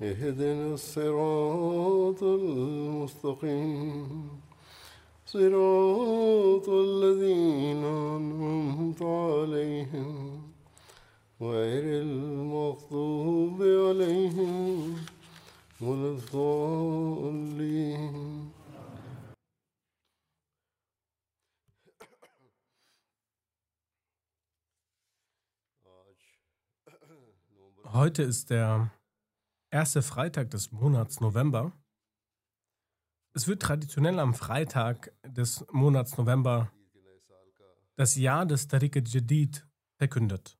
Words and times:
اهدنا 0.00 0.74
الصراط 0.74 2.22
المستقيم. 2.22 3.68
صراط 5.26 6.68
الذين 6.68 7.84
أنعمت 7.84 9.02
عليهم 9.02 10.42
غير 11.40 12.02
المغضوب 12.02 13.62
عليهم 13.62 14.96
ولا 15.80 16.10
الضالين. 16.10 17.38
Heute 27.92 28.22
ist 28.22 28.50
der 28.50 28.90
erste 29.70 30.02
Freitag 30.02 30.50
des 30.50 30.72
Monats 30.72 31.20
November. 31.20 31.72
Es 33.34 33.46
wird 33.46 33.62
traditionell 33.62 34.18
am 34.18 34.34
Freitag 34.34 35.12
des 35.22 35.64
Monats 35.70 36.16
November 36.16 36.72
das 37.96 38.14
Jahr 38.16 38.46
des 38.46 38.68
Tariq 38.68 39.02
Jadid 39.06 39.66
verkündet. 39.96 40.56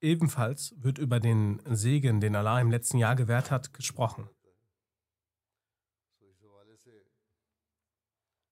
Ebenfalls 0.00 0.74
wird 0.78 0.98
über 0.98 1.20
den 1.20 1.60
Segen, 1.66 2.20
den 2.20 2.34
Allah 2.34 2.60
im 2.60 2.70
letzten 2.70 2.98
Jahr 2.98 3.14
gewährt 3.14 3.50
hat, 3.50 3.72
gesprochen. 3.72 4.28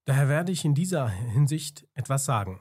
Daher 0.04 0.28
werde 0.28 0.52
ich 0.52 0.64
in 0.64 0.74
dieser 0.74 1.08
Hinsicht 1.08 1.88
etwas 1.94 2.24
sagen. 2.24 2.60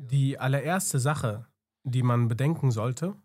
Die 0.00 0.38
allererste 0.38 1.00
Sache, 1.00 1.46
die 1.82 2.04
man 2.04 2.28
bedenken 2.28 2.70
sollte, 2.70 3.16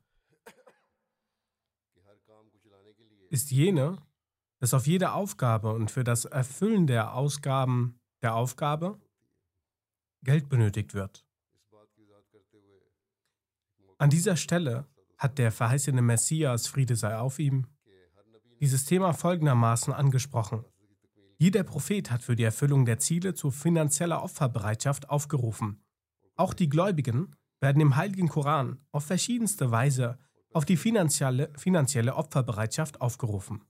ist 3.30 3.52
jene, 3.52 4.02
dass 4.60 4.74
auf 4.74 4.88
jede 4.88 5.12
Aufgabe 5.12 5.72
und 5.72 5.92
für 5.92 6.04
das 6.04 6.26
Erfüllen 6.26 6.88
der 6.88 7.14
Ausgaben 7.14 8.00
der 8.24 8.34
Aufgabe 8.34 9.00
Geld 10.24 10.50
benötigt 10.50 10.96
wird. 10.96 11.24
An 14.00 14.10
dieser 14.10 14.36
Stelle 14.36 14.88
hat 15.20 15.38
der 15.38 15.52
verheißene 15.52 16.02
Messias, 16.02 16.68
Friede 16.68 16.96
sei 16.96 17.18
auf 17.18 17.38
ihm, 17.38 17.68
dieses 18.60 18.86
Thema 18.86 19.14
folgendermaßen 19.14 19.94
angesprochen. 19.94 20.66
Jeder 21.38 21.64
Prophet 21.64 22.10
hat 22.10 22.24
für 22.24 22.36
die 22.36 22.44
Erfüllung 22.44 22.86
der 22.86 22.98
Ziele 22.98 23.36
zu 23.36 23.52
finanzieller 23.52 24.24
Opferbereitschaft 24.24 25.10
aufgerufen. 25.10 25.83
Auch 26.36 26.54
die 26.54 26.70
Gläubigen 26.70 27.36
werden 27.60 27.82
im 27.82 27.96
Heiligen 27.96 28.28
Koran 28.28 28.80
auf 28.92 29.06
verschiedenste 29.06 29.72
Weise 29.72 30.18
auf 30.54 30.66
die 30.66 30.78
finanzielle, 30.78 31.52
finanzielle 31.58 32.16
Opferbereitschaft 32.16 33.02
aufgerufen. 33.02 33.62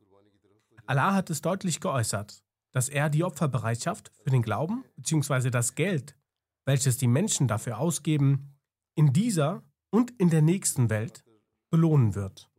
Allah 0.86 1.14
hat 1.14 1.30
es 1.30 1.42
deutlich 1.42 1.80
geäußert, 1.80 2.44
dass 2.72 2.90
er 2.90 3.10
die 3.10 3.24
Opferbereitschaft 3.24 4.12
für 4.24 4.30
den 4.30 4.42
Glauben 4.42 4.84
bzw. 4.98 5.50
das 5.50 5.76
Geld, 5.76 6.18
welches 6.66 6.98
die 6.98 7.08
Menschen 7.08 7.48
dafür 7.48 7.78
ausgeben, 7.78 8.58
in 8.96 9.14
dieser 9.14 9.64
und 9.92 10.12
in 10.20 10.30
der 10.30 10.42
nächsten 10.42 10.90
Welt 10.90 11.24
belohnen 11.70 12.16
wird. 12.16 12.50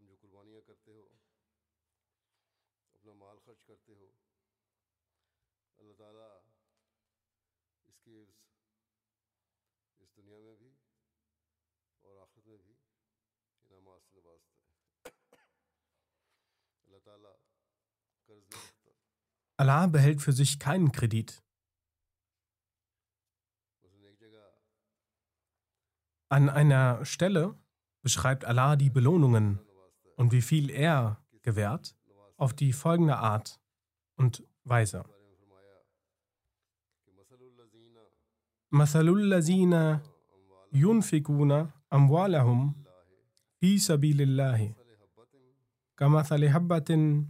Allah 19.58 19.88
behält 19.88 20.22
für 20.22 20.34
sich 20.34 20.60
keinen 20.60 20.92
Kredit. 20.92 21.44
An 26.30 26.50
einer 26.50 27.04
Stelle 27.06 27.56
beschreibt 28.02 28.46
Allah 28.46 28.76
die 28.76 28.90
Belohnungen 28.90 29.60
und 30.16 30.32
wie 30.32 30.42
viel 30.42 30.70
er 30.70 31.24
gewährt 31.42 31.96
auf 32.38 32.54
die 32.54 32.72
folgende 32.74 33.18
Art 33.18 33.60
und 34.16 34.44
Weise. 34.64 35.04
مثل 38.72 39.10
الذين 39.10 40.00
ينفقون 40.74 41.72
أموالهم 41.94 42.74
في 43.60 43.78
سبيل 43.78 44.22
الله 44.22 44.74
كمثل 45.98 46.50
حبة 46.50 47.26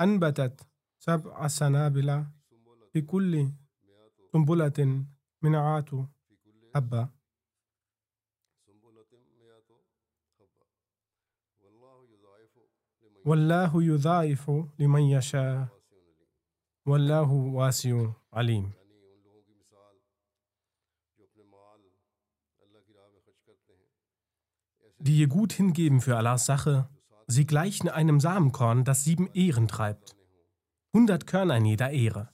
أنبتت 0.00 0.66
سبع 0.98 1.48
سنابل 1.48 2.24
في 2.92 3.00
كل 3.02 3.52
سنبلة 4.32 5.06
منعات 5.42 5.90
حبة 6.74 7.08
والله 13.24 13.82
يضاعف 13.82 14.50
لمن 14.78 15.02
يشاء. 15.02 15.68
والله 16.86 17.32
واسع 17.32 18.12
عليم. 18.32 18.72
Die 24.98 25.18
ihr 25.18 25.28
gut 25.28 25.52
hingeben 25.52 26.00
für 26.00 26.16
Allahs 26.16 26.46
Sache, 26.46 26.88
sie 27.26 27.46
gleichen 27.46 27.88
einem 27.88 28.20
Samenkorn, 28.20 28.84
das 28.84 29.04
sieben 29.04 29.28
Ehren 29.32 29.68
treibt. 29.68 30.16
Hundert 30.92 31.26
Körner 31.26 31.56
in 31.56 31.64
jeder 31.64 31.90
Ehre. 31.90 32.30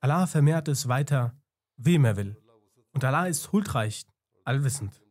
Allah 0.00 0.26
vermehrt 0.26 0.68
es 0.68 0.88
weiter, 0.88 1.36
wem 1.76 2.04
er 2.04 2.16
will. 2.16 2.36
Und 2.92 3.04
Allah 3.04 3.26
ist 3.26 3.52
huldreich, 3.52 4.06
allwissend. 4.44 5.02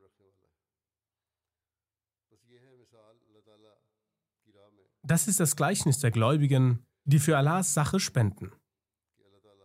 Das 5.04 5.28
ist 5.28 5.40
das 5.40 5.56
Gleichnis 5.56 6.00
der 6.00 6.12
Gläubigen, 6.12 6.86
die 7.06 7.20
für 7.20 7.38
Allahs 7.38 7.74
Sache 7.74 8.00
spenden. 8.00 8.52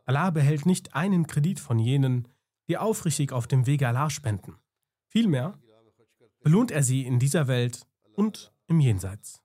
Allah 0.05 0.31
behält 0.31 0.67
nicht 0.67 0.95
einen 0.95 1.27
Kredit 1.27 1.59
von 1.59 1.79
jenen, 1.79 2.29
die 2.69 2.79
aufrichtig 2.79 3.33
auf 3.33 3.47
dem 3.47 3.67
Wege 3.67 3.89
Allah 3.89 4.11
spenden. 4.11 4.57
Vielmehr 5.09 5.59
belohnt 6.43 6.71
er 6.71 6.83
sie 6.83 7.05
in 7.05 7.19
dieser 7.19 7.49
Welt 7.49 7.87
und 8.15 8.53
im 8.67 8.81
Jenseits. 8.81 9.42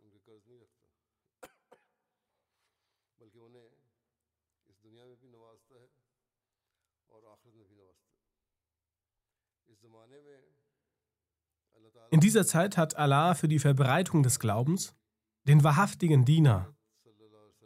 In 12.09 12.19
dieser 12.21 12.45
Zeit 12.45 12.77
hat 12.77 12.95
Allah 12.95 13.33
für 13.33 13.47
die 13.47 13.59
Verbreitung 13.59 14.23
des 14.23 14.39
Glaubens 14.39 14.95
den 15.43 15.63
wahrhaftigen 15.63 16.23
Diener 16.25 16.73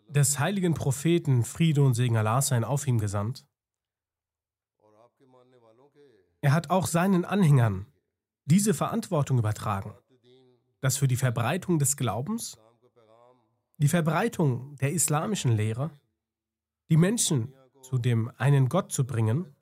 des 0.07 0.39
heiligen 0.39 0.73
Propheten 0.73 1.43
Friede 1.43 1.83
und 1.83 1.93
Segen 1.93 2.17
Allah 2.17 2.41
sein 2.41 2.63
auf 2.63 2.88
ihm 2.88 2.99
gesandt. 2.99 3.45
Er 6.41 6.53
hat 6.53 6.69
auch 6.69 6.88
seinen 6.88 7.23
Anhängern 7.23 7.85
diese 8.45 8.73
Verantwortung 8.73 9.38
übertragen, 9.38 9.93
dass 10.81 10.97
für 10.97 11.07
die 11.07 11.15
Verbreitung 11.15 11.77
des 11.77 11.95
Glaubens, 11.95 12.57
die 13.77 13.87
Verbreitung 13.87 14.75
der 14.77 14.91
islamischen 14.91 15.51
Lehre, 15.51 15.91
die 16.89 16.97
Menschen 16.97 17.53
zu 17.83 17.99
dem 17.99 18.31
einen 18.37 18.69
Gott 18.69 18.91
zu 18.91 19.05
bringen, 19.05 19.55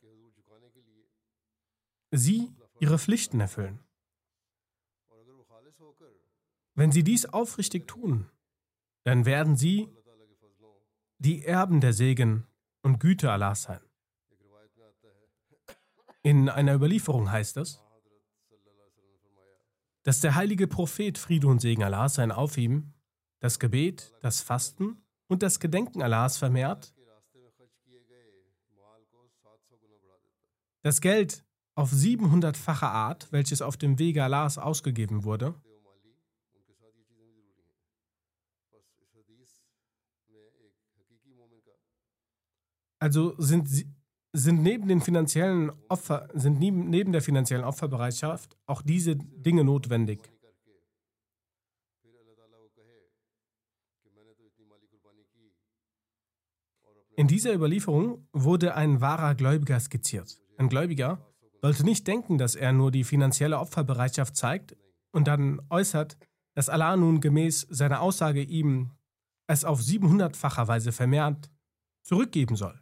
sie 2.11 2.49
ihre 2.79 2.97
Pflichten 2.97 3.39
erfüllen. 3.39 3.79
Wenn 6.79 6.93
sie 6.93 7.03
dies 7.03 7.25
aufrichtig 7.25 7.89
tun, 7.89 8.29
dann 9.03 9.25
werden 9.25 9.57
sie 9.57 9.89
die 11.17 11.43
Erben 11.43 11.81
der 11.81 11.91
Segen 11.91 12.47
und 12.83 13.01
Güte 13.01 13.29
Allahs 13.29 13.63
sein. 13.63 13.81
In 16.23 16.47
einer 16.47 16.73
Überlieferung 16.73 17.29
heißt 17.29 17.57
es, 17.57 17.83
dass 20.03 20.21
der 20.21 20.35
heilige 20.35 20.69
Prophet 20.69 21.17
Friede 21.17 21.47
und 21.47 21.59
Segen 21.59 21.83
Allahs 21.83 22.13
sein 22.13 22.31
auf 22.31 22.55
ihm 22.57 22.93
das 23.41 23.59
Gebet, 23.59 24.13
das 24.21 24.39
Fasten 24.39 25.03
und 25.27 25.43
das 25.43 25.59
Gedenken 25.59 26.01
Allahs 26.01 26.37
vermehrt, 26.37 26.95
das 30.81 31.01
Geld 31.01 31.43
auf 31.75 31.91
700-fache 31.91 32.87
Art, 32.87 33.29
welches 33.33 33.61
auf 33.61 33.75
dem 33.75 33.99
Wege 33.99 34.23
Allahs 34.23 34.57
ausgegeben 34.57 35.25
wurde, 35.25 35.61
also 42.99 43.33
sind, 43.37 43.67
sind 44.33 44.61
neben 44.61 44.87
den 44.87 45.01
finanziellen 45.01 45.71
Opfer, 45.87 46.27
sind 46.33 46.59
neben 46.59 47.11
der 47.11 47.21
finanziellen 47.21 47.63
Opferbereitschaft 47.63 48.57
auch 48.65 48.81
diese 48.81 49.15
Dinge 49.15 49.63
notwendig. 49.63 50.19
In 57.15 57.27
dieser 57.27 57.53
Überlieferung 57.53 58.29
wurde 58.31 58.75
ein 58.75 59.01
wahrer 59.01 59.35
Gläubiger 59.35 59.77
skizziert. 59.77 60.39
Ein 60.57 60.69
Gläubiger 60.69 61.19
sollte 61.61 61.83
nicht 61.83 62.07
denken, 62.07 62.37
dass 62.37 62.55
er 62.55 62.71
nur 62.71 62.91
die 62.91 63.03
finanzielle 63.03 63.59
Opferbereitschaft 63.59 64.37
zeigt 64.37 64.77
und 65.11 65.27
dann 65.27 65.61
äußert, 65.69 66.17
dass 66.55 66.69
Allah 66.69 66.95
nun 66.95 67.19
gemäß 67.19 67.67
seiner 67.69 67.99
Aussage 67.99 68.41
ihm 68.41 68.91
es 69.47 69.65
auf 69.65 69.81
700-facher 69.81 70.69
Weise 70.69 70.93
vermehrt 70.93 71.49
zurückgeben 72.03 72.55
soll. 72.55 72.79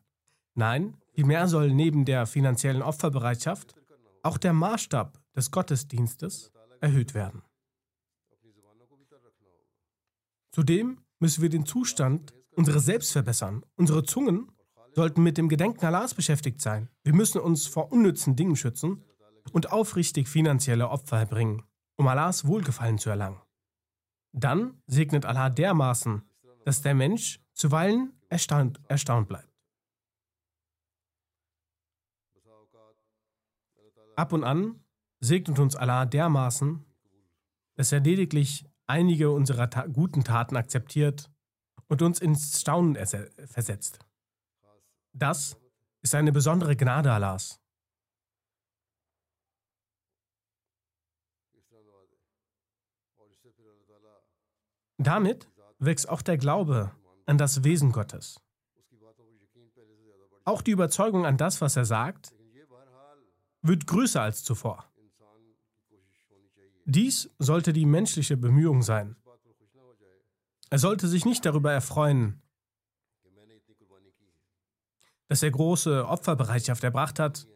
Nein, 0.58 0.98
vielmehr 1.14 1.48
soll 1.48 1.72
neben 1.72 2.04
der 2.04 2.26
finanziellen 2.26 2.82
Opferbereitschaft 2.82 3.76
auch 4.24 4.40
der 4.40 4.54
Maßstab 4.54 5.22
des 5.36 5.52
Gottesdienstes 5.52 6.52
erhöht 6.82 7.14
werden. 7.14 7.44
Zudem 10.52 10.98
müssen 11.20 11.44
wir 11.44 11.50
den 11.50 11.68
Zustand 11.68 12.34
unserer 12.56 12.80
selbst 12.80 13.12
verbessern. 13.12 13.64
Unsere 13.76 14.04
Zungen 14.04 14.52
sollten 14.96 15.22
mit 15.22 15.38
dem 15.38 15.48
Gedenken 15.48 15.86
Allahs 15.86 16.16
beschäftigt 16.16 16.60
sein. 16.60 16.90
Wir 17.04 17.14
müssen 17.14 17.40
uns 17.40 17.68
vor 17.68 17.92
unnützen 17.92 18.36
Dingen 18.36 18.56
schützen 18.56 19.04
und 19.52 19.72
aufrichtig 19.72 20.28
finanzielle 20.28 20.90
Opfer 20.90 21.20
erbringen, 21.20 21.62
um 21.98 22.08
Allahs 22.08 22.48
Wohlgefallen 22.48 22.98
zu 22.98 23.12
erlangen. 23.12 23.40
Dann 24.32 24.82
segnet 24.88 25.24
Allah 25.24 25.52
dermaßen, 25.52 26.24
dass 26.66 26.82
der 26.82 26.96
Mensch 26.96 27.40
zuweilen 27.54 28.20
erstaunt, 28.28 28.82
erstaunt 28.88 29.28
bleibt. 29.28 29.47
Ab 34.18 34.34
und 34.34 34.44
an 34.44 34.84
segnet 35.20 35.60
uns 35.60 35.76
Allah 35.76 36.06
dermaßen, 36.06 36.84
dass 37.76 37.92
er 37.92 38.00
lediglich 38.00 38.66
einige 38.88 39.30
unserer 39.30 39.70
ta 39.70 39.86
guten 39.86 40.24
Taten 40.24 40.58
akzeptiert 40.58 41.30
und 41.88 42.02
uns 42.02 42.20
ins 42.20 42.60
Staunen 42.60 42.96
versetzt. 42.96 44.00
Das 45.14 45.56
ist 46.02 46.16
eine 46.16 46.32
besondere 46.32 46.76
Gnade 46.76 47.12
Allahs. 47.12 47.62
Damit 54.98 55.48
wächst 55.78 56.10
auch 56.10 56.24
der 56.24 56.40
Glaube 56.40 56.92
an 57.28 57.38
das 57.38 57.64
Wesen 57.64 57.92
Gottes. 57.92 58.42
Auch 60.44 60.64
die 60.64 60.72
Überzeugung 60.72 61.28
an 61.28 61.38
das, 61.38 61.62
was 61.62 61.76
er 61.76 61.86
sagt, 61.86 62.34
wird 63.68 63.88
größer 63.88 64.22
als 64.22 64.44
zuvor. 64.44 64.92
Dies 66.86 67.30
sollte 67.38 67.74
die 67.74 67.86
menschliche 67.86 68.38
Bemühung 68.38 68.82
sein. 68.82 69.16
Er 70.70 70.80
sollte 70.80 71.08
sich 71.08 71.26
nicht 71.26 71.46
darüber 71.46 71.72
erfreuen, 71.72 72.42
dass 75.28 75.44
er 75.44 75.52
große 75.52 76.08
Opferbereitschaft 76.08 76.84
erbracht 76.84 77.20
hat 77.20 77.48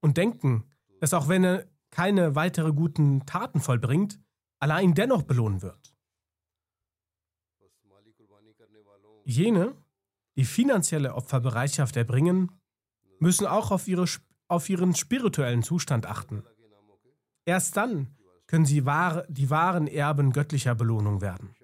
und 0.00 0.16
denken, 0.16 0.64
dass 1.00 1.14
auch 1.14 1.28
wenn 1.28 1.44
er 1.44 1.66
keine 1.90 2.34
weitere 2.34 2.72
guten 2.72 3.24
Taten 3.26 3.60
vollbringt, 3.60 4.20
Allah 4.58 4.80
ihn 4.80 4.94
dennoch 4.94 5.22
belohnen 5.22 5.62
wird. 5.62 5.94
Jene, 9.24 9.76
die 10.36 10.44
finanzielle 10.44 11.14
Opferbereitschaft 11.14 11.96
erbringen, 11.96 12.50
müssen 13.18 13.46
auch 13.46 13.70
auf, 13.70 13.86
ihre, 13.86 14.06
auf 14.52 14.68
ihren 14.68 14.94
spirituellen 14.94 15.62
Zustand 15.62 16.06
achten. 16.06 16.44
Erst 17.44 17.76
dann 17.76 18.14
können 18.46 18.66
sie 18.66 18.84
wahr, 18.84 19.24
die 19.28 19.50
wahren 19.50 19.86
Erben 19.86 20.32
göttlicher 20.32 20.74
Belohnung 20.74 21.20
werden. 21.22 21.54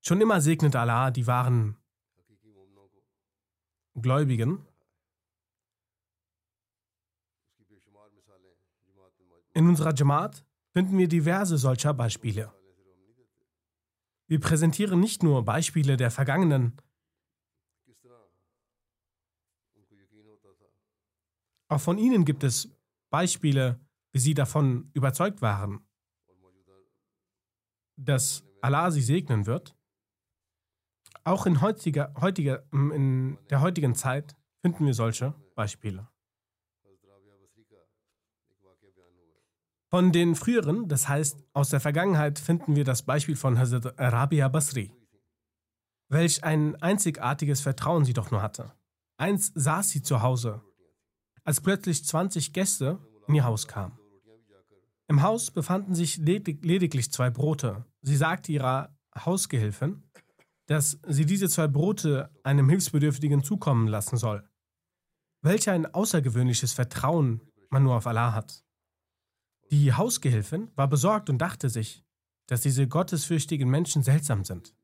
Schon 0.00 0.20
immer 0.20 0.40
segnet 0.40 0.74
Allah 0.74 1.10
die 1.10 1.26
wahren 1.26 1.76
Gläubigen. 3.94 4.66
In 9.52 9.68
unserer 9.68 9.94
Jamaat 9.94 10.44
finden 10.72 10.98
wir 10.98 11.08
diverse 11.08 11.58
solcher 11.58 11.94
Beispiele. 11.94 12.52
Wir 14.26 14.40
präsentieren 14.40 15.00
nicht 15.00 15.22
nur 15.22 15.44
Beispiele 15.44 15.96
der 15.96 16.10
Vergangenen, 16.10 16.80
auch 21.68 21.80
von 21.80 21.98
ihnen 21.98 22.24
gibt 22.24 22.44
es 22.44 22.68
Beispiele, 23.10 23.80
wie 24.12 24.18
sie 24.18 24.34
davon 24.34 24.90
überzeugt 24.94 25.42
waren, 25.42 25.86
dass 27.96 28.44
Allah 28.60 28.90
sie 28.90 29.02
segnen 29.02 29.46
wird. 29.46 29.74
Auch 31.24 31.46
in, 31.46 31.60
heutiger, 31.60 32.14
heutiger, 32.20 32.64
in 32.72 33.38
der 33.50 33.60
heutigen 33.60 33.94
Zeit 33.94 34.36
finden 34.62 34.86
wir 34.86 34.94
solche 34.94 35.34
Beispiele. 35.54 36.08
Von 39.88 40.12
den 40.12 40.34
früheren, 40.34 40.88
das 40.88 41.08
heißt 41.08 41.44
aus 41.52 41.70
der 41.70 41.80
Vergangenheit, 41.80 42.38
finden 42.38 42.76
wir 42.76 42.84
das 42.84 43.02
Beispiel 43.02 43.36
von 43.36 43.58
Hazrat 43.58 43.94
Rabia 43.98 44.48
Basri, 44.48 44.92
welch 46.08 46.42
ein 46.44 46.74
einzigartiges 46.82 47.60
Vertrauen 47.60 48.04
sie 48.04 48.12
doch 48.12 48.30
nur 48.30 48.42
hatte. 48.42 48.72
Einst 49.16 49.52
saß 49.54 49.88
sie 49.88 50.02
zu 50.02 50.22
Hause, 50.22 50.60
als 51.46 51.60
plötzlich 51.60 52.04
20 52.04 52.52
Gäste 52.52 52.98
in 53.28 53.36
ihr 53.36 53.44
Haus 53.44 53.66
kamen. 53.66 53.98
Im 55.08 55.22
Haus 55.22 55.50
befanden 55.50 55.94
sich 55.94 56.16
lediglich 56.18 57.12
zwei 57.12 57.30
Brote. 57.30 57.86
Sie 58.02 58.16
sagte 58.16 58.52
ihrer 58.52 58.94
Hausgehilfin, 59.16 60.02
dass 60.66 60.98
sie 61.06 61.24
diese 61.24 61.48
zwei 61.48 61.68
Brote 61.68 62.30
einem 62.42 62.68
Hilfsbedürftigen 62.68 63.44
zukommen 63.44 63.86
lassen 63.86 64.16
soll. 64.16 64.48
Welch 65.42 65.70
ein 65.70 65.86
außergewöhnliches 65.86 66.72
Vertrauen 66.72 67.40
man 67.70 67.84
nur 67.84 67.94
auf 67.94 68.06
Allah 68.08 68.32
hat. 68.32 68.64
Die 69.70 69.92
Hausgehilfin 69.92 70.72
war 70.74 70.88
besorgt 70.88 71.30
und 71.30 71.38
dachte 71.38 71.68
sich, 71.68 72.04
dass 72.48 72.60
diese 72.60 72.88
gottesfürchtigen 72.88 73.68
Menschen 73.68 74.02
seltsam 74.02 74.44
sind. 74.44 74.74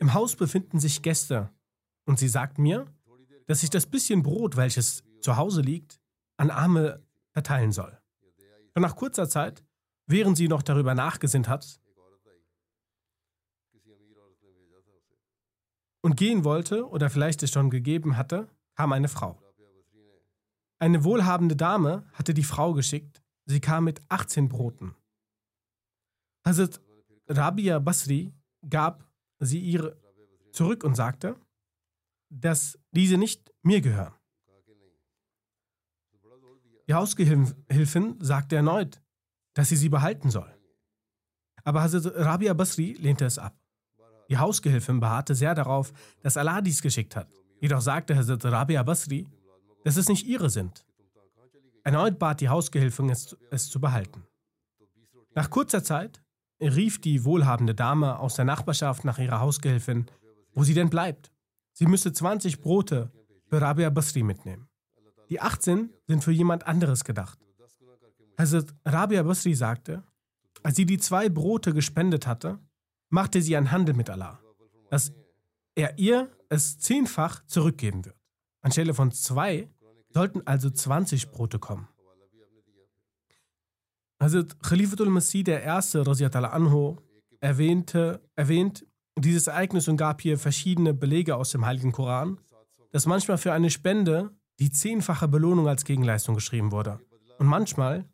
Im 0.00 0.12
Haus 0.14 0.34
befinden 0.34 0.80
sich 0.80 1.02
Gäste 1.02 1.50
und 2.06 2.18
sie 2.18 2.28
sagt 2.28 2.58
mir, 2.58 2.86
dass 3.46 3.62
ich 3.62 3.70
das 3.70 3.86
bisschen 3.86 4.22
Brot, 4.22 4.56
welches 4.56 5.04
zu 5.20 5.36
Hause 5.36 5.60
liegt, 5.60 6.00
an 6.36 6.50
Arme 6.50 7.02
verteilen 7.32 7.70
soll. 7.70 7.96
Und 8.74 8.82
nach 8.82 8.96
kurzer 8.96 9.28
Zeit 9.28 9.62
während 10.10 10.36
sie 10.36 10.48
noch 10.48 10.62
darüber 10.62 10.94
nachgesinnt 10.94 11.48
hat 11.48 11.80
und 16.02 16.16
gehen 16.16 16.44
wollte 16.44 16.88
oder 16.88 17.10
vielleicht 17.10 17.42
es 17.42 17.50
schon 17.50 17.70
gegeben 17.70 18.16
hatte, 18.16 18.48
kam 18.74 18.92
eine 18.92 19.08
Frau. 19.08 19.40
Eine 20.78 21.04
wohlhabende 21.04 21.56
Dame 21.56 22.08
hatte 22.14 22.34
die 22.34 22.42
Frau 22.42 22.72
geschickt. 22.72 23.22
Sie 23.44 23.60
kam 23.60 23.84
mit 23.84 24.00
18 24.08 24.48
Broten. 24.48 24.94
Hazrat 26.44 26.80
Rabia 27.28 27.78
Basri 27.78 28.32
gab 28.68 29.09
sie 29.48 29.60
ihre, 29.60 29.96
zurück 30.52 30.84
und 30.84 30.94
sagte, 30.94 31.36
dass 32.28 32.78
diese 32.92 33.16
nicht 33.16 33.52
mir 33.62 33.80
gehören. 33.80 34.14
Die 36.88 36.94
Hausgehilfin 36.94 38.16
sagte 38.20 38.56
erneut, 38.56 39.00
dass 39.54 39.68
sie 39.68 39.76
sie 39.76 39.88
behalten 39.88 40.30
soll. 40.30 40.52
Aber 41.64 41.82
Hazrat 41.82 42.14
Rabia 42.16 42.54
Basri 42.54 42.94
lehnte 42.94 43.24
es 43.24 43.38
ab. 43.38 43.56
Die 44.28 44.38
Hausgehilfin 44.38 45.00
beharrte 45.00 45.34
sehr 45.34 45.54
darauf, 45.54 45.92
dass 46.22 46.36
Allah 46.36 46.60
dies 46.60 46.82
geschickt 46.82 47.16
hat. 47.16 47.28
Jedoch 47.60 47.80
sagte 47.80 48.16
Hazrat 48.16 48.44
Rabia 48.44 48.82
Basri, 48.82 49.28
dass 49.84 49.96
es 49.96 50.08
nicht 50.08 50.26
ihre 50.26 50.50
sind. 50.50 50.84
Erneut 51.84 52.18
bat 52.18 52.40
die 52.40 52.48
Hausgehilfin, 52.48 53.08
es, 53.08 53.36
es 53.50 53.68
zu 53.68 53.80
behalten. 53.80 54.26
Nach 55.34 55.48
kurzer 55.48 55.82
Zeit 55.82 56.22
rief 56.60 57.00
die 57.00 57.24
wohlhabende 57.24 57.74
Dame 57.74 58.18
aus 58.18 58.36
der 58.36 58.44
Nachbarschaft 58.44 59.04
nach 59.04 59.18
ihrer 59.18 59.40
Hausgehilfin, 59.40 60.06
wo 60.52 60.64
sie 60.64 60.74
denn 60.74 60.90
bleibt. 60.90 61.32
Sie 61.72 61.86
müsse 61.86 62.12
20 62.12 62.60
Brote 62.60 63.10
für 63.46 63.60
Rabia 63.60 63.90
Basri 63.90 64.22
mitnehmen. 64.22 64.68
Die 65.28 65.40
18 65.40 65.90
sind 66.06 66.24
für 66.24 66.32
jemand 66.32 66.66
anderes 66.66 67.04
gedacht. 67.04 67.38
Hazrat 68.38 68.74
Rabia 68.84 69.22
Basri 69.22 69.54
sagte, 69.54 70.02
als 70.62 70.76
sie 70.76 70.86
die 70.86 70.98
zwei 70.98 71.28
Brote 71.28 71.72
gespendet 71.72 72.26
hatte, 72.26 72.58
machte 73.08 73.40
sie 73.40 73.56
einen 73.56 73.70
Handel 73.70 73.94
mit 73.94 74.10
Allah, 74.10 74.40
dass 74.90 75.12
er 75.74 75.98
ihr 75.98 76.30
es 76.48 76.78
zehnfach 76.78 77.44
zurückgeben 77.46 78.04
wird. 78.04 78.16
Anstelle 78.60 78.92
von 78.92 79.12
zwei 79.12 79.70
sollten 80.10 80.46
also 80.46 80.70
20 80.70 81.30
Brote 81.30 81.58
kommen. 81.58 81.88
Also 84.20 84.44
Khalifatul 84.44 85.08
Masih 85.08 85.42
der 85.42 85.62
Erste, 85.62 86.04
Anho, 86.52 86.98
erwähnte, 87.40 88.20
erwähnt 88.36 88.86
dieses 89.18 89.46
Ereignis 89.46 89.88
und 89.88 89.96
gab 89.96 90.20
hier 90.20 90.38
verschiedene 90.38 90.92
Belege 90.92 91.36
aus 91.36 91.50
dem 91.50 91.64
Heiligen 91.64 91.90
Koran, 91.90 92.38
dass 92.92 93.06
manchmal 93.06 93.38
für 93.38 93.54
eine 93.54 93.70
Spende 93.70 94.30
die 94.58 94.70
zehnfache 94.70 95.26
Belohnung 95.26 95.66
als 95.68 95.84
Gegenleistung 95.86 96.34
geschrieben 96.34 96.70
wurde 96.70 97.00
und 97.38 97.46
manchmal 97.46 98.04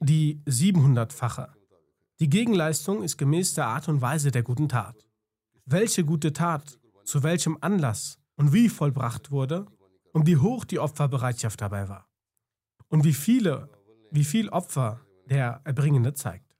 die 0.00 0.42
700-fache. 0.44 1.50
Die 2.18 2.28
Gegenleistung 2.28 3.04
ist 3.04 3.16
gemäß 3.16 3.54
der 3.54 3.68
Art 3.68 3.88
und 3.88 4.00
Weise 4.00 4.32
der 4.32 4.42
guten 4.42 4.68
Tat. 4.68 5.08
Welche 5.66 6.04
gute 6.04 6.32
Tat, 6.32 6.80
zu 7.04 7.22
welchem 7.22 7.58
Anlass 7.60 8.18
und 8.34 8.52
wie 8.52 8.68
vollbracht 8.68 9.30
wurde 9.30 9.66
und 10.12 10.26
wie 10.26 10.36
hoch 10.36 10.64
die 10.64 10.80
Opferbereitschaft 10.80 11.60
dabei 11.60 11.88
war. 11.88 12.08
Und 12.88 13.04
wie 13.04 13.12
viele, 13.12 13.68
wie 14.10 14.24
viel 14.24 14.48
Opfer 14.48 15.00
der 15.28 15.60
Erbringende 15.64 16.14
zeigt. 16.14 16.54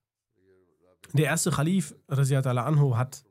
Der 1.12 1.26
erste 1.26 1.50
Khalif, 1.50 1.94
Raziat 2.08 2.46
anhu 2.46 2.96
hat, 2.96 3.25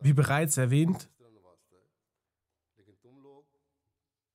wie 0.00 0.12
bereits 0.12 0.56
erwähnt, 0.56 1.10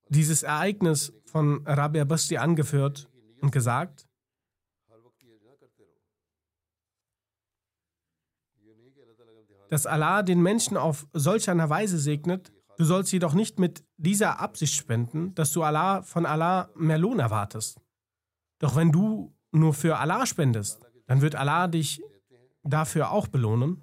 dieses 0.08 0.44
Ereignis 0.44 1.14
von 1.26 1.66
Rabia 1.66 2.06
Basti 2.06 2.38
angeführt 2.38 3.10
und 3.42 3.52
gesagt, 3.52 4.08
dass 9.70 9.88
Allah 9.88 10.22
den 10.22 10.42
Menschen 10.42 10.78
auf 10.78 11.08
solch 11.12 11.50
einer 11.50 11.70
Weise 11.70 11.98
segnet, 11.98 12.54
du 12.78 12.86
sollst 12.86 13.12
jedoch 13.12 13.34
nicht 13.34 13.60
mit 13.60 13.84
dieser 13.98 14.40
Absicht 14.40 14.76
spenden, 14.76 15.34
dass 15.34 15.52
du 15.52 15.64
Allah 15.64 16.04
von 16.04 16.26
Allah 16.26 16.70
mehr 16.76 17.00
Lohn 17.00 17.20
erwartest. 17.20 17.82
Doch 18.60 18.76
wenn 18.76 18.92
du 18.92 19.34
nur 19.52 19.74
für 19.74 19.98
Allah 19.98 20.26
spendest, 20.26 20.82
dann 21.08 21.22
wird 21.22 21.36
Allah 21.36 21.68
dich 21.68 22.02
dafür 22.64 23.12
auch 23.12 23.28
belohnen. 23.28 23.82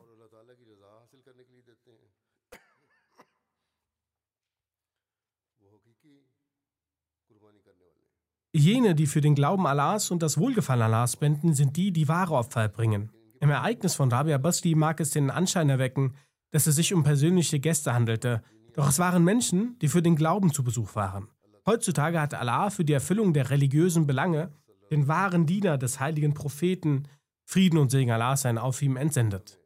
Jene, 8.55 8.95
die 8.95 9.07
für 9.07 9.23
den 9.23 9.35
Glauben 9.35 9.67
Allahs 9.67 10.11
und 10.11 10.23
das 10.23 10.37
Wohlgefallen 10.37 10.83
Allahs 10.83 11.15
spenden, 11.15 11.55
sind 11.55 11.77
die, 11.79 11.91
die 11.91 12.07
wahre 12.07 12.35
Opfer 12.35 12.61
erbringen. 12.61 13.11
Im 13.41 13.49
Ereignis 13.49 13.95
von 13.95 14.13
Rabia 14.13 14.37
Basri 14.37 14.75
mag 14.75 15.01
es 15.01 15.11
den 15.11 15.31
Anschein 15.31 15.71
erwecken, 15.71 16.15
dass 16.51 16.67
es 16.67 16.77
sich 16.77 16.93
um 16.93 17.03
persönliche 17.03 17.61
Gäste 17.61 17.95
handelte, 17.95 18.43
doch 18.75 18.89
es 18.89 18.99
waren 18.99 19.25
Menschen, 19.25 19.79
die 19.81 19.89
für 19.89 20.03
den 20.03 20.17
Glauben 20.17 20.53
zu 20.53 20.63
Besuch 20.63 20.95
waren. 20.95 21.29
Heutzutage 21.65 22.21
hat 22.21 22.35
Allah 22.35 22.69
für 22.69 22.85
die 22.85 22.93
Erfüllung 22.93 23.33
der 23.33 23.49
religiösen 23.49 24.07
Belange 24.07 24.53
den 24.93 25.09
wahren 25.09 25.47
Diener 25.47 25.79
des 25.79 25.99
heiligen 25.99 26.35
Propheten, 26.35 27.09
Frieden 27.45 27.79
und 27.79 27.91
Segen 27.91 28.13
Allah 28.13 28.37
sein, 28.37 28.59
auf 28.59 28.81
ihm 28.83 28.97
entsendet. 28.97 29.59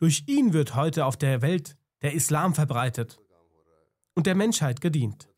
Durch 0.00 0.24
ihn 0.26 0.52
wird 0.52 0.74
heute 0.74 1.04
auf 1.04 1.16
der 1.16 1.42
Welt 1.42 1.76
der 2.02 2.14
Islam 2.14 2.54
verbreitet 2.54 3.20
und 4.14 4.26
der 4.26 4.34
Menschheit 4.34 4.80
gedient. 4.80 5.28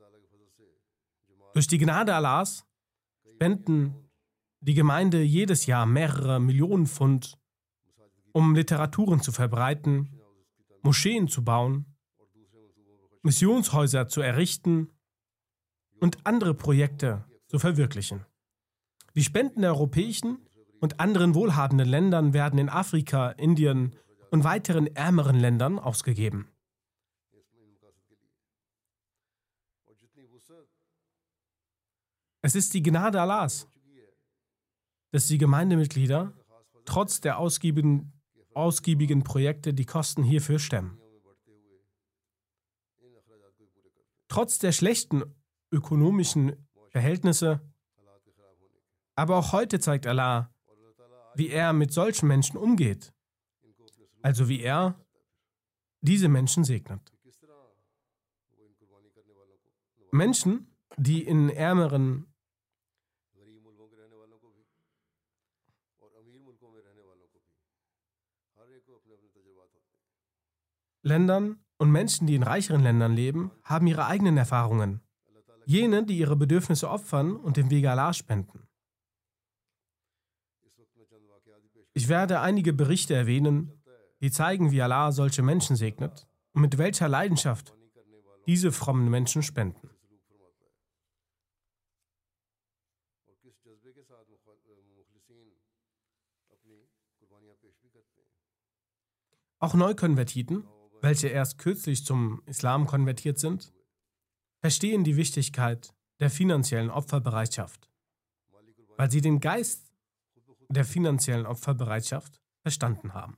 Durch 1.55 1.67
die 1.67 1.79
Gnade 1.79 2.15
Allahs 2.15 2.65
spenden 3.35 3.95
die 4.61 4.75
Gemeinde 4.75 5.21
jedes 5.23 5.67
Jahr 5.67 5.85
mehrere 5.87 6.41
Millionen 6.41 6.87
Pfund 6.87 7.37
um 8.35 8.55
Literaturen 8.55 9.21
zu 9.21 9.31
verbreiten, 9.31 10.09
Moscheen 10.83 11.29
zu 11.29 11.45
bauen, 11.45 11.85
Missionshäuser 13.23 14.09
zu 14.09 14.21
errichten 14.21 14.89
und 16.01 16.25
andere 16.25 16.55
Projekte 16.55 17.27
zu 17.49 17.59
verwirklichen. 17.59 18.25
Die 19.14 19.25
Spenden 19.25 19.62
der 19.62 19.71
europäischen 19.73 20.38
und 20.81 21.00
anderen 21.00 21.35
wohlhabenden 21.35 21.88
Ländern 21.88 22.33
werden 22.33 22.59
in 22.59 22.69
Afrika, 22.69 23.31
Indien 23.31 23.95
und 24.31 24.45
weiteren 24.45 24.87
ärmeren 24.87 25.38
Ländern 25.38 25.78
ausgegeben. 25.78 26.49
Es 32.40 32.57
ist 32.57 32.75
die 32.75 32.83
Gnade 32.83 33.21
Allahs, 33.21 33.69
dass 35.12 35.28
die 35.28 35.38
Gemeindemitglieder 35.38 36.33
trotz 36.85 37.21
der 37.21 37.38
ausgiebigen 37.38 38.12
ausgiebigen 38.54 39.23
Projekte 39.23 39.75
die 39.75 39.87
Kosten 39.87 40.23
hierfür 40.23 40.59
stemmen. 40.59 40.99
Trotz 44.28 44.59
der 44.59 44.73
schlechten 44.73 45.23
ökonomischen 45.71 46.69
Verhältnisse, 46.88 47.61
aber 49.14 49.37
auch 49.37 49.52
heute 49.52 49.81
zeigt 49.81 50.07
Allah, 50.07 50.50
wie 51.35 51.49
er 51.49 51.73
mit 51.73 51.92
solchen 51.92 52.28
Menschen 52.28 52.57
umgeht, 52.57 53.12
also 54.23 54.49
wie 54.49 54.61
er 54.61 54.99
diese 56.00 56.28
Menschen 56.28 56.64
segnet. 56.64 57.12
Menschen, 60.11 60.66
die 60.97 61.23
in 61.23 61.49
ärmeren 61.49 62.26
Ländern 71.04 71.64
und 71.78 71.90
Menschen, 71.90 72.26
die 72.28 72.37
in 72.37 72.45
reicheren 72.45 72.83
Ländern 72.83 73.14
leben, 73.14 73.50
haben 73.64 73.88
ihre 73.88 74.07
eigenen 74.07 74.37
Erfahrungen. 74.37 75.00
Jene, 75.66 76.04
die 76.04 76.19
ihre 76.19 76.37
Bedürfnisse 76.37 76.88
opfern 76.88 77.35
und 77.35 77.57
dem 77.57 77.71
Wege 77.71 77.90
Allah 77.90 78.12
spenden. 78.12 78.69
Ich 81.95 82.09
werde 82.09 82.41
einige 82.41 82.73
Berichte 82.73 83.15
erwähnen, 83.15 83.73
die 84.21 84.31
zeigen, 84.31 84.71
wie 84.71 84.83
Allah 84.83 85.13
solche 85.13 85.43
Menschen 85.43 85.77
segnet 85.77 86.27
und 86.53 86.63
mit 86.63 86.79
welcher 86.79 87.09
Leidenschaft 87.09 87.75
diese 88.47 88.73
frommen 88.73 89.09
Menschen 89.09 89.43
spenden. 89.43 89.91
Auch 99.59 99.75
Neukonvertiten 99.75 100.65
welche 101.03 101.29
erst 101.29 101.59
kürzlich 101.59 102.07
zum 102.07 102.43
Islam 102.47 102.87
konvertiert 102.87 103.39
sind, 103.39 103.73
verstehen 104.61 105.05
die 105.05 105.17
Wichtigkeit 105.17 105.93
der 106.21 106.31
finanziellen 106.31 106.91
Opferbereitschaft, 106.91 107.91
weil 108.97 109.11
sie 109.11 109.21
den 109.21 109.41
Geist 109.41 109.92
der 110.73 110.85
finanziellen 110.85 111.47
Opferbereitschaft 111.47 112.41
verstanden 112.62 113.14
haben. 113.14 113.37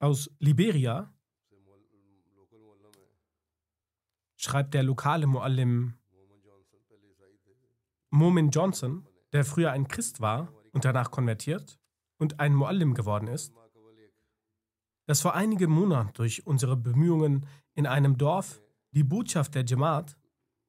Aus 0.00 0.30
Liberia 0.38 1.12
schreibt 4.36 4.74
der 4.74 4.84
lokale 4.84 5.26
Muallim 5.26 5.94
Momin 8.10 8.50
Johnson, 8.50 9.06
der 9.32 9.44
früher 9.44 9.72
ein 9.72 9.86
Christ 9.88 10.20
war 10.20 10.52
und 10.72 10.84
danach 10.84 11.10
konvertiert 11.10 11.78
und 12.18 12.40
ein 12.40 12.54
Muallim 12.54 12.94
geworden 12.94 13.26
ist, 13.26 13.52
dass 15.08 15.22
vor 15.22 15.34
einigen 15.34 15.70
Monaten 15.70 16.12
durch 16.12 16.46
unsere 16.46 16.76
Bemühungen 16.76 17.46
in 17.74 17.86
einem 17.86 18.18
Dorf 18.18 18.60
die 18.90 19.02
Botschaft 19.02 19.54
der 19.54 19.64
Jamaat 19.64 20.18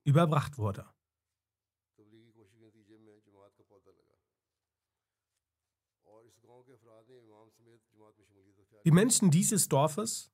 überbracht 0.05 0.57
wurde. 0.57 0.85
Die 8.85 8.91
Menschen 8.91 9.29
dieses 9.29 9.67
Dorfes 9.67 10.31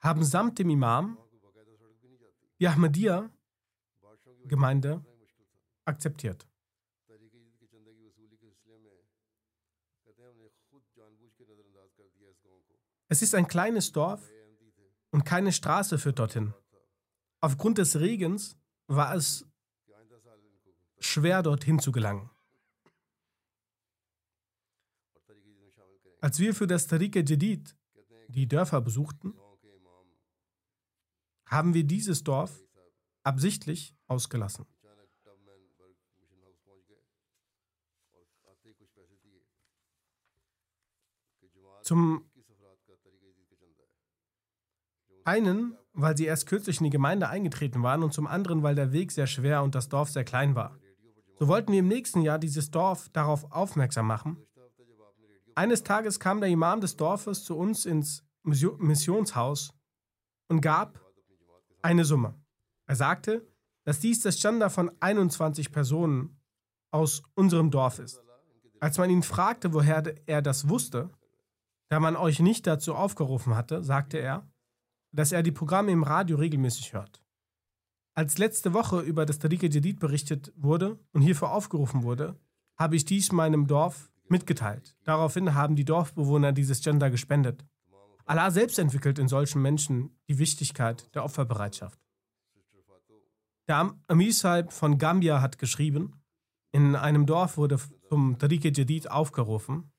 haben 0.00 0.22
samt 0.22 0.58
dem 0.58 0.68
Imam 0.68 1.16
die 2.60 2.68
Ahmadiyya-Gemeinde 2.68 5.02
akzeptiert. 5.86 6.46
Es 13.14 13.22
ist 13.22 13.36
ein 13.36 13.46
kleines 13.46 13.92
Dorf 13.92 14.28
und 15.12 15.24
keine 15.24 15.52
Straße 15.52 15.98
führt 15.98 16.18
dorthin. 16.18 16.52
Aufgrund 17.40 17.78
des 17.78 18.00
Regens 18.00 18.58
war 18.88 19.14
es 19.14 19.46
schwer, 20.98 21.44
dorthin 21.44 21.78
zu 21.78 21.92
gelangen. 21.92 22.28
Als 26.20 26.40
wir 26.40 26.56
für 26.56 26.66
das 26.66 26.88
Tariqa 26.88 27.20
Jadid 27.20 27.76
die 28.26 28.48
Dörfer 28.48 28.80
besuchten, 28.80 29.32
haben 31.46 31.72
wir 31.72 31.84
dieses 31.84 32.24
Dorf 32.24 32.64
absichtlich 33.22 33.94
ausgelassen. 34.08 34.66
Zum 41.84 42.28
einen, 45.24 45.76
weil 45.92 46.16
sie 46.16 46.26
erst 46.26 46.46
kürzlich 46.46 46.78
in 46.78 46.84
die 46.84 46.90
Gemeinde 46.90 47.28
eingetreten 47.28 47.82
waren 47.82 48.02
und 48.02 48.12
zum 48.12 48.26
anderen, 48.26 48.62
weil 48.62 48.74
der 48.74 48.92
Weg 48.92 49.12
sehr 49.12 49.26
schwer 49.26 49.62
und 49.62 49.74
das 49.74 49.88
Dorf 49.88 50.10
sehr 50.10 50.24
klein 50.24 50.54
war. 50.54 50.78
So 51.38 51.48
wollten 51.48 51.72
wir 51.72 51.80
im 51.80 51.88
nächsten 51.88 52.20
Jahr 52.20 52.38
dieses 52.38 52.70
Dorf 52.70 53.08
darauf 53.10 53.50
aufmerksam 53.50 54.06
machen. 54.06 54.38
Eines 55.54 55.82
Tages 55.82 56.20
kam 56.20 56.40
der 56.40 56.50
Imam 56.50 56.80
des 56.80 56.96
Dorfes 56.96 57.44
zu 57.44 57.56
uns 57.56 57.86
ins 57.86 58.24
Missionshaus 58.42 59.72
und 60.48 60.60
gab 60.60 61.00
eine 61.82 62.04
Summe. 62.04 62.34
Er 62.86 62.96
sagte, 62.96 63.46
dass 63.84 64.00
dies 64.00 64.22
das 64.22 64.38
Chanda 64.38 64.68
von 64.68 64.90
21 65.00 65.70
Personen 65.70 66.40
aus 66.90 67.22
unserem 67.34 67.70
Dorf 67.70 67.98
ist. 67.98 68.22
Als 68.80 68.98
man 68.98 69.10
ihn 69.10 69.22
fragte, 69.22 69.72
woher 69.72 70.02
er 70.26 70.42
das 70.42 70.68
wusste, 70.68 71.10
da 71.88 72.00
man 72.00 72.16
euch 72.16 72.40
nicht 72.40 72.66
dazu 72.66 72.94
aufgerufen 72.94 73.56
hatte, 73.56 73.82
sagte 73.82 74.18
er, 74.18 74.48
dass 75.14 75.32
er 75.32 75.42
die 75.42 75.52
Programme 75.52 75.92
im 75.92 76.02
Radio 76.02 76.36
regelmäßig 76.36 76.92
hört. 76.92 77.22
Als 78.14 78.38
letzte 78.38 78.74
Woche 78.74 79.00
über 79.00 79.26
das 79.26 79.38
Tariqa 79.38 79.66
Jadid 79.66 80.00
berichtet 80.00 80.52
wurde 80.56 80.98
und 81.12 81.22
hierfür 81.22 81.50
aufgerufen 81.50 82.02
wurde, 82.02 82.38
habe 82.76 82.96
ich 82.96 83.04
dies 83.04 83.32
meinem 83.32 83.66
Dorf 83.66 84.10
mitgeteilt. 84.28 84.96
Daraufhin 85.04 85.54
haben 85.54 85.76
die 85.76 85.84
Dorfbewohner 85.84 86.52
dieses 86.52 86.80
Gender 86.80 87.10
gespendet. 87.10 87.64
Allah 88.24 88.50
selbst 88.50 88.78
entwickelt 88.78 89.18
in 89.18 89.28
solchen 89.28 89.60
Menschen 89.60 90.16
die 90.28 90.38
Wichtigkeit 90.38 91.14
der 91.14 91.24
Opferbereitschaft. 91.24 91.98
Der 93.68 93.94
Amir 94.08 94.32
Saib 94.32 94.72
von 94.72 94.98
Gambia 94.98 95.40
hat 95.40 95.58
geschrieben, 95.58 96.22
in 96.72 96.96
einem 96.96 97.26
Dorf 97.26 97.56
wurde 97.56 97.78
zum 98.08 98.38
Tariqa 98.38 98.68
Jadid 98.68 99.10
aufgerufen. 99.10 99.92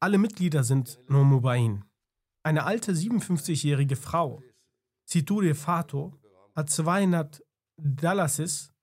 Alle 0.00 0.18
Mitglieder 0.18 0.62
sind 0.62 0.98
nur 1.08 1.24
Mubain. 1.24 1.84
Eine 2.42 2.64
alte 2.64 2.92
57-jährige 2.92 3.96
Frau 3.96 4.42
Siture 5.10 5.54
Fato 5.54 6.12
hat 6.54 6.68
200 6.68 7.42
Dallasis 7.78 8.74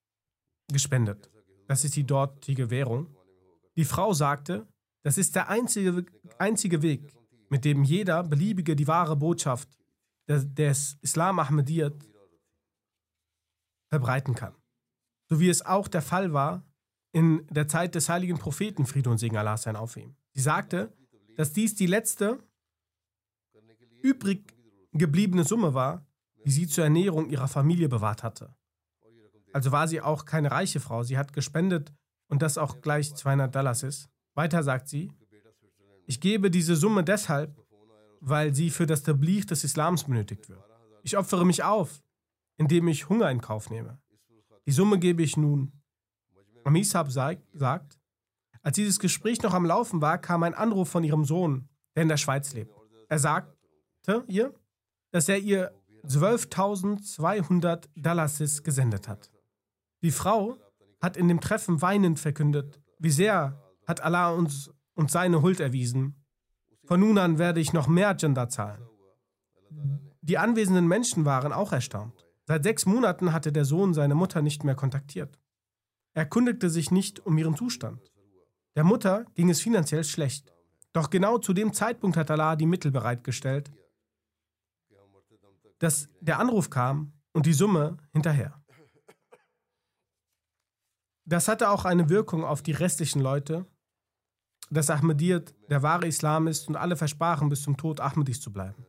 gespendet. 0.71 1.29
Das 1.67 1.83
ist 1.85 1.95
die 1.95 2.05
dortige 2.05 2.71
Währung. 2.71 3.15
Die 3.75 3.85
Frau 3.85 4.11
sagte, 4.11 4.67
das 5.03 5.19
ist 5.19 5.35
der 5.35 5.49
einzige, 5.49 6.03
einzige 6.39 6.81
Weg, 6.81 7.13
mit 7.49 7.63
dem 7.63 7.83
jeder 7.83 8.23
beliebige 8.23 8.75
die 8.75 8.87
wahre 8.87 9.15
Botschaft 9.15 9.69
des, 10.27 10.51
des 10.51 10.97
Islam 11.01 11.37
Ahmadiyyat 11.37 11.93
verbreiten 13.91 14.33
kann. 14.33 14.55
So 15.29 15.39
wie 15.39 15.49
es 15.49 15.63
auch 15.63 15.87
der 15.87 16.01
Fall 16.01 16.33
war 16.33 16.65
in 17.11 17.45
der 17.51 17.67
Zeit 17.67 17.93
des 17.93 18.09
heiligen 18.09 18.39
Propheten 18.39 18.87
Friede 18.87 19.11
und 19.11 19.19
Segen 19.19 19.37
Allah 19.37 19.57
sein 19.57 19.75
auf 19.75 19.95
ihm. 19.95 20.15
Sie 20.33 20.41
sagte, 20.41 20.91
dass 21.37 21.53
dies 21.53 21.75
die 21.75 21.85
letzte 21.85 22.39
übrig 24.01 24.55
gebliebene 24.91 25.43
Summe 25.43 25.75
war, 25.75 26.05
die 26.45 26.51
sie 26.51 26.67
zur 26.67 26.83
Ernährung 26.83 27.29
ihrer 27.29 27.47
Familie 27.47 27.89
bewahrt 27.89 28.23
hatte. 28.23 28.55
Also 29.51 29.71
war 29.71 29.87
sie 29.87 30.01
auch 30.01 30.25
keine 30.25 30.51
reiche 30.51 30.79
Frau. 30.79 31.03
Sie 31.03 31.17
hat 31.17 31.33
gespendet 31.33 31.93
und 32.27 32.41
das 32.41 32.57
auch 32.57 32.81
gleich 32.81 33.15
200 33.15 33.53
Dollars 33.53 33.83
ist. 33.83 34.09
Weiter 34.35 34.63
sagt 34.63 34.87
sie, 34.87 35.11
ich 36.05 36.19
gebe 36.19 36.51
diese 36.51 36.75
Summe 36.75 37.03
deshalb, 37.03 37.57
weil 38.19 38.53
sie 38.53 38.69
für 38.69 38.85
das 38.85 39.03
Tablich 39.03 39.45
des 39.45 39.63
Islams 39.63 40.03
benötigt 40.03 40.49
wird. 40.49 40.63
Ich 41.03 41.17
opfere 41.17 41.45
mich 41.45 41.63
auf, 41.63 42.03
indem 42.57 42.87
ich 42.87 43.09
Hunger 43.09 43.29
in 43.31 43.41
Kauf 43.41 43.69
nehme. 43.69 43.99
Die 44.65 44.71
Summe 44.71 44.99
gebe 44.99 45.23
ich 45.23 45.37
nun. 45.37 45.71
Amisab 46.63 47.11
sagt, 47.11 47.99
als 48.61 48.75
dieses 48.75 48.99
Gespräch 48.99 49.41
noch 49.41 49.53
am 49.53 49.65
Laufen 49.65 50.01
war, 50.01 50.17
kam 50.17 50.43
ein 50.43 50.55
Anruf 50.55 50.89
von 50.89 51.03
ihrem 51.03 51.23
Sohn, 51.23 51.69
der 51.95 52.03
in 52.03 52.09
der 52.09 52.17
Schweiz 52.17 52.53
lebt. 52.53 52.73
Er 53.07 53.19
sagte 53.19 54.23
ihr, 54.27 54.53
dass 55.11 55.29
er 55.29 55.37
ihr 55.37 55.71
12.200 56.07 57.89
Dallasis 57.95 58.63
gesendet 58.63 59.07
hat. 59.07 59.31
Die 60.01 60.11
Frau 60.11 60.57
hat 61.01 61.17
in 61.17 61.27
dem 61.27 61.41
Treffen 61.41 61.81
weinend 61.81 62.19
verkündet, 62.19 62.79
wie 62.99 63.11
sehr 63.11 63.61
hat 63.87 64.01
Allah 64.01 64.31
uns 64.31 64.71
und 64.93 65.11
seine 65.11 65.41
Huld 65.41 65.59
erwiesen. 65.59 66.23
Von 66.85 66.99
nun 66.99 67.17
an 67.17 67.37
werde 67.37 67.59
ich 67.59 67.73
noch 67.73 67.87
mehr 67.87 68.15
Janda 68.17 68.49
zahlen. 68.49 68.83
Die 70.21 70.37
anwesenden 70.37 70.87
Menschen 70.87 71.25
waren 71.25 71.53
auch 71.53 71.71
erstaunt. 71.71 72.25
Seit 72.45 72.63
sechs 72.63 72.85
Monaten 72.85 73.33
hatte 73.33 73.51
der 73.51 73.65
Sohn 73.65 73.93
seine 73.93 74.15
Mutter 74.15 74.41
nicht 74.41 74.63
mehr 74.63 74.75
kontaktiert. 74.75 75.39
Er 76.13 76.25
kundigte 76.25 76.69
sich 76.69 76.91
nicht 76.91 77.25
um 77.25 77.37
ihren 77.37 77.55
Zustand. 77.55 78.11
Der 78.75 78.83
Mutter 78.83 79.25
ging 79.33 79.49
es 79.49 79.61
finanziell 79.61 80.03
schlecht. 80.03 80.53
Doch 80.93 81.09
genau 81.09 81.39
zu 81.39 81.53
dem 81.53 81.73
Zeitpunkt 81.73 82.17
hat 82.17 82.31
Allah 82.31 82.55
die 82.55 82.65
Mittel 82.65 82.91
bereitgestellt, 82.91 83.71
dass 85.85 86.09
der 86.19 86.39
Anruf 86.39 86.71
kam 86.71 87.13
und 87.31 87.45
die 87.45 87.53
Summe 87.53 87.97
hinterher. 88.11 88.59
Das 91.25 91.47
hatte 91.47 91.69
auch 91.69 91.85
eine 91.85 92.09
Wirkung 92.09 92.43
auf 92.43 92.63
die 92.63 92.71
restlichen 92.71 93.21
Leute, 93.21 93.67
dass 94.71 94.89
Ahmadiyyat 94.89 95.53
der 95.69 95.83
wahre 95.83 96.07
Islam 96.07 96.47
ist 96.47 96.67
und 96.67 96.75
alle 96.75 96.95
versprachen, 96.95 97.49
bis 97.49 97.61
zum 97.61 97.77
Tod 97.77 97.99
Ahmadis 97.99 98.41
zu 98.41 98.51
bleiben. 98.51 98.83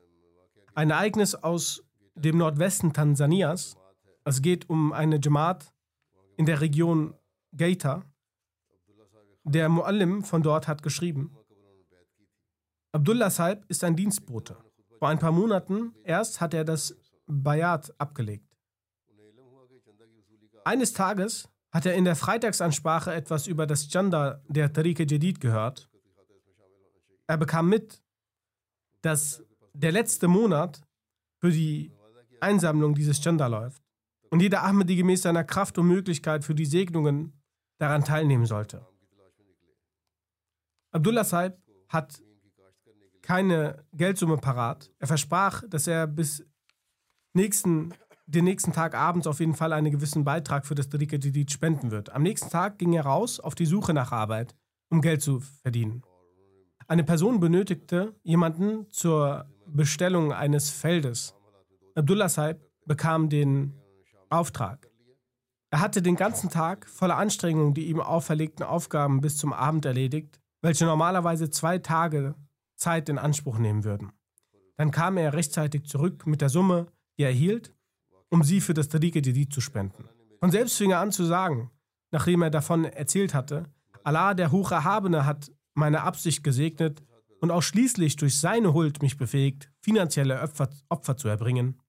Ein 0.75 0.89
Ereignis 0.89 1.35
aus 1.35 1.85
dem 2.15 2.39
Nordwesten 2.39 2.95
Tansanias, 2.95 3.77
es 4.25 4.41
geht 4.41 4.71
um 4.71 4.95
eine 4.95 5.21
Jamaat 5.23 5.75
in 6.39 6.47
der 6.47 6.63
Region 6.63 7.13
Geita. 7.55 8.05
Der 9.45 9.69
Muallim 9.69 10.25
von 10.25 10.43
dort 10.43 10.67
hat 10.67 10.83
geschrieben, 10.83 11.37
Abdullah 12.93 13.29
Saib 13.29 13.67
ist 13.69 13.85
ein 13.85 13.97
Dienstbote. 13.97 14.66
Vor 14.99 15.09
ein 15.09 15.19
paar 15.19 15.33
Monaten 15.33 15.95
erst 16.05 16.41
hat 16.41 16.55
er 16.55 16.65
das 16.65 16.97
Bayat 17.27 17.93
abgelegt. 17.99 18.57
Eines 20.65 20.93
Tages 20.93 21.49
hat 21.71 21.87
er 21.87 21.95
in 21.95 22.05
der 22.05 22.17
Freitagsansprache 22.17 23.13
etwas 23.13 23.47
über 23.47 23.67
das 23.67 23.89
Chanda 23.89 24.43
der 24.49 24.73
Tariqa 24.73 25.05
Jadid 25.05 25.41
gehört. 25.41 25.91
Er 27.27 27.37
bekam 27.37 27.69
mit, 27.69 28.03
dass 29.03 29.43
der 29.75 29.93
letzte 29.93 30.29
Monat 30.29 30.83
für 31.39 31.51
die 31.51 31.93
Einsammlung 32.41 32.95
dieses 32.95 33.21
Chanda 33.21 33.47
läuft 33.47 33.83
und 34.31 34.41
jeder 34.41 34.65
Ahmadi 34.65 34.97
gemäß 34.97 35.23
seiner 35.23 35.45
Kraft 35.45 35.79
und 35.79 35.87
Möglichkeit 35.87 36.45
für 36.45 36.55
die 36.55 36.67
Segnungen 36.67 37.41
daran 37.79 38.05
teilnehmen 38.05 38.47
sollte. 38.47 38.87
Abdullah 40.93 41.25
Saib 41.25 41.59
hat 41.89 42.23
keine 43.27 43.85
Geldsumme 43.93 44.37
parat. 44.37 44.93
Er 45.01 45.09
versprach, 45.09 45.65
dass 45.69 45.89
er 45.89 46.07
bis 46.07 46.47
nächsten, 47.35 47.93
den 48.27 48.45
nächsten 48.45 48.73
Tag 48.73 48.95
abends 48.95 49.27
auf 49.27 49.41
jeden 49.41 49.57
Fall 49.57 49.73
einen 49.73 49.91
gewissen 49.91 50.23
Beitrag 50.23 50.65
für 50.65 50.77
das 50.77 50.89
Tariqa 50.89 51.17
Jadid 51.17 51.51
spenden 51.51 51.91
wird. 51.91 52.11
Am 52.13 52.23
nächsten 52.23 52.51
Tag 52.51 52.79
ging 52.79 52.93
er 52.93 53.05
raus 53.05 53.41
auf 53.41 53.57
die 53.57 53.67
Suche 53.67 53.93
nach 53.93 54.13
Arbeit, 54.13 54.55
um 54.91 55.01
Geld 55.01 55.23
zu 55.23 55.41
verdienen. 55.41 56.05
Eine 56.87 57.03
Person 57.03 57.41
benötigte 57.41 58.15
jemanden 58.23 58.89
zur 58.91 59.47
Bestellung 59.67 60.33
eines 60.33 60.71
Feldes. 60.71 61.35
Abdullah 61.97 62.29
Saib 62.29 62.61
bekam 62.87 63.29
den 63.29 63.75
Auftrag. 64.31 64.89
Er 65.71 65.81
hatte 65.81 66.01
den 66.01 66.15
ganzen 66.15 66.49
Tag 66.49 66.89
voller 66.89 67.17
Anstrengungen 67.17 67.75
die 67.75 67.89
ihm 67.89 68.01
auferlegten 68.01 68.65
Aufgaben 68.65 69.21
bis 69.21 69.37
zum 69.37 69.53
Abend 69.53 69.85
erledigt, 69.85 70.41
welche 70.63 70.85
normalerweise 70.85 71.51
zwei 71.51 71.79
Tage 71.79 72.37
Zeit 72.77 73.09
in 73.09 73.19
Anspruch 73.19 73.59
nehmen 73.59 73.85
würden. 73.85 74.13
Dann 74.77 74.91
kam 74.91 75.17
er 75.17 75.33
rechtzeitig 75.33 75.85
zurück 75.85 76.27
mit 76.27 76.41
der 76.41 76.49
Summe, 76.49 76.87
die 77.19 77.23
er 77.23 77.31
erhielt, 77.31 77.75
um 78.29 78.43
sie 78.43 78.61
für 78.61 78.75
das 78.75 78.89
Tariqa 78.89 79.21
Jadid 79.21 79.53
zu 79.53 79.61
spenden. 79.61 80.09
Von 80.41 80.51
selbst 80.51 80.77
fing 80.77 80.91
er 80.91 81.01
an 81.01 81.13
zu 81.13 81.25
sagen, 81.25 81.71
nachdem 82.11 82.43
er 82.43 82.51
davon 82.51 82.85
erzählt 82.85 83.35
hatte, 83.35 83.65
Allah, 84.05 84.35
der 84.35 84.53
Hocherhabene, 84.53 85.25
hat 85.25 85.51
meine 85.75 86.03
Absicht 86.03 86.45
gesegnet 86.45 87.03
und 87.41 87.51
auch 87.51 87.63
schließlich 87.63 88.17
durch 88.17 88.39
seine 88.39 88.73
Huld 88.73 89.03
mich 89.03 89.17
befähigt, 89.17 89.71
finanzielle 89.81 90.41
Opfer, 90.41 90.71
Opfer 90.89 91.17
zu 91.17 91.29
erbringen. 91.29 91.81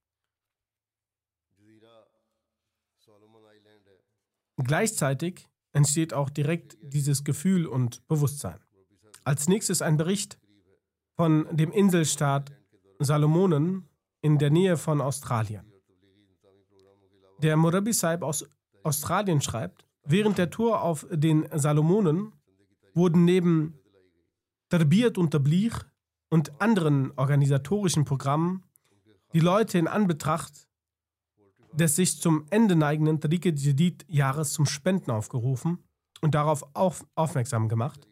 Gleichzeitig 4.58 5.48
entsteht 5.72 6.14
auch 6.14 6.30
direkt 6.30 6.78
dieses 6.82 7.24
Gefühl 7.24 7.68
und 7.68 8.06
Bewusstsein. 8.08 8.60
Als 9.24 9.48
nächstes 9.48 9.82
ein 9.82 9.98
Bericht 9.98 10.40
von 11.18 11.48
dem 11.52 11.72
Inselstaat 11.72 12.52
Salomonen 13.00 13.90
in 14.22 14.38
der 14.38 14.52
Nähe 14.52 14.78
von 14.78 15.02
Australien. 15.02 15.66
Der 17.40 17.58
Murabi 17.58 17.92
Saib 17.92 18.22
aus 18.24 18.48
Australien 18.84 19.42
schreibt, 19.42 19.86
während 20.04 20.38
der 20.38 20.50
Tour 20.52 20.82
auf 20.82 21.08
den 21.12 21.48
Salomonen 21.54 22.34
wurden 22.94 23.26
neben 23.26 23.80
Tarbiyat 24.70 25.18
und 25.18 25.32
Tabligh 25.32 25.76
und 26.30 26.62
anderen 26.62 27.12
organisatorischen 27.16 28.06
Programmen 28.06 28.64
die 29.34 29.40
Leute 29.40 29.78
in 29.78 29.88
Anbetracht 29.88 30.68
des 31.74 31.96
sich 31.96 32.22
zum 32.22 32.46
Ende 32.50 32.76
neigenden 32.76 33.20
Tariqe 33.20 33.54
Jadid-Jahres 33.56 34.54
zum 34.54 34.66
Spenden 34.66 35.12
aufgerufen 35.12 35.84
und 36.22 36.36
darauf 36.36 36.64
auf 36.76 37.06
aufmerksam 37.16 37.70
gemacht. 37.70 38.07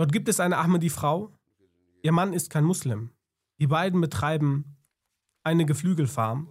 Dort 0.00 0.12
gibt 0.12 0.30
es 0.30 0.40
eine 0.40 0.56
Ahmadi-Frau. 0.56 1.30
Ihr 2.02 2.12
Mann 2.12 2.32
ist 2.32 2.48
kein 2.48 2.64
Muslim. 2.64 3.10
Die 3.58 3.66
beiden 3.66 4.00
betreiben 4.00 4.78
eine 5.42 5.66
Geflügelfarm. 5.66 6.48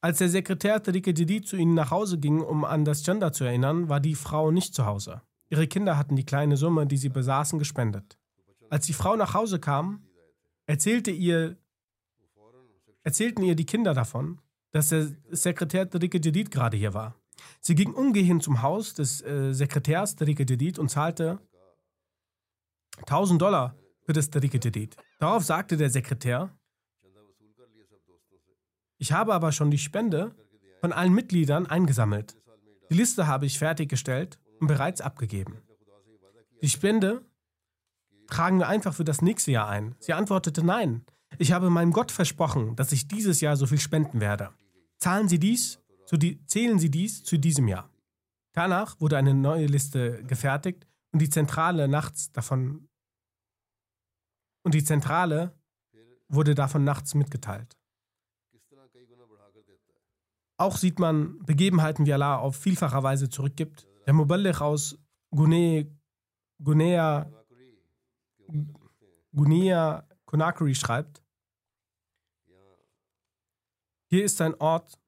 Als 0.00 0.16
der 0.16 0.30
Sekretär 0.30 0.82
Tariqe 0.82 1.12
Jadid 1.14 1.46
zu 1.46 1.58
ihnen 1.58 1.74
nach 1.74 1.90
Hause 1.90 2.18
ging, 2.18 2.40
um 2.40 2.64
an 2.64 2.86
das 2.86 3.04
Gender 3.04 3.34
zu 3.34 3.44
erinnern, 3.44 3.90
war 3.90 4.00
die 4.00 4.14
Frau 4.14 4.50
nicht 4.50 4.74
zu 4.74 4.86
Hause. 4.86 5.20
Ihre 5.50 5.66
Kinder 5.66 5.98
hatten 5.98 6.16
die 6.16 6.24
kleine 6.24 6.56
Summe, 6.56 6.86
die 6.86 6.96
sie 6.96 7.10
besaßen, 7.10 7.58
gespendet. 7.58 8.16
Als 8.70 8.86
die 8.86 8.94
Frau 8.94 9.14
nach 9.14 9.34
Hause 9.34 9.60
kam, 9.60 10.06
erzählte 10.64 11.10
ihr, 11.10 11.58
erzählten 13.02 13.42
ihr 13.42 13.56
die 13.56 13.66
Kinder 13.66 13.92
davon, 13.92 14.40
dass 14.70 14.88
der 14.88 15.08
Sekretär 15.32 15.90
Tariqe 15.90 16.18
Jadid 16.18 16.50
gerade 16.50 16.78
hier 16.78 16.94
war. 16.94 17.14
Sie 17.60 17.74
ging 17.74 17.92
umgehend 17.92 18.42
zum 18.42 18.62
Haus 18.62 18.94
des 18.94 19.20
äh, 19.20 19.52
Sekretärs 19.52 20.16
Tariqe 20.16 20.46
Jadid 20.48 20.78
und 20.78 20.88
zahlte 20.88 21.40
1000 22.98 23.40
Dollar 23.40 23.76
für 24.04 24.12
das 24.12 24.30
Tariqe 24.30 24.58
Jadid. 24.62 24.96
Darauf 25.18 25.44
sagte 25.44 25.76
der 25.76 25.90
Sekretär, 25.90 26.56
ich 28.98 29.12
habe 29.12 29.34
aber 29.34 29.52
schon 29.52 29.70
die 29.70 29.78
Spende 29.78 30.34
von 30.80 30.92
allen 30.92 31.12
Mitgliedern 31.12 31.66
eingesammelt. 31.66 32.36
Die 32.90 32.94
Liste 32.94 33.26
habe 33.26 33.46
ich 33.46 33.58
fertiggestellt 33.58 34.38
und 34.60 34.66
bereits 34.66 35.00
abgegeben. 35.00 35.62
Die 36.62 36.68
Spende 36.68 37.24
tragen 38.28 38.58
wir 38.58 38.68
einfach 38.68 38.94
für 38.94 39.04
das 39.04 39.20
nächste 39.20 39.50
Jahr 39.50 39.68
ein. 39.68 39.96
Sie 39.98 40.12
antwortete 40.12 40.64
nein. 40.64 41.04
Ich 41.38 41.52
habe 41.52 41.70
meinem 41.70 41.92
Gott 41.92 42.12
versprochen, 42.12 42.76
dass 42.76 42.92
ich 42.92 43.08
dieses 43.08 43.40
Jahr 43.40 43.56
so 43.56 43.66
viel 43.66 43.80
spenden 43.80 44.20
werde. 44.20 44.50
Zahlen 44.98 45.28
Sie 45.28 45.38
dies, 45.38 45.80
die, 46.12 46.44
zählen 46.46 46.78
Sie 46.78 46.90
dies 46.90 47.24
zu 47.24 47.38
diesem 47.38 47.66
Jahr. 47.66 47.90
Danach 48.52 49.00
wurde 49.00 49.16
eine 49.16 49.34
neue 49.34 49.66
Liste 49.66 50.22
gefertigt 50.24 50.86
und 51.14 51.20
die 51.20 51.30
Zentrale 51.30 51.86
nachts 51.86 52.32
davon 52.32 52.88
und 54.64 54.74
die 54.74 54.82
Zentrale 54.82 55.56
wurde 56.28 56.56
davon 56.56 56.82
nachts 56.82 57.14
mitgeteilt. 57.14 57.78
Auch 60.56 60.76
sieht 60.76 60.98
man 60.98 61.38
Begebenheiten, 61.44 62.04
wie 62.04 62.12
Allah 62.12 62.38
auf 62.38 62.56
vielfacher 62.56 63.04
Weise 63.04 63.28
zurückgibt. 63.28 63.86
Der 64.06 64.12
Muballigh 64.12 64.60
aus 64.60 64.98
Gunea, 65.30 65.84
Gunea 69.32 70.08
Conakry 70.24 70.74
schreibt, 70.74 71.22
hier 74.06 74.24
ist 74.24 74.40
ein 74.40 74.54
Ort, 74.54 74.98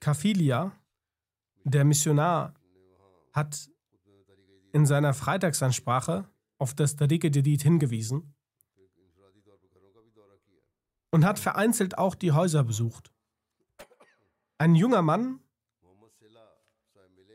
Kafilia, 0.00 0.72
der 1.64 1.84
Missionar 1.84 2.52
hat 3.34 3.68
in 4.72 4.86
seiner 4.86 5.12
Freitagsansprache 5.12 6.28
auf 6.58 6.72
das 6.74 6.96
Tariqe 6.96 7.30
Jadid 7.32 7.62
hingewiesen 7.62 8.34
und 11.10 11.24
hat 11.24 11.38
vereinzelt 11.38 11.98
auch 11.98 12.14
die 12.14 12.32
Häuser 12.32 12.64
besucht. 12.64 13.12
Ein 14.58 14.74
junger 14.74 15.02
Mann 15.02 15.40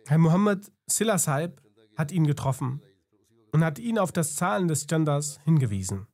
Herr 0.07 0.17
Mohammed 0.17 0.71
Silla 0.87 1.19
Saib 1.19 1.61
hat 1.95 2.11
ihn 2.11 2.25
getroffen 2.25 2.81
und 3.51 3.63
hat 3.63 3.77
ihn 3.77 3.99
auf 3.99 4.11
das 4.11 4.35
Zahlen 4.35 4.67
des 4.67 4.87
Genders 4.87 5.39
hingewiesen. 5.43 6.07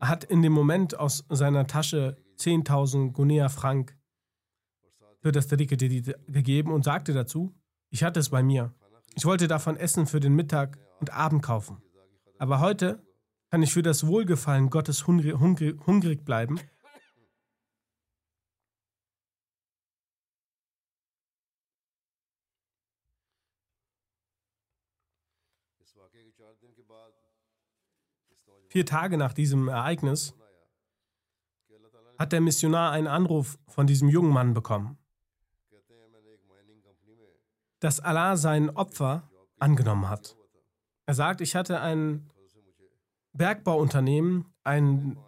Er 0.00 0.08
hat 0.08 0.22
in 0.24 0.42
dem 0.42 0.52
Moment 0.52 0.98
aus 0.98 1.24
seiner 1.30 1.66
Tasche 1.66 2.16
10.000 2.38 3.12
Gunea 3.12 3.48
Frank 3.48 3.96
für 5.20 5.32
das 5.32 5.48
Tariqe 5.48 5.76
gegeben 5.76 6.72
und 6.72 6.84
sagte 6.84 7.12
dazu, 7.12 7.54
ich 7.94 8.02
hatte 8.02 8.18
es 8.18 8.30
bei 8.30 8.42
mir. 8.42 8.74
Ich 9.14 9.24
wollte 9.24 9.46
davon 9.46 9.76
Essen 9.76 10.08
für 10.08 10.18
den 10.18 10.34
Mittag 10.34 10.78
und 10.98 11.10
Abend 11.10 11.44
kaufen. 11.44 11.80
Aber 12.38 12.58
heute 12.58 13.06
kann 13.52 13.62
ich 13.62 13.72
für 13.72 13.82
das 13.82 14.04
Wohlgefallen 14.04 14.68
Gottes 14.68 15.06
hungrig, 15.06 15.36
hungrig 15.86 16.24
bleiben 16.24 16.58
Vier 28.70 28.86
Tage 28.86 29.16
nach 29.16 29.32
diesem 29.32 29.68
Ereignis 29.68 30.34
hat 32.18 32.32
der 32.32 32.40
Missionar 32.40 32.90
einen 32.90 33.06
Anruf 33.06 33.56
von 33.68 33.86
diesem 33.86 34.08
jungen 34.08 34.32
Mann 34.32 34.52
bekommen, 34.52 34.98
dass 37.84 38.00
Allah 38.00 38.38
sein 38.38 38.70
Opfer 38.70 39.30
angenommen 39.58 40.08
hat. 40.08 40.38
Er 41.04 41.12
sagt, 41.12 41.42
ich 41.42 41.54
hatte 41.54 41.82
ein 41.82 42.30
Bergbauunternehmen, 43.34 44.46
ein, 44.62 45.18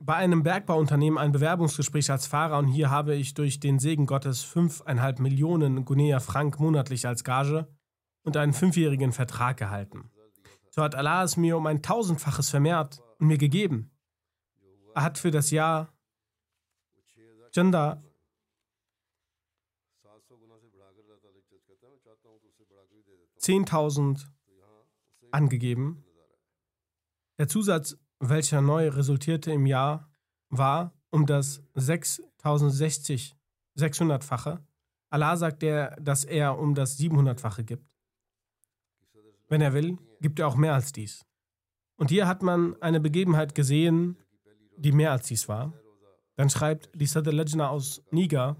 bei 0.00 0.14
einem 0.14 0.42
Bergbauunternehmen 0.42 1.18
ein 1.18 1.32
Bewerbungsgespräch 1.32 2.10
als 2.10 2.26
Fahrer 2.26 2.56
und 2.56 2.68
hier 2.68 2.88
habe 2.88 3.14
ich 3.14 3.34
durch 3.34 3.60
den 3.60 3.78
Segen 3.78 4.06
Gottes 4.06 4.42
5,5 4.42 5.20
Millionen 5.20 5.84
Gunea 5.84 6.20
Frank 6.20 6.58
monatlich 6.58 7.06
als 7.06 7.24
Gage 7.24 7.68
und 8.22 8.38
einen 8.38 8.54
fünfjährigen 8.54 9.12
Vertrag 9.12 9.58
gehalten. 9.58 10.10
So 10.70 10.82
hat 10.82 10.94
Allah 10.94 11.24
es 11.24 11.36
mir 11.36 11.58
um 11.58 11.66
ein 11.66 11.82
tausendfaches 11.82 12.48
vermehrt 12.48 13.02
und 13.18 13.26
mir 13.26 13.36
gegeben. 13.36 13.90
Er 14.94 15.02
hat 15.02 15.18
für 15.18 15.30
das 15.30 15.50
Jahr 15.50 15.92
Janda 17.52 18.02
zehntausend 23.40 24.30
angegeben. 25.30 26.04
Der 27.38 27.48
Zusatz, 27.48 27.96
welcher 28.20 28.60
neu 28.60 28.88
resultierte 28.88 29.50
im 29.50 29.66
Jahr, 29.66 30.08
war 30.50 30.92
um 31.10 31.26
das 31.26 31.62
6060, 31.74 33.34
600-fache. 33.76 34.62
Allah 35.08 35.36
sagt 35.36 35.62
er, 35.62 35.96
dass 36.00 36.24
er 36.24 36.58
um 36.58 36.74
das 36.74 36.98
700-fache 36.98 37.64
gibt. 37.64 37.96
Wenn 39.48 39.60
er 39.60 39.72
will, 39.72 39.98
gibt 40.20 40.38
er 40.38 40.46
auch 40.46 40.56
mehr 40.56 40.74
als 40.74 40.92
dies. 40.92 41.24
Und 41.96 42.10
hier 42.10 42.28
hat 42.28 42.42
man 42.42 42.80
eine 42.82 43.00
Begebenheit 43.00 43.54
gesehen, 43.54 44.16
die 44.76 44.92
mehr 44.92 45.12
als 45.12 45.26
dies 45.26 45.48
war. 45.48 45.72
Dann 46.36 46.50
schreibt 46.50 46.90
die 46.94 47.06
Sadr 47.06 47.32
Lejna 47.32 47.68
aus 47.68 48.02
Niger, 48.10 48.56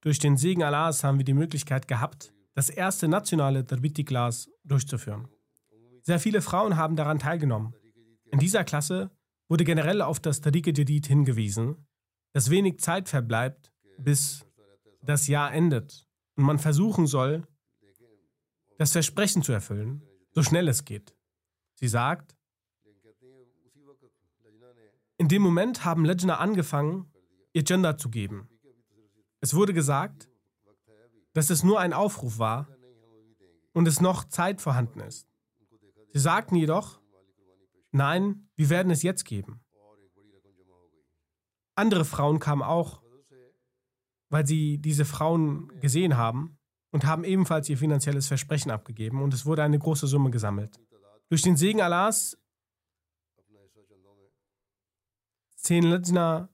durch 0.00 0.18
den 0.18 0.36
Segen 0.36 0.62
Allahs 0.62 1.02
haben 1.04 1.18
wir 1.18 1.24
die 1.24 1.34
Möglichkeit 1.34 1.88
gehabt, 1.88 2.32
das 2.58 2.70
erste 2.70 3.06
nationale 3.06 3.62
Darbiti-Glas 3.62 4.50
durchzuführen. 4.64 5.28
Sehr 6.02 6.18
viele 6.18 6.42
Frauen 6.42 6.76
haben 6.76 6.96
daran 6.96 7.20
teilgenommen. 7.20 7.72
In 8.32 8.40
dieser 8.40 8.64
Klasse 8.64 9.12
wurde 9.48 9.62
generell 9.62 10.02
auf 10.02 10.18
das 10.18 10.40
Tariqe 10.40 10.72
Jadid 10.74 11.06
hingewiesen, 11.06 11.86
dass 12.32 12.50
wenig 12.50 12.80
Zeit 12.80 13.08
verbleibt, 13.08 13.72
bis 13.96 14.44
das 15.02 15.28
Jahr 15.28 15.54
endet 15.54 16.04
und 16.34 16.42
man 16.42 16.58
versuchen 16.58 17.06
soll, 17.06 17.46
das 18.76 18.90
Versprechen 18.90 19.44
zu 19.44 19.52
erfüllen, 19.52 20.02
so 20.32 20.42
schnell 20.42 20.66
es 20.66 20.84
geht. 20.84 21.14
Sie 21.76 21.86
sagt, 21.86 22.36
in 25.16 25.28
dem 25.28 25.42
Moment 25.42 25.84
haben 25.84 26.04
Lejna 26.04 26.38
angefangen, 26.38 27.08
ihr 27.52 27.62
Gender 27.62 27.96
zu 27.98 28.10
geben. 28.10 28.48
Es 29.40 29.54
wurde 29.54 29.72
gesagt, 29.72 30.28
dass 31.38 31.50
es 31.50 31.62
nur 31.62 31.80
ein 31.80 31.92
Aufruf 31.92 32.38
war 32.38 32.68
und 33.72 33.88
es 33.88 34.00
noch 34.00 34.24
Zeit 34.24 34.60
vorhanden 34.60 35.00
ist. 35.00 35.28
Sie 36.12 36.18
sagten 36.18 36.56
jedoch, 36.56 37.00
nein, 37.92 38.50
wir 38.56 38.68
werden 38.70 38.90
es 38.90 39.02
jetzt 39.02 39.24
geben. 39.24 39.60
Andere 41.74 42.04
Frauen 42.04 42.40
kamen 42.40 42.62
auch 42.62 43.02
weil 44.30 44.46
sie 44.46 44.78
diese 44.78 45.04
Frauen 45.04 45.68
gesehen 45.80 46.16
haben 46.16 46.58
und 46.90 47.04
haben 47.04 47.24
ebenfalls 47.24 47.68
ihr 47.68 47.78
finanzielles 47.78 48.28
Versprechen 48.28 48.70
abgegeben 48.70 49.22
und 49.22 49.32
es 49.34 49.46
wurde 49.46 49.62
eine 49.62 49.78
große 49.78 50.06
Summe 50.06 50.30
gesammelt. 50.30 50.78
Durch 51.28 51.42
den 51.42 51.56
Segen 51.56 51.80
Allahs 51.80 52.38
zehn 55.56 55.84
Lajna 55.84 56.48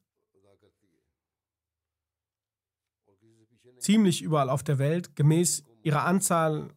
ziemlich 3.84 4.22
überall 4.22 4.50
auf 4.50 4.62
der 4.62 4.78
Welt 4.78 5.14
gemäß 5.14 5.64
ihrer 5.82 6.04
Anzahl 6.04 6.70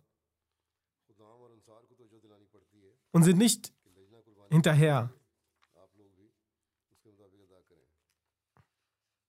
und 3.11 3.23
sind 3.23 3.37
nicht 3.37 3.73
hinterher 4.49 5.13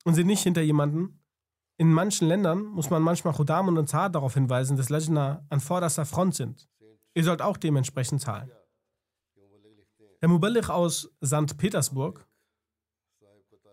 und 0.04 0.14
sind 0.14 0.26
nicht 0.26 0.42
hinter 0.42 0.62
jemanden. 0.62 1.22
In 1.76 1.92
manchen 1.92 2.26
Ländern 2.26 2.64
muss 2.64 2.90
man 2.90 3.02
manchmal 3.02 3.34
Khudam 3.34 3.68
und 3.68 3.78
Ansar 3.78 4.10
darauf 4.10 4.34
hinweisen, 4.34 4.76
dass 4.76 4.88
Lajna 4.88 5.46
an 5.48 5.60
vorderster 5.60 6.04
Front 6.04 6.34
sind. 6.34 6.68
Ihr 7.14 7.24
sollt 7.24 7.40
auch 7.40 7.56
dementsprechend 7.56 8.20
zahlen. 8.20 8.50
Der 10.20 10.28
Muballigh 10.28 10.72
aus 10.72 11.08
St. 11.24 11.56
Petersburg, 11.56 12.26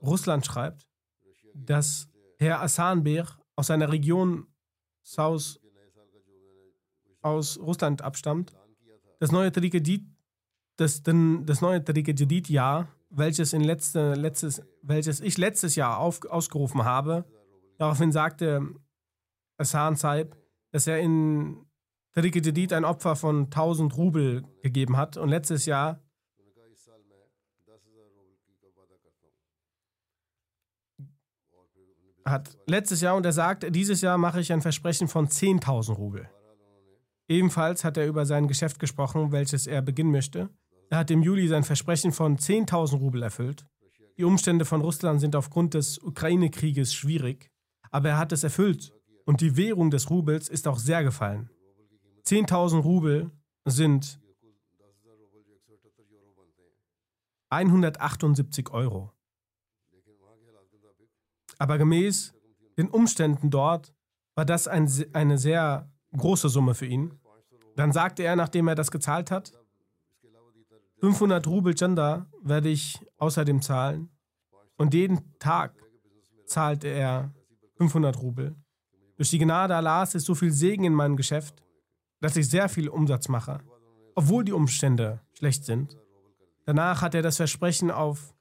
Russland, 0.04 0.46
schreibt, 0.46 0.88
dass 1.56 2.08
Herr 2.38 2.62
Asanbir 2.62 3.26
aus 3.56 3.68
seiner 3.68 3.92
Region 3.92 4.48
South, 5.04 5.60
aus 7.22 7.60
Russland 7.60 8.02
abstammt, 8.02 8.54
das 9.20 9.32
neue 9.32 9.52
Tariqe 9.52 9.82
das, 10.78 11.04
das 11.04 11.62
neue 11.62 11.84
Tariqe-Jadid-Jahr, 11.84 12.90
welches, 13.10 13.54
in 13.54 13.62
letzte, 13.62 14.14
letztes, 14.14 14.62
welches 14.82 15.22
ich 15.22 15.38
letztes 15.38 15.76
Jahr 15.76 16.00
auf, 16.00 16.20
ausgerufen 16.26 16.84
habe, 16.84 17.26
daraufhin 17.78 18.12
sagte 18.12 18.76
Hassan 19.58 19.96
Saib, 19.96 20.36
dass 20.72 20.88
er 20.88 21.00
in 21.00 21.66
Tariqe 22.16 22.42
Jadid 22.42 22.72
ein 22.72 22.86
Opfer 22.86 23.16
von 23.18 23.46
1000 23.46 23.98
Rubel 23.98 24.44
gegeben 24.64 24.96
hat. 24.96 25.18
Und 25.18 25.28
letztes 25.28 25.66
Jahr 25.66 26.02
hat 32.26 32.58
letztes 32.66 33.02
Jahr 33.02 33.16
und 33.16 33.26
er 33.26 33.32
sagt, 33.32 33.66
dieses 33.76 34.02
Jahr 34.02 34.18
mache 34.18 34.42
ich 34.42 34.52
ein 34.52 34.62
Versprechen 34.62 35.08
von 35.08 35.28
10.000 35.28 35.94
Rubel. 35.94 36.30
Ebenfalls 37.28 37.84
hat 37.84 37.98
er 37.98 38.08
über 38.08 38.26
sein 38.26 38.48
Geschäft 38.48 38.80
gesprochen, 38.80 39.32
welches 39.32 39.68
er 39.68 39.82
beginnen 39.82 40.12
möchte. 40.12 40.50
Er 40.90 41.00
hat 41.00 41.12
im 41.12 41.24
Juli 41.24 41.48
sein 41.48 41.64
Versprechen 41.64 42.12
von 42.12 42.38
10.000 42.38 42.98
Rubel 42.98 43.24
erfüllt. 43.24 43.66
Die 44.18 44.24
Umstände 44.24 44.66
von 44.66 44.82
Russland 44.82 45.20
sind 45.20 45.36
aufgrund 45.36 45.74
des 45.74 45.98
Ukraine-Krieges 46.00 46.94
schwierig, 46.94 47.52
aber 47.92 48.10
er 48.10 48.18
hat 48.18 48.32
es 48.32 48.44
erfüllt 48.44 48.94
und 49.26 49.42
die 49.42 49.58
Währung 49.58 49.92
des 49.92 50.10
Rubels 50.10 50.48
ist 50.48 50.68
auch 50.68 50.80
sehr 50.80 51.04
gefallen. 51.04 51.50
10.000 52.26 52.82
Rubel 52.82 53.32
sind 53.66 54.20
178 57.50 58.72
Euro. 58.72 59.15
Aber 61.58 61.78
gemäß 61.78 62.34
den 62.78 62.90
Umständen 62.90 63.50
dort 63.50 63.94
war 64.36 64.46
das 64.46 64.68
ein, 64.68 64.92
eine 65.14 65.38
sehr 65.38 65.90
große 66.16 66.50
Summe 66.50 66.76
für 66.76 66.86
ihn. 66.86 67.20
Dann 67.76 67.92
sagte 67.92 68.24
er, 68.24 68.36
nachdem 68.36 68.68
er 68.68 68.76
das 68.76 68.92
gezahlt 68.92 69.32
hat, 69.32 69.52
500 71.00 71.46
Rubel 71.48 71.76
Chanda 71.76 72.28
werde 72.42 72.70
ich 72.70 73.00
außerdem 73.18 73.62
zahlen. 73.62 74.10
Und 74.78 74.94
jeden 74.94 75.38
Tag 75.40 75.76
zahlte 76.46 76.88
er 76.88 77.34
500 77.78 78.18
Rubel. 78.22 78.56
Durch 79.18 79.30
die 79.30 79.40
Gnade 79.40 79.76
Allahs 79.76 80.16
ist 80.16 80.26
so 80.26 80.36
viel 80.36 80.52
Segen 80.52 80.84
in 80.84 80.94
meinem 80.94 81.16
Geschäft, 81.16 81.64
dass 82.22 82.36
ich 82.36 82.50
sehr 82.50 82.70
viel 82.70 82.90
Umsatz 82.90 83.28
mache, 83.28 83.60
obwohl 84.16 84.44
die 84.44 84.54
Umstände 84.54 85.22
schlecht 85.34 85.66
sind. 85.66 85.98
Danach 86.66 87.02
hat 87.02 87.14
er 87.14 87.22
das 87.22 87.38
Versprechen 87.38 87.92
auf 87.92 88.34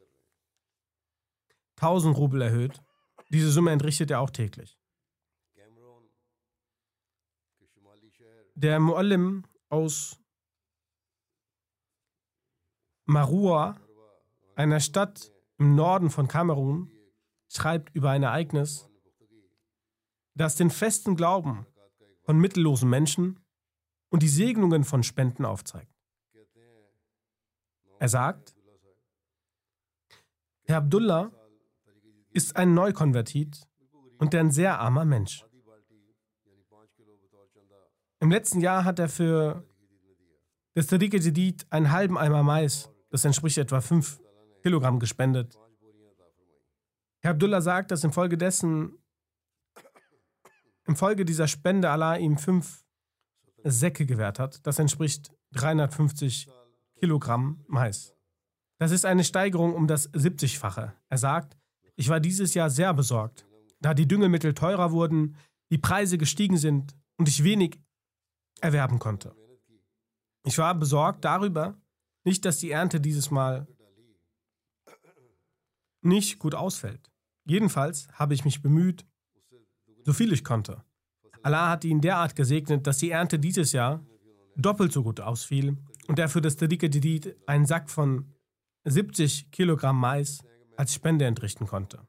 1000 1.76 2.16
Rubel 2.16 2.40
erhöht. 2.42 2.82
Diese 3.30 3.50
Summe 3.50 3.72
entrichtet 3.72 4.10
er 4.10 4.20
auch 4.20 4.30
täglich. 4.30 4.78
Der 8.56 8.78
Muallim 8.78 9.44
aus 9.68 10.20
Marua, 13.06 13.76
einer 14.54 14.78
Stadt 14.80 15.32
im 15.58 15.74
Norden 15.74 16.10
von 16.10 16.28
Kamerun, 16.28 16.90
schreibt 17.48 17.94
über 17.94 18.10
ein 18.10 18.22
Ereignis, 18.22 18.88
das 20.34 20.56
den 20.56 20.70
festen 20.70 21.16
Glauben 21.16 21.66
von 22.22 22.38
mittellosen 22.38 22.88
Menschen 22.88 23.40
und 24.08 24.22
die 24.22 24.28
Segnungen 24.28 24.84
von 24.84 25.02
Spenden 25.02 25.44
aufzeigt. 25.44 25.92
Er 27.98 28.08
sagt, 28.08 28.54
Herr 30.64 30.78
Abdullah 30.78 31.30
ist 32.34 32.56
ein 32.56 32.74
Neukonvertit 32.74 33.66
und 34.18 34.34
ein 34.34 34.50
sehr 34.50 34.78
armer 34.80 35.04
Mensch. 35.04 35.46
Im 38.20 38.30
letzten 38.30 38.60
Jahr 38.60 38.84
hat 38.84 38.98
er 38.98 39.08
für 39.08 39.64
das 40.74 40.88
Tariqe 40.88 41.18
Jadid 41.18 41.64
einen 41.70 41.92
halben 41.92 42.18
Eimer 42.18 42.42
Mais, 42.42 42.90
das 43.10 43.24
entspricht 43.24 43.58
etwa 43.58 43.80
5 43.80 44.20
Kilogramm, 44.62 44.98
gespendet. 44.98 45.56
Herr 47.20 47.32
Abdullah 47.32 47.60
sagt, 47.60 47.90
dass 47.90 48.02
infolgedessen, 48.02 48.98
infolge 50.86 51.24
dieser 51.24 51.46
Spende 51.46 51.90
Allah 51.90 52.16
ihm 52.16 52.36
fünf 52.36 52.84
Säcke 53.62 54.06
gewährt 54.06 54.38
hat. 54.38 54.66
Das 54.66 54.78
entspricht 54.78 55.30
350 55.52 56.48
Kilogramm 56.98 57.64
Mais. 57.68 58.14
Das 58.78 58.90
ist 58.90 59.04
eine 59.04 59.22
Steigerung 59.22 59.74
um 59.74 59.86
das 59.86 60.12
70-fache. 60.12 60.92
Er 61.08 61.18
sagt, 61.18 61.56
ich 61.96 62.08
war 62.08 62.20
dieses 62.20 62.54
Jahr 62.54 62.70
sehr 62.70 62.92
besorgt, 62.94 63.46
da 63.80 63.94
die 63.94 64.08
Düngemittel 64.08 64.54
teurer 64.54 64.92
wurden, 64.92 65.36
die 65.70 65.78
Preise 65.78 66.18
gestiegen 66.18 66.56
sind 66.56 66.94
und 67.16 67.28
ich 67.28 67.44
wenig 67.44 67.78
erwerben 68.60 68.98
konnte. 68.98 69.34
Ich 70.44 70.58
war 70.58 70.74
besorgt 70.74 71.24
darüber, 71.24 71.80
nicht, 72.24 72.44
dass 72.44 72.58
die 72.58 72.70
Ernte 72.70 73.00
dieses 73.00 73.30
Mal 73.30 73.66
nicht 76.02 76.38
gut 76.38 76.54
ausfällt. 76.54 77.10
Jedenfalls 77.46 78.08
habe 78.12 78.34
ich 78.34 78.44
mich 78.44 78.62
bemüht, 78.62 79.04
so 80.02 80.12
viel 80.12 80.32
ich 80.32 80.44
konnte. 80.44 80.84
Allah 81.42 81.70
hat 81.70 81.84
ihn 81.84 82.00
derart 82.00 82.36
gesegnet, 82.36 82.86
dass 82.86 82.98
die 82.98 83.10
Ernte 83.10 83.38
dieses 83.38 83.72
Jahr 83.72 84.04
doppelt 84.56 84.92
so 84.92 85.02
gut 85.02 85.20
ausfiel 85.20 85.76
und 86.06 86.18
er 86.18 86.28
für 86.28 86.40
das 86.40 86.56
Tariqa 86.56 86.86
Jadid 86.86 87.36
einen 87.46 87.66
Sack 87.66 87.90
von 87.90 88.32
70 88.84 89.50
Kilogramm 89.50 89.98
Mais 89.98 90.42
als 90.76 90.94
Spende 90.94 91.24
entrichten 91.24 91.66
konnte. 91.66 92.06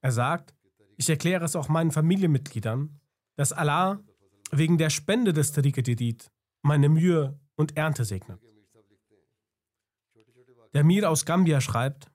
Er 0.00 0.12
sagt, 0.12 0.54
ich 0.96 1.08
erkläre 1.08 1.44
es 1.44 1.56
auch 1.56 1.68
meinen 1.68 1.90
Familienmitgliedern, 1.90 3.00
dass 3.36 3.52
Allah 3.52 4.02
wegen 4.50 4.78
der 4.78 4.90
Spende 4.90 5.32
des 5.32 5.52
Tariqa 5.52 5.82
Jadid 5.84 6.30
meine 6.62 6.88
Mühe 6.88 7.38
und 7.56 7.76
Ernte 7.76 8.04
segnet. 8.04 8.40
Der 10.74 10.84
Mir 10.84 11.08
aus 11.10 11.24
Gambia 11.24 11.60
schreibt, 11.60 12.10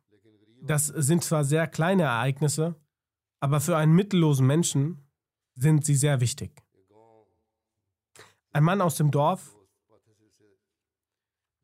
das 0.61 0.87
sind 0.87 1.23
zwar 1.23 1.43
sehr 1.43 1.67
kleine 1.67 2.03
Ereignisse, 2.03 2.75
aber 3.39 3.59
für 3.59 3.75
einen 3.75 3.93
mittellosen 3.93 4.47
Menschen 4.47 5.09
sind 5.55 5.85
sie 5.85 5.95
sehr 5.95 6.21
wichtig. 6.21 6.63
Ein 8.51 8.63
Mann 8.63 8.81
aus 8.81 8.95
dem 8.95 9.11
Dorf, 9.11 9.55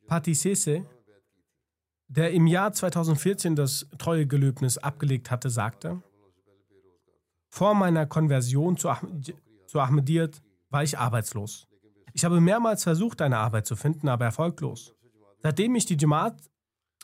Patisese, 0.08 0.86
der 2.10 2.32
im 2.32 2.48
Jahr 2.48 2.74
2014 2.74 3.56
das 3.56 3.88
Treuegelöbnis 3.98 4.78
abgelegt 4.80 5.30
hatte, 5.32 5.50
sagte, 5.50 6.02
vor 7.50 7.76
meiner 7.76 8.06
Konversion 8.06 8.78
zu, 8.78 8.90
Ahmed, 8.90 9.36
zu 9.68 9.80
Ahmediyyat 9.80 10.42
war 10.70 10.84
ich 10.84 10.98
arbeitslos. 10.98 11.68
Ich 12.14 12.26
habe 12.26 12.42
mehrmals 12.42 12.84
versucht, 12.84 13.22
eine 13.22 13.38
Arbeit 13.38 13.68
zu 13.68 13.76
finden, 13.76 14.08
aber 14.10 14.26
erfolglos. 14.26 14.96
Seitdem 15.42 15.76
ich 15.76 15.86
die 15.86 15.98
Jamaat, 15.98 16.36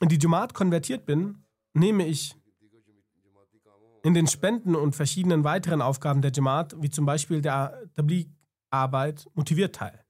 in 0.02 0.10
die 0.10 0.20
Jamaat 0.20 0.54
konvertiert 0.54 1.06
bin, 1.06 1.46
nehme 1.74 2.06
ich 2.06 2.36
in 4.04 4.14
den 4.14 4.28
Spenden 4.28 4.76
und 4.76 4.96
verschiedenen 4.96 5.44
weiteren 5.44 5.82
Aufgaben 5.82 6.22
der 6.22 6.32
Jamaat, 6.32 6.76
wie 6.82 6.90
zum 6.90 7.06
Beispiel 7.06 7.42
der 7.42 7.80
Tabligh-Arbeit, 7.96 9.28
motiviert 9.34 9.76
teil. 9.76 10.04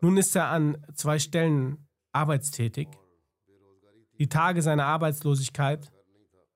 Nun 0.00 0.16
ist 0.16 0.36
er 0.36 0.48
an 0.48 0.78
zwei 0.94 1.18
Stellen 1.18 1.88
arbeitstätig 2.12 2.88
die 4.18 4.28
Tage 4.28 4.62
seiner 4.62 4.86
Arbeitslosigkeit 4.86 5.92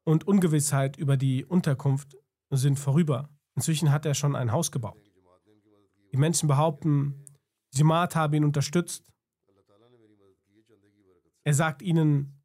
und 0.05 0.27
Ungewissheit 0.27 0.97
über 0.97 1.17
die 1.17 1.45
Unterkunft 1.45 2.17
sind 2.51 2.79
vorüber. 2.79 3.29
Inzwischen 3.55 3.93
hat 3.93 4.05
er 4.05 4.15
schon 4.15 4.35
ein 4.35 4.51
Haus 4.51 4.73
gebaut. 4.73 5.11
Die 6.13 6.17
Menschen 6.17 6.49
behaupten, 6.49 7.25
Jamaat 7.73 8.17
habe 8.17 8.37
ihn 8.37 8.45
unterstützt. 8.45 9.13
Er 11.45 11.55
sagt 11.55 11.83
ihnen, 11.83 12.43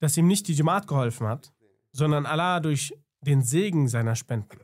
dass 0.00 0.16
ihm 0.16 0.26
nicht 0.26 0.48
die 0.48 0.54
Jamaat 0.54 0.86
geholfen 0.86 1.26
hat, 1.26 1.52
sondern 1.92 2.26
Allah 2.26 2.60
durch 2.60 2.94
den 3.22 3.42
Segen 3.42 3.88
seiner 3.88 4.16
Spenden. 4.16 4.60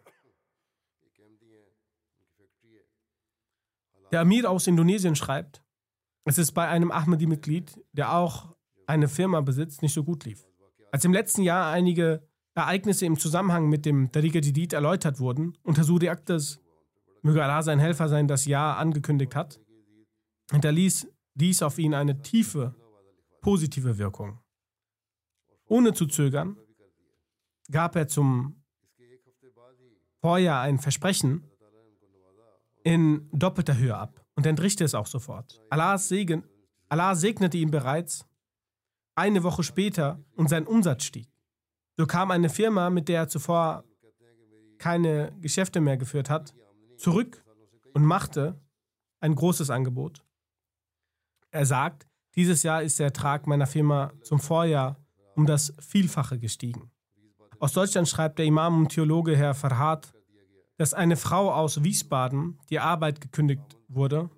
Der 4.13 4.21
Amir 4.21 4.51
aus 4.51 4.67
Indonesien 4.67 5.17
schreibt, 5.17 5.63
es 6.25 6.39
ist 6.39 6.53
bei 6.53 6.69
einem 6.69 6.91
Ahmadi-Mitglied, 6.91 7.81
der 7.93 8.15
auch 8.15 8.56
eine 8.87 9.09
Firma 9.09 9.41
besitzt, 9.41 9.83
nicht 9.83 9.95
so 9.95 10.05
gut 10.05 10.25
lief. 10.25 10.47
Als 10.93 11.05
im 11.05 11.13
letzten 11.13 11.43
Jahr 11.43 11.73
einige 11.73 12.27
Ereignisse 12.55 13.05
im 13.05 13.19
Zusammenhang 13.19 13.69
mit 13.69 13.85
dem 13.85 14.11
Tariqa 14.13 14.39
Jadid 14.39 14.73
erläutert 14.73 15.21
wurden 15.21 15.59
und 15.63 15.79
Hasuri 15.79 16.09
Akhtas, 16.09 16.61
möge 17.23 17.43
Allah 17.43 17.63
sein 17.63 17.79
Helfer 17.79 18.09
sein, 18.09 18.29
das 18.29 18.47
Ja 18.47 18.75
angekündigt 18.77 19.35
hat, 19.35 19.61
hinterließ 20.51 21.09
dies 21.35 21.63
auf 21.63 21.79
ihn 21.79 21.93
eine 21.93 22.23
tiefe, 22.23 22.75
positive 23.43 23.99
Wirkung. 23.99 24.41
Ohne 25.69 25.93
zu 25.93 26.07
zögern 26.07 26.57
gab 27.71 27.97
er 27.97 28.09
zum 28.09 28.63
Vorjahr 30.21 30.63
ein 30.63 30.79
Versprechen 30.79 31.45
in 32.85 33.29
doppelter 33.33 33.77
Höhe 33.77 33.97
ab 33.97 34.25
und 34.37 34.47
entrichte 34.47 34.85
es 34.85 34.95
auch 34.95 35.07
sofort. 35.07 35.61
Allahs 35.71 36.09
Segen, 36.09 36.45
Allah 36.89 37.15
segnete 37.17 37.59
ihn 37.59 37.71
bereits 37.71 38.25
eine 39.17 39.43
Woche 39.43 39.63
später 39.63 40.23
und 40.37 40.49
sein 40.49 40.67
Umsatz 40.67 41.05
stieg. 41.05 41.29
So 41.97 42.07
kam 42.07 42.31
eine 42.31 42.49
Firma, 42.49 42.91
mit 42.91 43.09
der 43.09 43.23
er 43.23 43.29
zuvor 43.29 43.85
keine 44.79 45.33
Geschäfte 45.41 45.81
mehr 45.81 45.97
geführt 45.97 46.31
hat, 46.31 46.55
zurück 46.99 47.43
und 47.95 48.05
machte 48.05 48.61
ein 49.21 49.35
großes 49.35 49.71
Angebot. 49.71 50.23
Er 51.51 51.65
sagt, 51.65 52.07
dieses 52.35 52.63
Jahr 52.63 52.83
ist 52.83 52.99
der 52.99 53.07
Ertrag 53.07 53.47
meiner 53.47 53.67
Firma 53.67 54.13
zum 54.23 54.39
Vorjahr 54.39 54.97
um 55.35 55.47
das 55.47 55.73
Vielfache 55.81 56.39
gestiegen. 56.39 56.91
Aus 57.59 57.73
Deutschland 57.73 58.09
schreibt 58.09 58.39
der 58.39 58.45
Imam 58.45 58.83
und 58.83 58.89
Theologe 58.91 59.35
Herr 59.37 59.55
Farhad, 59.55 60.13
dass 60.77 60.93
eine 60.93 61.17
Frau 61.17 61.51
aus 61.53 61.83
Wiesbaden 61.83 62.59
die 62.69 62.79
Arbeit 62.79 63.23
gekündigt 63.23 63.79
wurde. 63.89 64.29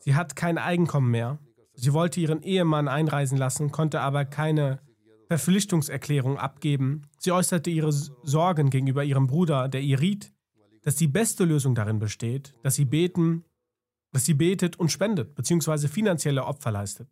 Sie 0.00 0.16
hat 0.16 0.34
kein 0.34 0.58
Einkommen 0.58 1.10
mehr. 1.10 1.38
Sie 1.74 1.92
wollte 1.92 2.20
ihren 2.20 2.42
Ehemann 2.42 2.88
einreisen 2.88 3.36
lassen, 3.36 3.70
konnte 3.70 4.00
aber 4.00 4.24
keine 4.24 4.80
Verpflichtungserklärung 5.28 6.38
abgeben. 6.38 7.02
Sie 7.18 7.32
äußerte 7.32 7.70
ihre 7.70 7.92
Sorgen 7.92 8.70
gegenüber 8.70 9.04
ihrem 9.04 9.26
Bruder, 9.26 9.68
der 9.68 9.80
ihr 9.80 10.00
riet, 10.00 10.32
dass 10.82 10.96
die 10.96 11.08
beste 11.08 11.44
Lösung 11.44 11.74
darin 11.74 11.98
besteht, 11.98 12.54
dass 12.62 12.74
sie 12.76 12.84
beten, 12.84 13.44
dass 14.12 14.24
sie 14.24 14.34
betet 14.34 14.78
und 14.78 14.92
spendet, 14.92 15.34
beziehungsweise 15.34 15.88
finanzielle 15.88 16.44
Opfer 16.44 16.70
leistet. 16.70 17.08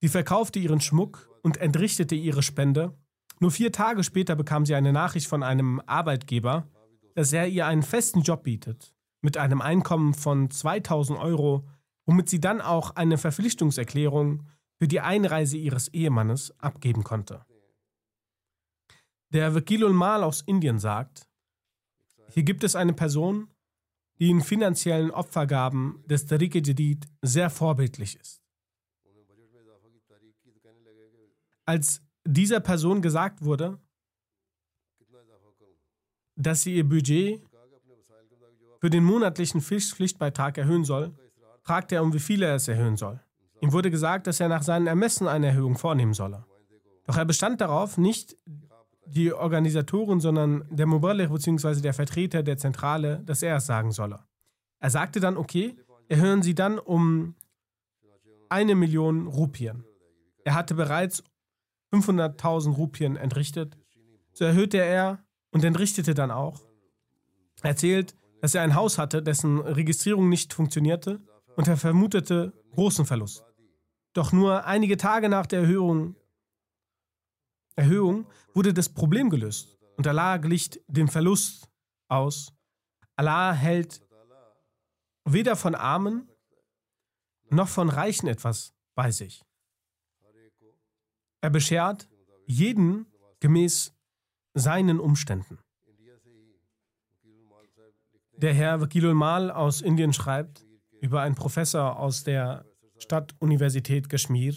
Sie 0.00 0.08
verkaufte 0.08 0.58
ihren 0.58 0.80
Schmuck 0.80 1.30
und 1.42 1.58
entrichtete 1.58 2.14
ihre 2.14 2.42
Spende. 2.42 2.94
Nur 3.38 3.50
vier 3.50 3.70
Tage 3.70 4.02
später 4.02 4.34
bekam 4.34 4.66
sie 4.66 4.74
eine 4.74 4.92
Nachricht 4.92 5.26
von 5.26 5.42
einem 5.42 5.80
Arbeitgeber, 5.86 6.66
dass 7.14 7.32
er 7.32 7.46
ihr 7.48 7.66
einen 7.66 7.82
festen 7.82 8.22
Job 8.22 8.42
bietet, 8.42 8.94
mit 9.20 9.36
einem 9.36 9.60
Einkommen 9.60 10.14
von 10.14 10.50
2000 10.50 11.18
Euro, 11.18 11.66
womit 12.06 12.28
sie 12.28 12.40
dann 12.40 12.60
auch 12.60 12.92
eine 12.96 13.18
Verpflichtungserklärung 13.18 14.48
für 14.78 14.88
die 14.88 15.00
Einreise 15.00 15.56
ihres 15.56 15.88
Ehemannes 15.88 16.54
abgeben 16.58 17.02
konnte. 17.04 17.44
Der 19.30 19.54
Vakilul 19.54 19.92
Mal 19.92 20.22
aus 20.22 20.42
Indien 20.42 20.78
sagt, 20.78 21.28
hier 22.30 22.44
gibt 22.44 22.64
es 22.64 22.76
eine 22.76 22.92
Person, 22.92 23.48
die 24.18 24.30
in 24.30 24.40
finanziellen 24.40 25.10
Opfergaben 25.10 26.02
des 26.06 26.26
Tariq 26.26 26.54
Jadid 26.54 27.06
sehr 27.22 27.50
vorbildlich 27.50 28.16
ist. 28.16 28.42
Als 31.64 32.02
dieser 32.24 32.60
Person 32.60 33.02
gesagt 33.02 33.42
wurde, 33.44 33.80
dass 36.36 36.62
sie 36.62 36.76
ihr 36.76 36.88
Budget 36.88 37.42
für 38.80 38.90
den 38.90 39.04
monatlichen 39.04 39.60
Pflichtbeitrag 39.60 40.58
erhöhen 40.58 40.84
soll, 40.84 41.14
fragte 41.66 41.96
er, 41.96 42.02
um 42.04 42.14
wie 42.14 42.20
viel 42.20 42.42
er 42.42 42.54
es 42.54 42.68
erhöhen 42.68 42.96
soll. 42.96 43.18
Ihm 43.60 43.72
wurde 43.72 43.90
gesagt, 43.90 44.28
dass 44.28 44.38
er 44.38 44.48
nach 44.48 44.62
seinen 44.62 44.86
Ermessen 44.86 45.26
eine 45.26 45.48
Erhöhung 45.48 45.76
vornehmen 45.76 46.14
solle. 46.14 46.44
Doch 47.06 47.16
er 47.16 47.24
bestand 47.24 47.60
darauf, 47.60 47.98
nicht 47.98 48.36
die 49.04 49.32
Organisatoren, 49.32 50.20
sondern 50.20 50.64
der 50.70 50.86
Muballigh 50.86 51.32
bzw. 51.32 51.80
der 51.80 51.92
Vertreter 51.92 52.44
der 52.44 52.56
Zentrale, 52.56 53.20
dass 53.24 53.42
er 53.42 53.56
es 53.56 53.66
sagen 53.66 53.90
solle. 53.90 54.20
Er 54.78 54.90
sagte 54.90 55.18
dann, 55.18 55.36
okay, 55.36 55.76
erhöhen 56.08 56.42
Sie 56.42 56.54
dann 56.54 56.78
um 56.78 57.34
eine 58.48 58.76
Million 58.76 59.26
Rupien. 59.26 59.84
Er 60.44 60.54
hatte 60.54 60.74
bereits 60.74 61.24
500.000 61.92 62.74
Rupien 62.74 63.16
entrichtet. 63.16 63.76
So 64.34 64.44
erhöhte 64.44 64.78
er 64.78 65.18
und 65.50 65.64
entrichtete 65.64 66.14
dann 66.14 66.30
auch. 66.30 66.60
Er 67.62 67.70
erzählt, 67.70 68.14
dass 68.40 68.54
er 68.54 68.62
ein 68.62 68.76
Haus 68.76 68.98
hatte, 68.98 69.20
dessen 69.20 69.58
Registrierung 69.58 70.28
nicht 70.28 70.54
funktionierte 70.54 71.20
und 71.56 71.68
er 71.68 71.76
vermutete 71.76 72.52
großen 72.72 73.06
Verlust. 73.06 73.44
Doch 74.12 74.32
nur 74.32 74.64
einige 74.64 74.96
Tage 74.96 75.28
nach 75.28 75.46
der 75.46 75.60
Erhöhung, 75.60 76.14
Erhöhung 77.74 78.26
wurde 78.54 78.72
das 78.72 78.88
Problem 78.88 79.28
gelöst 79.28 79.78
und 79.96 80.06
Allah 80.06 80.36
glich 80.38 80.80
dem 80.86 81.08
Verlust 81.08 81.68
aus. 82.08 82.52
Allah 83.16 83.52
hält 83.52 84.00
weder 85.24 85.56
von 85.56 85.74
Armen 85.74 86.28
noch 87.50 87.68
von 87.68 87.88
Reichen 87.88 88.28
etwas 88.28 88.74
bei 88.94 89.10
sich. 89.10 89.42
Er 91.40 91.50
beschert 91.50 92.08
jeden 92.46 93.06
gemäß 93.40 93.94
seinen 94.54 94.98
Umständen. 95.00 95.58
Der 98.38 98.52
Herr 98.52 98.80
Vakilul 98.80 99.14
Mal 99.14 99.50
aus 99.50 99.80
Indien 99.80 100.12
schreibt 100.12 100.65
über 101.00 101.22
einen 101.22 101.34
Professor 101.34 101.98
aus 101.98 102.24
der 102.24 102.64
Stadtuniversität 102.98 104.08
Kashmir. 104.08 104.54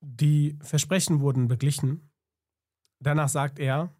Die 0.00 0.58
Versprechen 0.62 1.20
wurden 1.20 1.48
beglichen. 1.48 2.10
Danach 3.00 3.28
sagt 3.28 3.58
er, 3.58 3.94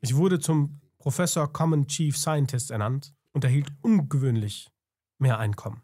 ich 0.00 0.14
wurde 0.14 0.38
zum 0.38 0.80
Professor 0.98 1.52
Common 1.52 1.86
Chief 1.86 2.16
Scientist 2.16 2.70
ernannt 2.70 3.14
und 3.32 3.44
erhielt 3.44 3.68
ungewöhnlich 3.82 4.70
mehr 5.18 5.38
Einkommen. 5.38 5.82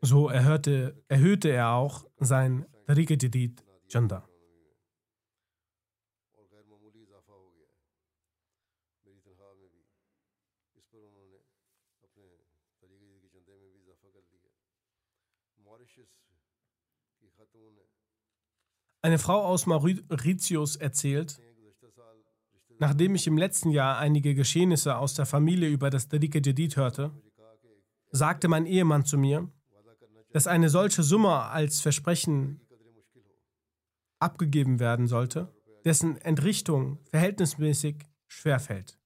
So 0.00 0.28
erhörte, 0.28 1.00
erhöhte 1.08 1.50
er 1.50 1.70
auch 1.70 2.04
sein 2.18 2.66
Tariqa 2.86 3.14
Jadid 3.14 3.64
Janda. 3.88 4.28
Eine 19.02 19.18
Frau 19.18 19.44
aus 19.44 19.66
Mauritius 19.66 20.76
erzählt, 20.76 21.40
nachdem 22.78 23.16
ich 23.16 23.26
im 23.26 23.36
letzten 23.36 23.70
Jahr 23.70 23.98
einige 23.98 24.36
Geschehnisse 24.36 24.96
aus 24.96 25.14
der 25.14 25.26
Familie 25.26 25.68
über 25.68 25.90
das 25.90 26.08
Tariqa 26.08 26.38
Jadid 26.38 26.76
hörte, 26.76 27.10
sagte 28.12 28.46
mein 28.46 28.64
Ehemann 28.64 29.04
zu 29.04 29.18
mir, 29.18 29.50
dass 30.32 30.46
eine 30.46 30.68
solche 30.68 31.02
Summe 31.02 31.34
als 31.34 31.80
Versprechen 31.80 32.60
abgegeben 34.20 34.78
werden 34.78 35.08
sollte, 35.08 35.52
dessen 35.84 36.16
Entrichtung 36.18 36.98
verhältnismäßig 37.10 37.96
schwer 38.28 38.60
fällt. 38.60 39.00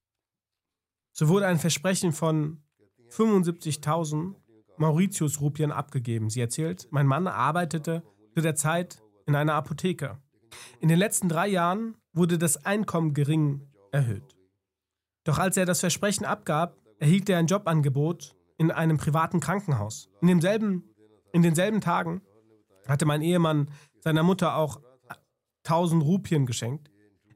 So 1.12 1.28
wurde 1.28 1.46
ein 1.46 1.58
Versprechen 1.58 2.12
von 2.12 2.62
75.000 3.08 4.34
Mauritius-Rupien 4.76 5.72
abgegeben. 5.72 6.28
Sie 6.28 6.40
erzählt, 6.40 6.86
mein 6.90 7.06
Mann 7.06 7.26
arbeitete 7.28 8.02
zu 8.34 8.42
der 8.42 8.56
Zeit 8.56 9.02
in 9.26 9.34
einer 9.34 9.54
Apotheke. 9.54 10.18
In 10.80 10.88
den 10.88 10.98
letzten 10.98 11.28
drei 11.28 11.48
Jahren 11.48 11.96
wurde 12.12 12.38
das 12.38 12.64
Einkommen 12.64 13.12
gering 13.12 13.68
erhöht. 13.92 14.36
Doch 15.24 15.38
als 15.38 15.56
er 15.56 15.66
das 15.66 15.80
Versprechen 15.80 16.24
abgab, 16.24 16.78
erhielt 16.98 17.28
er 17.28 17.38
ein 17.38 17.46
Jobangebot 17.46 18.34
in 18.58 18.70
einem 18.70 18.96
privaten 18.96 19.40
Krankenhaus. 19.40 20.08
In 20.20 20.28
demselben 20.28 20.84
in 21.32 21.42
denselben 21.42 21.82
Tagen 21.82 22.22
hatte 22.88 23.04
mein 23.04 23.20
Ehemann 23.20 23.70
seiner 24.00 24.22
Mutter 24.22 24.56
auch 24.56 24.80
1000 25.64 26.02
Rupien 26.02 26.46
geschenkt. 26.46 26.90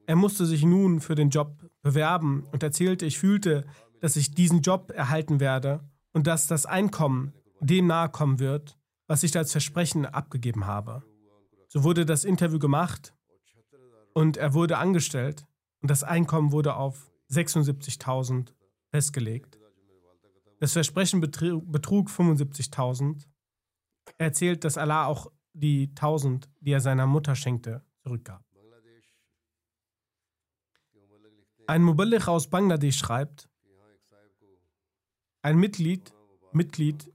Er 0.07 0.17
musste 0.17 0.47
sich 0.47 0.65
nun 0.65 1.01
für 1.01 1.15
den 1.15 1.29
Job 1.29 1.69
bewerben 1.83 2.47
und 2.51 2.63
erzählte, 2.63 3.05
ich 3.05 3.19
fühlte, 3.19 3.67
dass 4.01 4.17
ich 4.17 4.35
diesen 4.35 4.63
Job 4.63 4.91
erhalten 4.91 5.39
werde 5.39 5.81
und 6.13 6.27
dass 6.27 6.47
das 6.47 6.65
Einkommen 6.65 7.35
dem 7.61 7.89
nahe 7.89 8.09
kommen 8.09 8.39
wird, 8.39 8.79
was 9.07 9.23
ich 9.23 9.37
als 9.37 9.53
Versprechen 9.53 10.07
abgegeben 10.07 10.67
habe. 10.67 11.03
So 11.73 11.85
wurde 11.85 12.05
das 12.05 12.25
Interview 12.25 12.59
gemacht 12.59 13.15
und 14.13 14.37
er 14.37 14.55
wurde 14.55 14.79
angestellt 14.79 15.47
und 15.81 15.89
das 15.89 16.03
Einkommen 16.03 16.51
wurde 16.51 16.75
auf 16.75 17.13
76.000 17.31 18.53
festgelegt. 18.91 19.57
Das 20.59 20.73
Versprechen 20.73 21.21
betrug 21.21 22.09
75.000 22.09 23.25
er 24.19 24.27
erzählt, 24.27 24.65
dass 24.65 24.77
Allah 24.77 25.07
auch 25.07 25.31
die 25.53 25.95
tausend, 25.95 26.49
die 26.59 26.73
er 26.73 26.81
seiner 26.81 27.07
Mutter 27.07 27.37
schenkte, 27.37 27.85
zurückgab. 28.01 28.45
Ein 31.69 31.85
Muballigh 31.85 32.29
aus 32.29 32.51
Bangladesch 32.51 32.99
schreibt, 32.99 33.49
ein 35.43 35.57
Mitglied, 35.57 36.13
Mitglied 36.53 37.13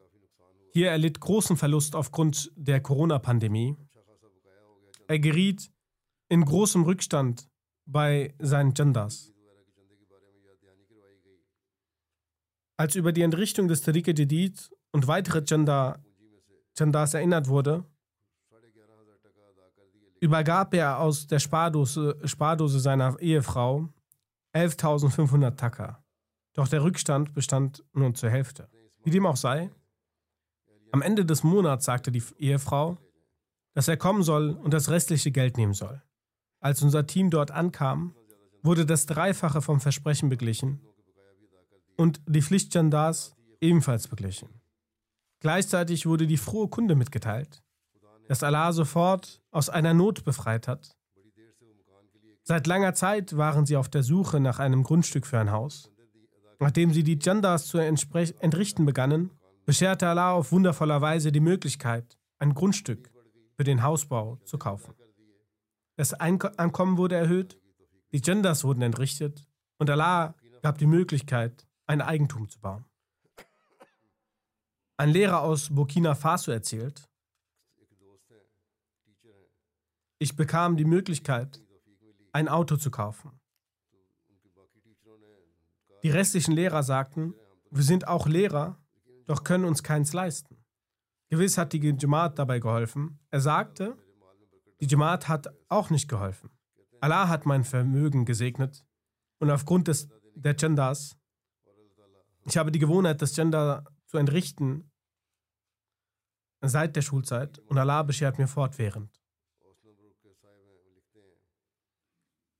hier 0.71 0.91
erlitt 0.91 1.19
großen 1.19 1.57
Verlust 1.57 1.93
aufgrund 1.93 2.53
der 2.55 2.81
Corona-Pandemie. 2.81 3.75
Er 5.07 5.19
geriet 5.19 5.71
in 6.29 6.43
großem 6.43 6.83
Rückstand 6.83 7.47
bei 7.85 8.33
seinen 8.39 8.73
Jandas. 8.75 9.31
Als 12.77 12.95
über 12.95 13.11
die 13.11 13.21
Entrichtung 13.21 13.67
des 13.67 13.81
Tariqe 13.81 14.13
Jadid 14.17 14.69
und 14.91 15.07
weitere 15.07 15.43
Janda, 15.45 16.03
Jandas 16.77 17.13
erinnert 17.13 17.47
wurde, 17.47 17.85
übergab 20.19 20.73
er 20.73 20.99
aus 20.99 21.27
der 21.27 21.39
Spardose, 21.39 22.19
Spardose 22.25 22.79
seiner 22.79 23.17
Ehefrau 23.19 23.87
11.500 24.53 25.55
Taka. 25.55 26.03
Doch 26.53 26.67
der 26.67 26.83
Rückstand 26.83 27.33
bestand 27.33 27.83
nur 27.93 28.13
zur 28.13 28.29
Hälfte. 28.29 28.69
Wie 29.03 29.11
dem 29.11 29.25
auch 29.25 29.37
sei, 29.37 29.69
am 30.91 31.01
Ende 31.01 31.25
des 31.25 31.43
Monats 31.43 31.85
sagte 31.85 32.11
die 32.11 32.23
Ehefrau, 32.37 32.97
dass 33.75 33.89
er 33.89 33.97
kommen 33.97 34.23
soll 34.23 34.51
und 34.51 34.73
das 34.73 34.89
restliche 34.89 35.31
Geld 35.31 35.57
nehmen 35.57 35.73
soll. 35.73 36.01
Als 36.61 36.81
unser 36.81 37.05
Team 37.05 37.29
dort 37.29 37.51
ankam, 37.51 38.15
wurde 38.63 38.85
das 38.85 39.05
Dreifache 39.05 39.61
vom 39.61 39.79
Versprechen 39.79 40.29
beglichen 40.29 40.81
und 41.97 42.21
die 42.25 42.41
Pflichtjandars 42.41 43.35
ebenfalls 43.61 44.07
beglichen. 44.07 44.49
Gleichzeitig 45.41 46.07
wurde 46.07 46.25
die 46.25 46.37
frohe 46.37 46.69
Kunde 46.69 46.95
mitgeteilt, 46.95 47.61
dass 48.27 48.43
Allah 48.43 48.71
sofort 48.71 49.43
aus 49.51 49.69
einer 49.69 49.93
Not 49.93 50.23
befreit 50.23 50.67
hat. 50.67 50.97
Seit 52.43 52.65
langer 52.67 52.93
Zeit 52.93 53.35
waren 53.37 53.65
sie 53.65 53.75
auf 53.75 53.89
der 53.89 54.03
Suche 54.03 54.39
nach 54.39 54.59
einem 54.59 54.83
Grundstück 54.83 55.27
für 55.27 55.39
ein 55.39 55.51
Haus. 55.51 55.91
Nachdem 56.59 56.93
sie 56.93 57.03
die 57.03 57.19
Jandas 57.21 57.67
zu 57.67 57.77
entrichten 57.77 58.85
begannen, 58.85 59.31
bescherte 59.65 60.07
Allah 60.07 60.31
auf 60.31 60.51
wundervoller 60.51 61.01
Weise 61.01 61.31
die 61.31 61.39
Möglichkeit, 61.41 62.17
ein 62.39 62.53
Grundstück 62.53 63.14
für 63.55 63.63
den 63.63 63.83
Hausbau 63.83 64.37
zu 64.45 64.57
kaufen. 64.57 64.93
Das 65.95 66.13
Einkommen 66.13 66.97
wurde 66.97 67.15
erhöht, 67.15 67.59
die 68.11 68.21
Genders 68.21 68.63
wurden 68.63 68.81
entrichtet 68.81 69.47
und 69.77 69.89
Allah 69.89 70.35
gab 70.61 70.77
die 70.77 70.87
Möglichkeit, 70.87 71.67
ein 71.85 72.01
Eigentum 72.01 72.49
zu 72.49 72.59
bauen. 72.59 72.85
Ein 74.97 75.09
Lehrer 75.09 75.41
aus 75.41 75.73
Burkina 75.73 76.15
Faso 76.15 76.51
erzählt, 76.51 77.07
ich 80.17 80.35
bekam 80.35 80.77
die 80.77 80.85
Möglichkeit, 80.85 81.61
ein 82.31 82.47
Auto 82.47 82.77
zu 82.77 82.89
kaufen. 82.89 83.39
Die 86.03 86.09
restlichen 86.09 86.53
Lehrer 86.53 86.83
sagten, 86.83 87.33
wir 87.69 87.83
sind 87.83 88.07
auch 88.07 88.27
Lehrer, 88.27 88.77
doch 89.25 89.43
können 89.43 89.65
uns 89.65 89.83
keins 89.83 90.13
leisten. 90.13 90.64
Gewiss 91.29 91.57
hat 91.57 91.73
die 91.73 91.79
Jamaat 91.79 92.37
dabei 92.37 92.59
geholfen. 92.59 93.19
Er 93.31 93.41
sagte, 93.41 93.97
die 94.79 94.87
Jamaat 94.87 95.27
hat 95.27 95.47
auch 95.69 95.89
nicht 95.89 96.07
geholfen. 96.07 96.49
Allah 97.01 97.27
hat 97.27 97.45
mein 97.45 97.63
Vermögen 97.63 98.25
gesegnet 98.25 98.85
und 99.39 99.49
aufgrund 99.49 99.87
des, 99.87 100.09
der 100.35 100.53
Genders, 100.53 101.17
ich 102.45 102.57
habe 102.57 102.71
die 102.71 102.79
Gewohnheit, 102.79 103.21
das 103.21 103.33
Gender 103.33 103.83
zu 104.07 104.17
entrichten 104.17 104.91
seit 106.61 106.95
der 106.95 107.01
Schulzeit 107.01 107.59
und 107.59 107.77
Allah 107.77 108.03
beschert 108.03 108.37
mir 108.37 108.47
fortwährend. 108.47 109.21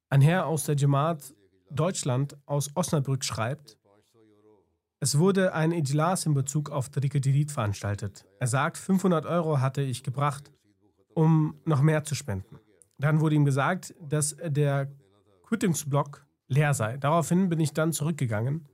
Ein 0.10 0.22
Herr 0.22 0.46
aus 0.46 0.66
der 0.66 0.76
Jamaat 0.76 1.34
Deutschland 1.70 2.38
aus 2.46 2.70
Osnabrück 2.76 3.24
schreibt, 3.24 3.78
es 5.06 5.20
wurde 5.20 5.54
ein 5.54 5.72
Ijlas 5.72 6.26
in 6.26 6.34
Bezug 6.34 6.72
auf 6.72 6.90
Tariqat 6.90 7.52
veranstaltet. 7.52 8.26
Er 8.40 8.48
sagt, 8.48 8.76
500 8.76 9.28
Euro 9.28 9.62
hatte 9.62 9.84
ich 9.84 10.02
gebracht, 10.02 10.52
um 11.14 11.54
noch 11.64 11.84
mehr 11.84 12.04
zu 12.04 12.16
spenden. 12.16 12.58
Dann 12.98 13.20
wurde 13.20 13.36
ihm 13.36 13.46
gesagt, 13.46 13.94
dass 14.02 14.36
der 14.44 14.92
Quittungsblock 15.44 16.26
leer 16.48 16.74
sei. 16.74 16.98
Daraufhin 16.98 17.50
bin 17.50 17.60
ich 17.60 17.72
dann 17.72 17.94
zurückgegangen. 17.94 18.68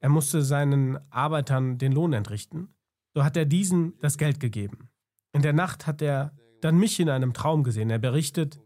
Er 0.00 0.08
musste 0.08 0.42
seinen 0.42 0.98
Arbeitern 1.12 1.78
den 1.78 1.92
Lohn 1.92 2.14
entrichten. 2.14 2.74
So 3.14 3.22
hat 3.22 3.36
er 3.36 3.44
diesen 3.44 3.96
das 4.00 4.18
Geld 4.18 4.40
gegeben. 4.40 4.88
In 5.30 5.42
der 5.42 5.52
Nacht 5.52 5.86
hat 5.86 6.02
er 6.02 6.32
dann 6.62 6.78
mich 6.78 6.98
in 6.98 7.08
einem 7.08 7.32
Traum 7.32 7.62
gesehen. 7.62 7.90
Er 7.90 8.00
berichtet, 8.00 8.58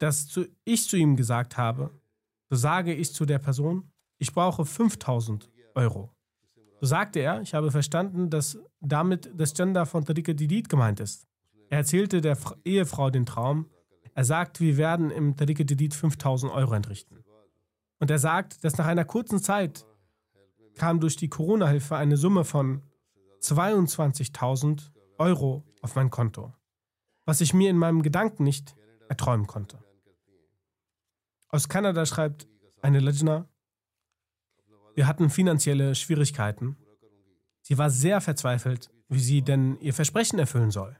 dass 0.00 0.38
ich 0.66 0.86
zu 0.86 0.98
ihm 0.98 1.16
gesagt 1.16 1.56
habe, 1.56 1.98
so 2.50 2.56
sage 2.56 2.92
ich 2.92 3.14
zu 3.14 3.24
der 3.24 3.38
Person, 3.38 3.90
ich 4.18 4.34
brauche 4.34 4.66
5000 4.66 5.48
Euro. 5.74 6.12
So 6.80 6.86
sagte 6.86 7.20
er, 7.20 7.40
ich 7.42 7.54
habe 7.54 7.70
verstanden, 7.70 8.30
dass 8.30 8.58
damit 8.80 9.30
das 9.34 9.54
Gender 9.54 9.84
von 9.86 10.04
Tariqa 10.04 10.32
Didid 10.32 10.68
gemeint 10.68 11.00
ist. 11.00 11.26
Er 11.70 11.78
erzählte 11.78 12.20
der 12.20 12.38
Ehefrau 12.64 13.10
den 13.10 13.26
Traum. 13.26 13.66
Er 14.14 14.24
sagt, 14.24 14.60
wir 14.60 14.76
werden 14.76 15.10
im 15.10 15.36
Tariqa 15.36 15.64
Didid 15.64 15.94
5000 15.94 16.52
Euro 16.52 16.74
entrichten. 16.74 17.24
Und 17.98 18.10
er 18.10 18.18
sagt, 18.18 18.62
dass 18.64 18.78
nach 18.78 18.86
einer 18.86 19.04
kurzen 19.04 19.40
Zeit 19.40 19.84
kam 20.76 21.00
durch 21.00 21.16
die 21.16 21.28
Corona-Hilfe 21.28 21.96
eine 21.96 22.16
Summe 22.16 22.44
von 22.44 22.82
22.000 23.42 24.90
Euro 25.18 25.64
auf 25.82 25.96
mein 25.96 26.10
Konto, 26.10 26.54
was 27.24 27.40
ich 27.40 27.54
mir 27.54 27.70
in 27.70 27.76
meinem 27.76 28.02
Gedanken 28.02 28.44
nicht 28.44 28.76
erträumen 29.08 29.46
konnte. 29.46 29.82
Aus 31.48 31.68
Kanada 31.68 32.06
schreibt 32.06 32.46
eine 32.82 33.00
Legna, 33.00 33.48
wir 34.98 35.06
hatten 35.06 35.30
finanzielle 35.30 35.94
Schwierigkeiten. 35.94 36.76
Sie 37.62 37.78
war 37.78 37.88
sehr 37.88 38.20
verzweifelt, 38.20 38.90
wie 39.08 39.20
sie 39.20 39.42
denn 39.42 39.78
ihr 39.78 39.94
Versprechen 39.94 40.40
erfüllen 40.40 40.72
soll. 40.72 40.96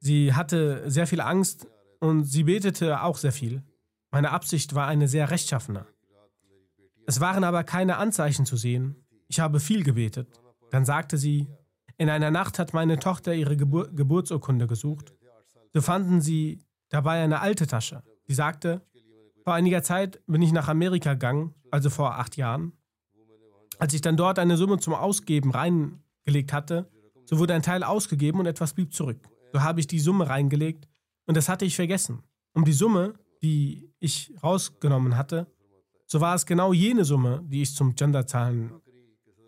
Sie 0.00 0.34
hatte 0.34 0.90
sehr 0.90 1.06
viel 1.06 1.20
Angst 1.20 1.68
und 2.00 2.24
sie 2.24 2.42
betete 2.42 3.00
auch 3.00 3.16
sehr 3.16 3.30
viel. 3.30 3.62
Meine 4.10 4.32
Absicht 4.32 4.74
war 4.74 4.88
eine 4.88 5.06
sehr 5.06 5.30
rechtschaffene. 5.30 5.86
Es 7.06 7.20
waren 7.20 7.44
aber 7.44 7.62
keine 7.62 7.98
Anzeichen 7.98 8.44
zu 8.44 8.56
sehen. 8.56 8.96
Ich 9.28 9.38
habe 9.38 9.60
viel 9.60 9.84
gebetet. 9.84 10.40
Dann 10.72 10.84
sagte 10.84 11.16
sie, 11.16 11.46
in 11.96 12.10
einer 12.10 12.32
Nacht 12.32 12.58
hat 12.58 12.74
meine 12.74 12.98
Tochter 12.98 13.34
ihre 13.34 13.56
Gebur 13.56 13.88
Geburtsurkunde 13.92 14.66
gesucht. 14.66 15.14
So 15.72 15.80
fanden 15.80 16.20
sie 16.20 16.58
dabei 16.88 17.22
eine 17.22 17.38
alte 17.38 17.68
Tasche. 17.68 18.02
Sie 18.26 18.34
sagte, 18.34 18.82
vor 19.44 19.52
einiger 19.52 19.82
Zeit 19.82 20.22
bin 20.26 20.40
ich 20.40 20.52
nach 20.52 20.68
Amerika 20.68 21.12
gegangen, 21.12 21.54
also 21.70 21.90
vor 21.90 22.14
acht 22.14 22.36
Jahren. 22.38 22.72
Als 23.78 23.92
ich 23.92 24.00
dann 24.00 24.16
dort 24.16 24.38
eine 24.38 24.56
Summe 24.56 24.78
zum 24.78 24.94
Ausgeben 24.94 25.50
reingelegt 25.50 26.52
hatte, 26.52 26.90
so 27.26 27.38
wurde 27.38 27.52
ein 27.52 27.62
Teil 27.62 27.84
ausgegeben 27.84 28.40
und 28.40 28.46
etwas 28.46 28.72
blieb 28.72 28.94
zurück. 28.94 29.28
So 29.52 29.62
habe 29.62 29.80
ich 29.80 29.86
die 29.86 30.00
Summe 30.00 30.28
reingelegt 30.28 30.88
und 31.26 31.36
das 31.36 31.50
hatte 31.50 31.66
ich 31.66 31.76
vergessen. 31.76 32.22
Um 32.54 32.64
die 32.64 32.72
Summe, 32.72 33.14
die 33.42 33.92
ich 34.00 34.32
rausgenommen 34.42 35.16
hatte, 35.16 35.46
so 36.06 36.22
war 36.22 36.34
es 36.34 36.46
genau 36.46 36.72
jene 36.72 37.04
Summe, 37.04 37.42
die 37.44 37.62
ich 37.62 37.74
zum 37.74 37.94
Gender 37.94 38.26
zahlen, 38.26 38.80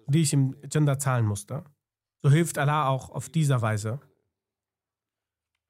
die 0.09 0.21
ich 0.21 0.33
im 0.35 0.57
Gender 0.69 0.99
zahlen 0.99 1.25
musste. 1.25 1.65
So 2.23 2.31
hilft 2.31 2.59
Allah 2.59 2.89
auch 2.89 3.09
auf 3.11 3.31
dieser 3.31 3.63
Weise. 3.63 4.01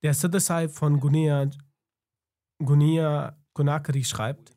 Der 0.03 0.15
Sadasai 0.15 0.69
von 0.69 0.99
Gunia, 0.99 1.49
Gunia 2.59 3.37
Konakari 3.57 4.05
schreibt, 4.05 4.53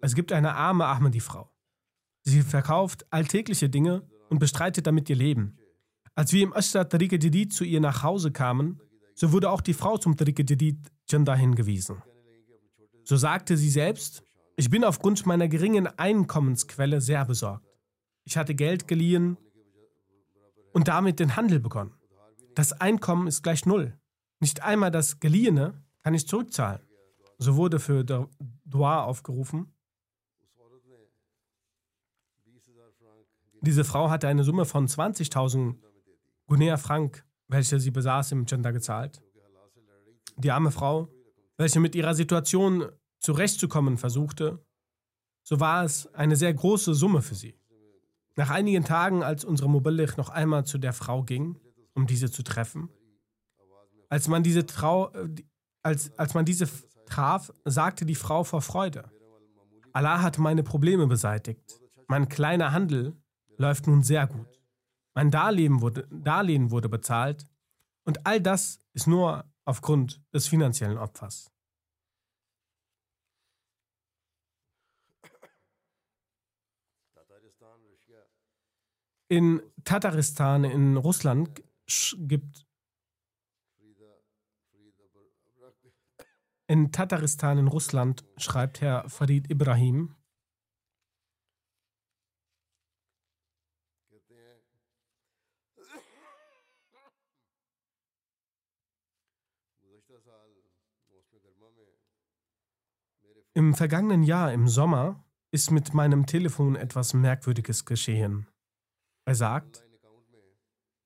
es 0.00 0.14
gibt 0.14 0.30
eine 0.30 0.54
arme 0.54 0.84
Ahmadi-Frau. 0.84 1.50
Sie 2.24 2.42
verkauft 2.42 3.06
alltägliche 3.10 3.70
Dinge 3.70 4.06
und 4.28 4.38
bestreitet 4.38 4.86
damit 4.86 5.08
ihr 5.08 5.16
Leben. 5.16 5.56
Als 6.14 6.34
wir 6.34 6.42
im 6.42 6.52
Ashra 6.52 6.84
Tariqa 6.84 7.16
zu 7.48 7.64
ihr 7.64 7.80
nach 7.80 8.02
Hause 8.02 8.32
kamen, 8.32 8.82
so 9.14 9.32
wurde 9.32 9.48
auch 9.48 9.62
die 9.62 9.72
Frau 9.72 9.96
zum 9.96 10.18
Tariqa 10.18 10.44
Janda 11.08 11.34
hingewiesen. 11.34 12.02
So 13.04 13.16
sagte 13.16 13.56
sie 13.56 13.70
selbst, 13.70 14.22
ich 14.56 14.68
bin 14.68 14.84
aufgrund 14.84 15.24
meiner 15.24 15.48
geringen 15.48 15.86
Einkommensquelle 15.86 17.00
sehr 17.00 17.24
besorgt. 17.24 17.66
Ich 18.24 18.36
hatte 18.36 18.54
Geld 18.54 18.86
geliehen 18.86 19.38
und 20.74 20.88
damit 20.88 21.18
den 21.18 21.34
Handel 21.34 21.60
begonnen. 21.60 21.94
Das 22.54 22.72
Einkommen 22.72 23.26
ist 23.26 23.42
gleich 23.42 23.64
null. 23.64 23.98
Nicht 24.38 24.62
einmal 24.62 24.90
das 24.90 25.18
Geliehene 25.18 25.82
kann 26.02 26.12
ich 26.12 26.28
zurückzahlen. 26.28 26.83
So 27.38 27.56
wurde 27.56 27.78
für 27.80 28.04
Dua 28.64 29.04
aufgerufen. 29.04 29.72
Diese 33.60 33.84
Frau 33.84 34.10
hatte 34.10 34.28
eine 34.28 34.44
Summe 34.44 34.66
von 34.66 34.86
20.000 34.86 35.76
Guinea 36.46 36.76
Frank, 36.76 37.24
welche 37.48 37.80
sie 37.80 37.90
besaß, 37.90 38.32
im 38.32 38.44
Gender 38.44 38.72
gezahlt. 38.72 39.22
Die 40.36 40.50
arme 40.50 40.70
Frau, 40.70 41.08
welche 41.56 41.80
mit 41.80 41.94
ihrer 41.94 42.14
Situation 42.14 42.86
zurechtzukommen 43.20 43.96
versuchte, 43.96 44.64
so 45.42 45.60
war 45.60 45.84
es 45.84 46.12
eine 46.14 46.36
sehr 46.36 46.52
große 46.52 46.94
Summe 46.94 47.22
für 47.22 47.34
sie. 47.34 47.58
Nach 48.36 48.50
einigen 48.50 48.84
Tagen, 48.84 49.22
als 49.22 49.44
unsere 49.44 49.70
Mobillich 49.70 50.16
noch 50.16 50.28
einmal 50.28 50.66
zu 50.66 50.78
der 50.78 50.92
Frau 50.92 51.22
ging, 51.22 51.58
um 51.94 52.06
diese 52.06 52.30
zu 52.30 52.42
treffen, 52.42 52.90
als 54.08 54.28
man 54.28 54.42
diese, 54.42 54.66
Trau, 54.66 55.10
äh, 55.12 55.28
als, 55.82 56.16
als 56.18 56.34
man 56.34 56.44
diese 56.44 56.66
traf, 57.06 57.52
sagte 57.64 58.06
die 58.06 58.14
Frau 58.14 58.44
vor 58.44 58.62
Freude. 58.62 59.10
Allah 59.92 60.22
hat 60.22 60.38
meine 60.38 60.62
Probleme 60.62 61.06
beseitigt. 61.06 61.80
Mein 62.08 62.28
kleiner 62.28 62.72
Handel 62.72 63.16
läuft 63.56 63.86
nun 63.86 64.02
sehr 64.02 64.26
gut. 64.26 64.60
Mein 65.14 65.30
Darlehen 65.30 65.80
wurde, 65.80 66.08
Darlehen 66.10 66.70
wurde 66.70 66.88
bezahlt 66.88 67.46
und 68.04 68.26
all 68.26 68.40
das 68.40 68.80
ist 68.92 69.06
nur 69.06 69.44
aufgrund 69.64 70.20
des 70.32 70.48
finanziellen 70.48 70.98
Opfers. 70.98 71.50
In 79.28 79.62
Tataristan 79.84 80.64
in 80.64 80.96
Russland 80.96 81.62
gibt 82.18 82.66
in 86.66 86.92
Tataristan 86.92 87.58
in 87.58 87.68
Russland 87.68 88.24
schreibt 88.36 88.80
Herr 88.80 89.08
Farid 89.08 89.50
Ibrahim 89.50 90.14
Im 103.56 103.74
vergangenen 103.74 104.24
Jahr 104.24 104.52
im 104.52 104.66
Sommer 104.66 105.24
ist 105.52 105.70
mit 105.70 105.94
meinem 105.94 106.26
Telefon 106.26 106.74
etwas 106.74 107.14
Merkwürdiges 107.14 107.84
geschehen. 107.84 108.48
Er 109.26 109.36
sagt, 109.36 109.84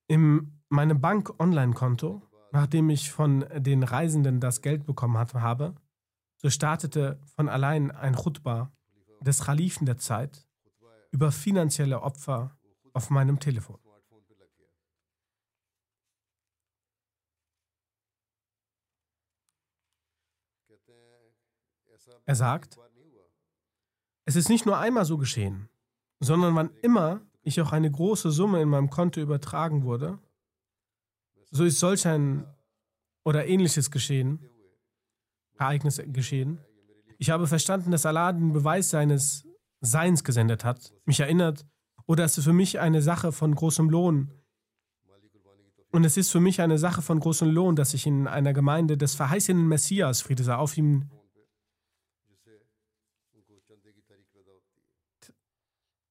in 0.07 0.59
meinem 0.71 0.99
Bank-Online-Konto, 0.99 2.23
nachdem 2.53 2.91
ich 2.91 3.11
von 3.11 3.45
den 3.55 3.83
Reisenden 3.83 4.41
das 4.41 4.63
Geld 4.63 4.87
bekommen 4.87 5.19
habe, 5.19 5.75
so 6.37 6.51
startete 6.51 7.21
von 7.35 7.49
allein 7.49 7.91
ein 7.91 8.15
Chutba 8.15 8.73
des 9.21 9.45
Khalifen 9.45 9.87
der 9.87 9.99
Zeit 9.99 10.47
über 11.11 11.33
finanzielle 11.33 12.03
Opfer 12.03 12.57
auf 12.93 13.11
meinem 13.11 13.41
Telefon. 13.41 13.79
Er 22.25 22.35
sagt, 22.35 22.79
es 24.25 24.37
ist 24.37 24.49
nicht 24.49 24.67
nur 24.67 24.79
einmal 24.79 25.05
so 25.05 25.17
geschehen, 25.17 25.69
sondern 26.21 26.55
wann 26.55 26.71
immer 26.83 27.23
ich 27.43 27.61
auch 27.63 27.73
eine 27.73 27.91
große 27.91 28.31
Summe 28.31 28.61
in 28.61 28.69
meinem 28.69 28.91
Konto 28.91 29.21
übertragen 29.21 29.83
wurde, 29.83 30.19
so 31.51 31.65
ist 31.65 31.79
solch 31.79 32.07
ein 32.07 32.47
oder 33.25 33.47
ähnliches 33.47 33.91
geschehen, 33.91 34.49
Ereignis 35.59 36.01
geschehen. 36.07 36.59
Ich 37.19 37.31
habe 37.31 37.47
verstanden, 37.47 37.91
dass 37.91 38.07
Allah 38.07 38.33
den 38.33 38.53
Beweis 38.53 38.91
seines 38.91 39.47
Seins 39.81 40.25
gesendet 40.25 40.65
hat, 40.65 40.93
mich 41.05 41.21
erinnert, 41.21 41.67
oder 42.07 42.25
es 42.25 42.39
ist 42.39 42.45
für 42.45 42.53
mich 42.53 42.81
eine 42.81 43.03
Sache 43.03 43.33
von 43.33 43.55
großem 43.55 43.91
Lohn. 43.91 44.33
Und 45.91 46.05
es 46.05 46.17
ist 46.17 46.31
für 46.31 46.41
mich 46.41 46.61
eine 46.61 46.79
Sache 46.79 47.01
von 47.01 47.19
großem 47.19 47.51
Lohn, 47.51 47.75
dass 47.75 47.95
ich 47.95 48.07
in 48.07 48.27
einer 48.27 48.53
Gemeinde 48.53 48.99
des 48.99 49.15
verheißenen 49.15 49.67
Messias, 49.67 50.21
Friede 50.21 50.43
sei 50.43 50.55
auf 50.55 50.77
ihm, 50.77 51.11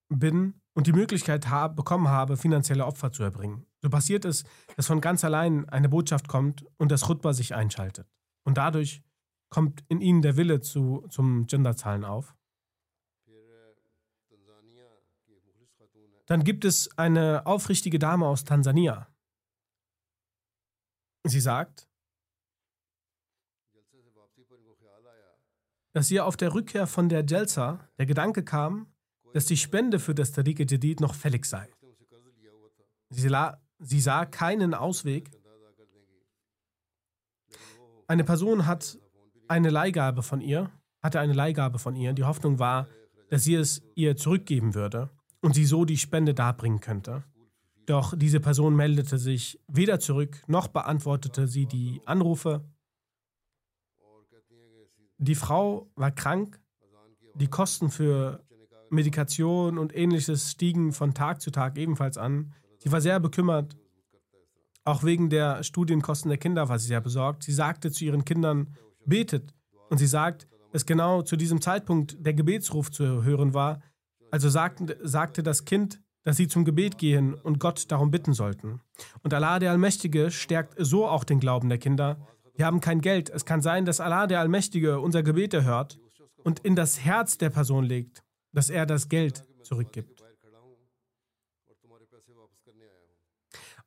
bin 0.09 0.55
und 0.73 0.87
die 0.87 0.93
Möglichkeit 0.93 1.49
hab, 1.49 1.75
bekommen 1.75 2.07
habe, 2.07 2.37
finanzielle 2.37 2.85
Opfer 2.85 3.11
zu 3.11 3.23
erbringen. 3.23 3.66
So 3.81 3.89
passiert 3.89 4.25
es, 4.25 4.43
dass 4.75 4.87
von 4.87 5.01
ganz 5.01 5.23
allein 5.23 5.67
eine 5.69 5.89
Botschaft 5.89 6.27
kommt 6.27 6.65
und 6.77 6.91
das 6.91 7.01
Chutba 7.07 7.33
sich 7.33 7.53
einschaltet. 7.53 8.07
Und 8.43 8.57
dadurch 8.57 9.03
kommt 9.49 9.83
in 9.87 10.01
ihnen 10.01 10.21
der 10.21 10.35
Wille 10.35 10.61
zu, 10.61 11.05
zum 11.09 11.45
Genderzahlen 11.45 12.03
auf. 12.03 12.35
Dann 16.25 16.43
gibt 16.43 16.65
es 16.65 16.89
eine 16.97 17.45
aufrichtige 17.45 17.99
Dame 17.99 18.27
aus 18.27 18.43
Tansania. 18.43 19.07
Sie 21.23 21.39
sagt, 21.39 21.87
dass 25.93 26.11
ihr 26.11 26.25
auf 26.25 26.37
der 26.37 26.53
Rückkehr 26.53 26.85
von 26.85 27.09
der 27.09 27.25
Jelsa 27.25 27.89
der 27.97 28.05
Gedanke 28.05 28.43
kam, 28.43 28.93
dass 29.33 29.45
die 29.45 29.57
Spende 29.57 29.99
für 29.99 30.13
das 30.13 30.31
Tariq 30.31 30.59
Jadid 30.69 30.99
noch 30.99 31.15
fällig 31.15 31.45
sei. 31.45 31.69
Sie, 33.09 33.29
sie 33.79 33.99
sah 33.99 34.25
keinen 34.25 34.73
Ausweg. 34.73 35.31
Eine 38.07 38.23
Person 38.23 38.65
hat 38.65 38.97
eine 39.47 39.69
Leihgabe 39.69 40.23
von 40.23 40.41
ihr, 40.41 40.71
hatte 41.01 41.19
eine 41.19 41.33
Leihgabe 41.33 41.79
von 41.79 41.95
ihr. 41.95 42.13
Die 42.13 42.23
Hoffnung 42.23 42.59
war, 42.59 42.87
dass 43.29 43.43
sie 43.43 43.55
es 43.55 43.81
ihr 43.95 44.15
zurückgeben 44.15 44.73
würde 44.73 45.09
und 45.41 45.53
sie 45.53 45.65
so 45.65 45.85
die 45.85 45.97
Spende 45.97 46.33
darbringen 46.33 46.79
könnte. 46.79 47.23
Doch 47.85 48.13
diese 48.17 48.39
Person 48.39 48.75
meldete 48.75 49.17
sich 49.17 49.59
weder 49.67 49.99
zurück, 49.99 50.43
noch 50.47 50.67
beantwortete 50.67 51.47
sie 51.47 51.65
die 51.65 52.01
Anrufe. 52.05 52.65
Die 55.17 55.35
Frau 55.35 55.89
war 55.95 56.11
krank, 56.11 56.59
die 57.33 57.47
Kosten 57.47 57.89
für 57.89 58.43
Medikation 58.89 59.77
und 59.77 59.95
ähnliches 59.95 60.51
stiegen 60.51 60.91
von 60.91 61.13
Tag 61.13 61.41
zu 61.41 61.51
Tag 61.51 61.77
ebenfalls 61.77 62.17
an. 62.17 62.53
Sie 62.87 62.93
war 62.93 63.01
sehr 63.01 63.19
bekümmert. 63.19 63.75
Auch 64.85 65.03
wegen 65.03 65.29
der 65.29 65.61
Studienkosten 65.61 66.29
der 66.29 66.37
Kinder 66.37 66.69
war 66.69 66.79
sie 66.79 66.87
sehr 66.87 67.01
besorgt. 67.01 67.43
Sie 67.43 67.51
sagte 67.51 67.91
zu 67.91 68.05
ihren 68.05 68.23
Kindern, 68.23 68.77
betet. 69.05 69.53
Und 69.89 69.97
sie 69.97 70.07
sagt, 70.07 70.47
dass 70.71 70.85
genau 70.85 71.21
zu 71.21 71.35
diesem 71.35 71.59
Zeitpunkt 71.59 72.15
der 72.25 72.33
Gebetsruf 72.33 72.89
zu 72.89 73.25
hören 73.25 73.53
war. 73.53 73.81
Also 74.31 74.47
sagte, 74.47 74.97
sagte 75.03 75.43
das 75.43 75.65
Kind, 75.65 75.99
dass 76.23 76.37
sie 76.37 76.47
zum 76.47 76.63
Gebet 76.63 76.97
gehen 76.97 77.33
und 77.33 77.59
Gott 77.59 77.91
darum 77.91 78.09
bitten 78.09 78.31
sollten. 78.31 78.79
Und 79.21 79.33
Allah 79.33 79.59
der 79.59 79.71
Allmächtige 79.71 80.31
stärkt 80.31 80.75
so 80.77 81.09
auch 81.09 81.25
den 81.25 81.41
Glauben 81.41 81.67
der 81.67 81.79
Kinder. 81.79 82.25
Wir 82.55 82.67
haben 82.67 82.79
kein 82.79 83.01
Geld. 83.01 83.29
Es 83.29 83.43
kann 83.43 83.61
sein, 83.61 83.83
dass 83.83 83.99
Allah 83.99 84.27
der 84.27 84.39
Allmächtige 84.39 85.01
unser 85.01 85.23
Gebet 85.23 85.53
erhört 85.53 85.99
und 86.41 86.59
in 86.59 86.77
das 86.77 87.01
Herz 87.01 87.37
der 87.37 87.49
Person 87.49 87.83
legt 87.83 88.23
dass 88.57 88.71
er 88.71 88.87
das 88.87 89.07
Geld 89.07 89.43
zurückgibt. 89.61 90.16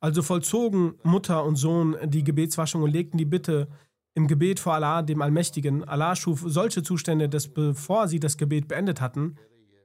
Also 0.01 0.23
vollzogen 0.23 0.95
Mutter 1.03 1.45
und 1.45 1.55
Sohn 1.55 1.95
die 2.05 2.23
Gebetswaschung 2.23 2.81
und 2.81 2.91
legten 2.91 3.19
die 3.19 3.25
Bitte 3.25 3.67
im 4.15 4.27
Gebet 4.27 4.59
vor 4.59 4.73
Allah, 4.73 5.03
dem 5.03 5.21
Allmächtigen. 5.21 5.83
Allah 5.83 6.15
schuf 6.15 6.43
solche 6.45 6.81
Zustände, 6.81 7.29
dass 7.29 7.47
bevor 7.47 8.07
sie 8.07 8.19
das 8.19 8.37
Gebet 8.37 8.67
beendet 8.67 8.99
hatten, 8.99 9.35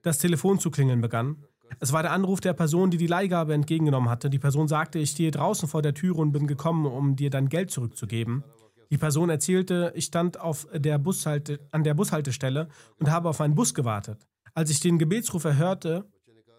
das 0.02 0.18
Telefon 0.18 0.58
zu 0.58 0.70
klingeln 0.70 1.02
begann. 1.02 1.44
Es 1.80 1.92
war 1.92 2.02
der 2.02 2.12
Anruf 2.12 2.40
der 2.40 2.54
Person, 2.54 2.90
die 2.90 2.96
die 2.96 3.06
Leihgabe 3.06 3.52
entgegengenommen 3.52 4.08
hatte. 4.08 4.30
Die 4.30 4.38
Person 4.38 4.68
sagte, 4.68 4.98
ich 4.98 5.10
stehe 5.10 5.30
draußen 5.30 5.68
vor 5.68 5.82
der 5.82 5.94
Türe 5.94 6.20
und 6.20 6.32
bin 6.32 6.46
gekommen, 6.46 6.86
um 6.86 7.14
dir 7.14 7.28
dein 7.28 7.50
Geld 7.50 7.70
zurückzugeben. 7.70 8.42
Die 8.90 8.98
Person 8.98 9.30
erzählte, 9.30 9.92
ich 9.94 10.06
stand 10.06 10.40
auf 10.40 10.66
der 10.72 10.98
Bushalte, 10.98 11.60
an 11.72 11.84
der 11.84 11.94
Bushaltestelle 11.94 12.68
und 12.98 13.10
habe 13.10 13.28
auf 13.28 13.40
einen 13.40 13.54
Bus 13.54 13.74
gewartet. 13.74 14.26
Als 14.54 14.70
ich 14.70 14.80
den 14.80 14.98
Gebetsruf 14.98 15.44
hörte, 15.44 16.06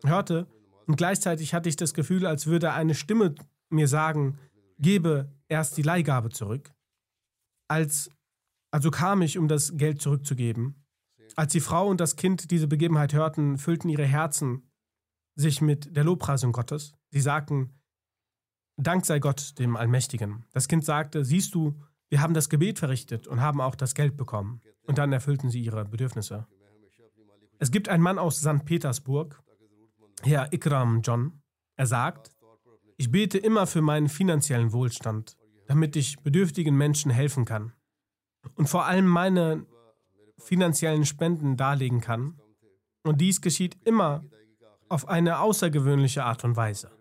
hörte 0.04 0.46
und 0.88 0.96
gleichzeitig 0.96 1.54
hatte 1.54 1.70
ich 1.70 1.76
das 1.76 1.94
Gefühl, 1.94 2.26
als 2.26 2.48
würde 2.48 2.72
eine 2.72 2.96
Stimme 2.96 3.36
mir 3.70 3.88
sagen, 3.88 4.38
gebe 4.80 5.32
erst 5.50 5.78
die 5.78 5.82
Leihgabe 5.82 6.30
zurück. 6.30 6.74
Als, 7.68 8.10
also 8.72 8.90
kam 8.90 9.22
ich, 9.22 9.38
um 9.38 9.48
das 9.48 9.76
Geld 9.76 10.02
zurückzugeben. 10.02 10.86
Als 11.36 11.52
die 11.52 11.60
Frau 11.60 11.88
und 11.88 12.00
das 12.00 12.16
Kind 12.16 12.52
diese 12.52 12.68
Begebenheit 12.68 13.14
hörten, 13.14 13.58
füllten 13.58 13.90
ihre 13.90 14.06
Herzen 14.06 14.72
sich 15.36 15.62
mit 15.62 15.96
der 15.96 16.06
Lobpreisung 16.06 16.54
Gottes. 16.54 16.94
Sie 17.12 17.22
sagten, 17.22 17.74
Dank 18.80 19.08
sei 19.08 19.20
Gott, 19.20 19.58
dem 19.58 19.76
Allmächtigen. 19.76 20.46
Das 20.52 20.68
Kind 20.68 20.86
sagte, 20.86 21.26
siehst 21.26 21.56
du, 21.56 21.82
wir 22.10 22.22
haben 22.22 22.36
das 22.36 22.48
Gebet 22.48 22.78
verrichtet 22.78 23.28
und 23.28 23.42
haben 23.42 23.60
auch 23.60 23.76
das 23.76 23.96
Geld 23.96 24.16
bekommen. 24.16 24.62
Und 24.84 25.00
dann 25.00 25.12
erfüllten 25.12 25.50
sie 25.50 25.62
ihre 25.62 25.84
Bedürfnisse. 25.86 26.48
Es 27.60 27.72
gibt 27.72 27.90
einen 27.90 28.04
Mann 28.04 28.20
aus 28.20 28.38
St. 28.40 28.64
Petersburg, 28.66 29.42
Herr 30.24 30.52
Ikram 30.52 31.02
John. 31.02 31.42
Er 31.76 31.88
sagt, 31.88 32.32
ich 32.98 33.12
bete 33.12 33.38
immer 33.38 33.68
für 33.68 33.82
meinen 33.82 34.10
finanziellen 34.10 34.74
Wohlstand, 34.74 35.38
damit 35.68 35.96
ich 35.96 36.20
bedürftigen 36.20 36.76
Menschen 36.76 37.12
helfen 37.12 37.46
kann 37.46 37.74
und 38.56 38.68
vor 38.68 38.86
allem 38.86 39.06
meine 39.06 39.66
finanziellen 40.40 41.06
Spenden 41.06 41.58
darlegen 41.58 42.02
kann. 42.02 42.40
Und 43.04 43.22
dies 43.22 43.42
geschieht 43.42 43.78
immer 43.86 44.24
auf 44.90 45.08
eine 45.08 45.40
außergewöhnliche 45.40 46.24
Art 46.24 46.44
und 46.44 46.56
Weise. 46.56 46.92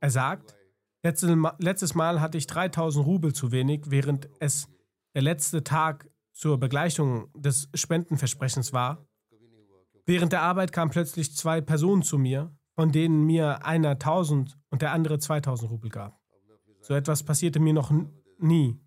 Er 0.00 0.10
sagt, 0.10 0.54
letztes 1.02 1.94
Mal 1.94 2.20
hatte 2.20 2.38
ich 2.38 2.46
3000 2.46 3.04
Rubel 3.06 3.32
zu 3.32 3.52
wenig, 3.52 3.82
während 3.86 4.28
es 4.40 4.68
der 5.14 5.22
letzte 5.22 5.62
Tag 5.62 6.08
zur 6.32 6.58
Begleichung 6.58 7.30
des 7.34 7.68
Spendenversprechens 7.74 8.72
war. 8.72 9.06
Während 10.04 10.32
der 10.32 10.42
Arbeit 10.42 10.72
kamen 10.72 10.90
plötzlich 10.90 11.36
zwei 11.36 11.60
Personen 11.60 12.02
zu 12.02 12.18
mir, 12.18 12.56
von 12.74 12.90
denen 12.90 13.24
mir 13.24 13.64
einer 13.64 13.90
1000 13.90 14.58
und 14.70 14.82
der 14.82 14.92
andere 14.92 15.18
2000 15.18 15.70
Rubel 15.70 15.90
gab. 15.90 16.20
So 16.80 16.94
etwas 16.94 17.22
passierte 17.22 17.60
mir 17.60 17.72
noch 17.72 17.92
nie, 18.38 18.80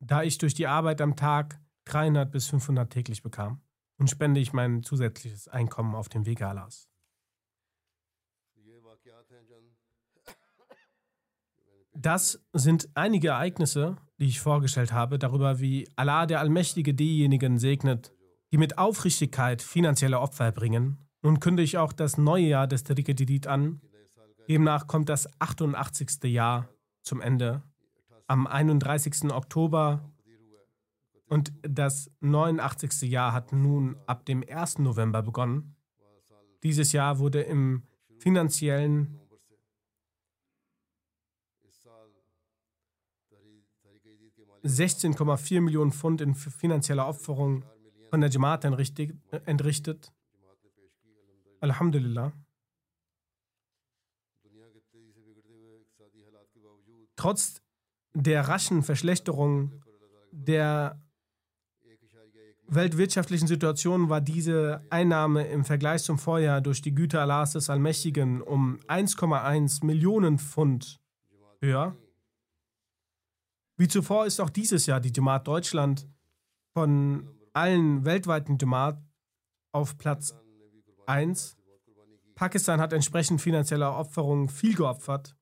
da 0.00 0.22
ich 0.22 0.38
durch 0.38 0.54
die 0.54 0.66
Arbeit 0.66 1.00
am 1.00 1.16
Tag 1.16 1.60
300 1.86 2.30
bis 2.30 2.48
500 2.48 2.90
täglich 2.90 3.22
bekam. 3.22 3.60
und 3.96 4.10
spende 4.10 4.40
ich 4.40 4.52
mein 4.52 4.82
zusätzliches 4.82 5.48
Einkommen 5.48 5.94
auf 5.94 6.08
dem 6.08 6.26
Wege 6.26 6.46
Allahs. 6.48 6.88
Das 11.96 12.44
sind 12.52 12.88
einige 12.94 13.28
Ereignisse, 13.28 13.96
die 14.18 14.26
ich 14.26 14.40
vorgestellt 14.40 14.92
habe, 14.92 15.16
darüber, 15.16 15.60
wie 15.60 15.88
Allah 15.94 16.26
der 16.26 16.40
Allmächtige 16.40 16.92
diejenigen 16.92 17.58
segnet, 17.58 18.12
die 18.54 18.58
mit 18.58 18.78
Aufrichtigkeit 18.78 19.62
finanzielle 19.62 20.20
Opfer 20.20 20.52
bringen. 20.52 20.96
Nun 21.22 21.40
künde 21.40 21.64
ich 21.64 21.76
auch 21.76 21.92
das 21.92 22.18
neue 22.18 22.46
Jahr 22.46 22.68
des 22.68 22.84
Tariqat 22.84 23.48
an. 23.48 23.80
Demnach 24.48 24.86
kommt 24.86 25.08
das 25.08 25.28
88. 25.40 26.22
Jahr 26.30 26.68
zum 27.02 27.20
Ende. 27.20 27.64
Am 28.28 28.46
31. 28.46 29.32
Oktober 29.32 30.08
und 31.26 31.52
das 31.62 32.12
89. 32.20 33.10
Jahr 33.10 33.32
hat 33.32 33.52
nun 33.52 33.96
ab 34.06 34.24
dem 34.24 34.44
1. 34.48 34.78
November 34.78 35.20
begonnen. 35.22 35.74
Dieses 36.62 36.92
Jahr 36.92 37.18
wurde 37.18 37.40
im 37.40 37.82
finanziellen 38.20 39.18
16,4 44.62 45.60
Millionen 45.60 45.90
Pfund 45.90 46.20
in 46.20 46.36
finanzieller 46.36 47.08
Opferung 47.08 47.64
von 48.14 48.20
der 48.20 48.30
Jamaat 48.30 48.64
entrichtet. 48.64 50.12
Alhamdulillah. 51.58 52.32
Trotz 57.16 57.60
der 58.12 58.46
raschen 58.46 58.84
Verschlechterung 58.84 59.82
der 60.30 61.02
weltwirtschaftlichen 62.68 63.48
Situation 63.48 64.08
war 64.08 64.20
diese 64.20 64.86
Einnahme 64.90 65.48
im 65.48 65.64
Vergleich 65.64 66.04
zum 66.04 66.16
Vorjahr 66.16 66.60
durch 66.60 66.82
die 66.82 66.94
Güter 66.94 67.22
Allahs 67.22 67.54
des 67.54 67.68
Allmächtigen 67.68 68.42
um 68.42 68.78
1,1 68.86 69.84
Millionen 69.84 70.38
Pfund 70.38 71.00
höher. 71.60 71.96
Wie 73.76 73.88
zuvor 73.88 74.24
ist 74.24 74.38
auch 74.38 74.50
dieses 74.50 74.86
Jahr 74.86 75.00
die 75.00 75.12
Jamaat 75.12 75.48
Deutschland 75.48 76.06
von 76.74 77.28
allen 77.54 78.04
weltweiten 78.04 78.58
Jamaat 78.58 79.00
auf 79.72 79.96
Platz 79.96 80.34
1. 81.06 81.56
Pakistan 82.34 82.80
hat 82.80 82.92
entsprechend 82.92 83.40
finanzieller 83.40 83.96
Opferungen 83.96 84.48
viel 84.48 84.74
geopfert, 84.74 85.36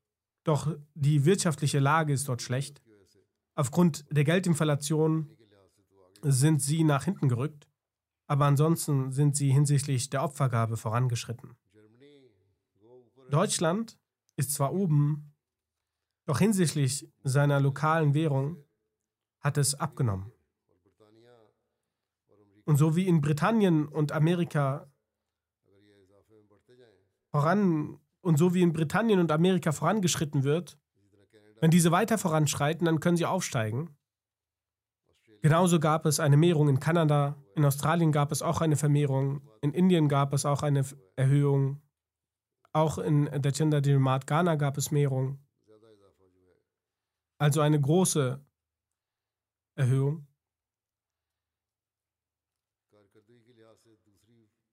doch 0.44 0.76
die 0.94 1.24
wirtschaftliche 1.24 1.78
Lage 1.78 2.12
ist 2.12 2.28
dort 2.28 2.42
schlecht. 2.42 2.82
Aufgrund 3.54 4.04
der 4.10 4.24
Geldinflation 4.24 5.36
sind 6.22 6.62
sie 6.62 6.84
nach 6.84 7.04
hinten 7.04 7.28
gerückt, 7.28 7.68
aber 8.26 8.44
ansonsten 8.44 9.12
sind 9.12 9.36
sie 9.36 9.50
hinsichtlich 9.50 10.10
der 10.10 10.22
Opfergabe 10.22 10.76
vorangeschritten. 10.76 11.56
Deutschland 13.30 13.98
ist 14.36 14.52
zwar 14.52 14.74
oben, 14.74 15.34
doch 16.26 16.38
hinsichtlich 16.38 17.08
seiner 17.22 17.60
lokalen 17.60 18.14
Währung 18.14 18.64
hat 19.40 19.56
es 19.56 19.74
abgenommen. 19.74 20.31
Und 22.64 22.76
so 22.76 22.96
wie 22.96 23.06
in 23.06 23.20
Britannien 23.20 23.86
und 23.86 24.12
Amerika 24.12 24.88
voran 27.30 27.98
und 28.20 28.38
so 28.38 28.54
wie 28.54 28.62
in 28.62 28.72
Britannien 28.72 29.18
und 29.18 29.32
Amerika 29.32 29.72
vorangeschritten 29.72 30.44
wird, 30.44 30.78
wenn 31.60 31.70
diese 31.70 31.90
weiter 31.90 32.18
voranschreiten, 32.18 32.84
dann 32.86 33.00
können 33.00 33.16
sie 33.16 33.26
aufsteigen. 33.26 33.96
Genauso 35.42 35.80
gab 35.80 36.06
es 36.06 36.20
eine 36.20 36.36
Mehrung 36.36 36.68
in 36.68 36.78
Kanada, 36.78 37.36
in 37.56 37.64
Australien 37.64 38.12
gab 38.12 38.30
es 38.30 38.42
auch 38.42 38.60
eine 38.60 38.76
Vermehrung, 38.76 39.42
in 39.60 39.72
Indien 39.72 40.08
gab 40.08 40.32
es 40.34 40.44
auch 40.44 40.62
eine 40.62 40.84
Erhöhung, 41.16 41.82
auch 42.72 42.98
in 42.98 43.24
der 43.24 43.52
Gender 43.52 43.80
Diplomat 43.80 44.26
Ghana 44.26 44.54
gab 44.54 44.76
es 44.76 44.90
Mehrung. 44.90 45.38
Also 47.38 47.60
eine 47.60 47.80
große 47.80 48.40
Erhöhung. 49.74 50.28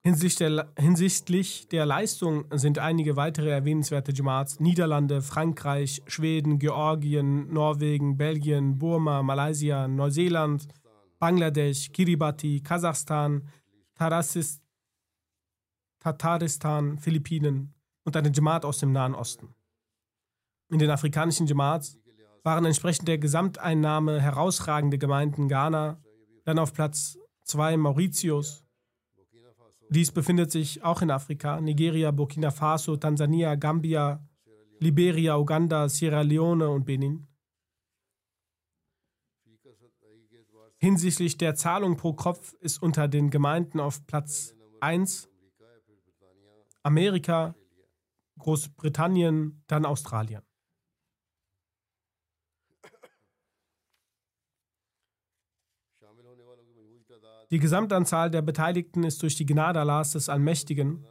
Hinsichtlich 0.01 1.67
der 1.67 1.85
Leistung 1.85 2.45
sind 2.51 2.79
einige 2.79 3.17
weitere 3.17 3.49
erwähnenswerte 3.49 4.13
Jamaats 4.13 4.61
Niederlande, 4.61 5.21
Frankreich, 5.21 6.01
Schweden, 6.07 6.57
Georgien, 6.57 7.51
Norwegen, 7.51 8.15
Belgien, 8.15 8.79
Burma, 8.79 9.21
Malaysia, 9.23 9.89
Neuseeland, 9.89 10.67
Bangladesch, 11.19 11.91
Kiribati, 11.91 12.61
Kasachstan, 12.61 13.49
Tarasis, 13.93 14.61
Tataristan, 15.99 16.97
Philippinen 16.97 17.73
und 18.05 18.15
eine 18.15 18.31
Jamaat 18.31 18.63
aus 18.63 18.77
dem 18.77 18.93
Nahen 18.93 19.13
Osten. 19.13 19.53
In 20.69 20.79
den 20.79 20.89
afrikanischen 20.89 21.45
Jamaats 21.45 21.97
waren 22.43 22.63
entsprechend 22.63 23.09
der 23.09 23.17
Gesamteinnahme 23.17 24.21
herausragende 24.21 24.97
Gemeinden 24.97 25.49
Ghana, 25.49 26.01
dann 26.45 26.57
auf 26.57 26.71
Platz 26.71 27.17
2 27.43 27.75
Mauritius, 27.75 28.63
dies 29.89 30.11
befindet 30.11 30.51
sich 30.51 30.83
auch 30.83 31.01
in 31.01 31.11
Afrika. 31.11 31.59
Nigeria, 31.59 32.11
Burkina 32.11 32.51
Faso, 32.51 32.95
Tansania, 32.95 33.55
Gambia, 33.55 34.23
Liberia, 34.79 35.37
Uganda, 35.37 35.89
Sierra 35.89 36.21
Leone 36.21 36.69
und 36.69 36.85
Benin. 36.85 37.27
Hinsichtlich 40.77 41.37
der 41.37 41.55
Zahlung 41.55 41.97
pro 41.97 42.13
Kopf 42.13 42.53
ist 42.61 42.81
unter 42.81 43.07
den 43.07 43.29
Gemeinden 43.29 43.79
auf 43.79 44.05
Platz 44.07 44.55
1 44.79 45.27
Amerika, 46.83 47.55
Großbritannien, 48.37 49.63
dann 49.67 49.85
Australien. 49.85 50.41
Die 57.51 57.59
Gesamtanzahl 57.59 58.29
der 58.29 58.43
Beteiligten 58.43 59.03
ist 59.03 59.23
durch 59.23 59.35
die 59.35 59.45
Gnade 59.45 59.79
Allahs 59.79 60.11
des 60.11 60.29
Allmächtigen 60.29 61.03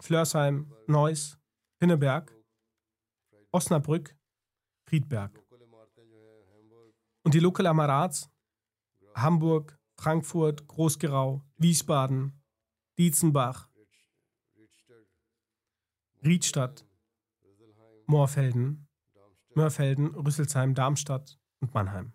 Flörsheim, 0.00 0.72
Neuss, 0.86 1.38
Pinneberg, 1.78 2.32
Osnabrück, 3.52 4.16
Friedberg. 4.94 5.42
Und 7.24 7.34
die 7.34 7.40
Lokal 7.40 7.66
Amarats, 7.66 8.30
Hamburg, 9.16 9.76
Frankfurt, 9.96 10.68
Großgerau, 10.68 11.42
Wiesbaden, 11.56 12.40
Dietzenbach, 12.96 13.68
Riedstadt, 16.24 16.86
Moorfelden, 18.06 18.86
Mörfelden, 19.56 20.14
Rüsselsheim, 20.14 20.74
Darmstadt 20.74 21.40
und 21.60 21.74
Mannheim. 21.74 22.12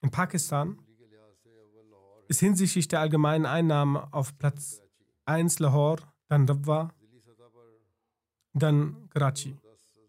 In 0.00 0.10
Pakistan 0.10 0.78
ist 2.28 2.40
hinsichtlich 2.40 2.88
der 2.88 3.00
allgemeinen 3.00 3.44
Einnahmen 3.44 3.96
auf 3.98 4.38
Platz 4.38 4.80
1 5.26 5.58
Lahore, 5.58 6.02
dann 6.28 6.48
Rabwa, 6.48 6.95
dann 8.58 9.08
Karachi. 9.10 9.56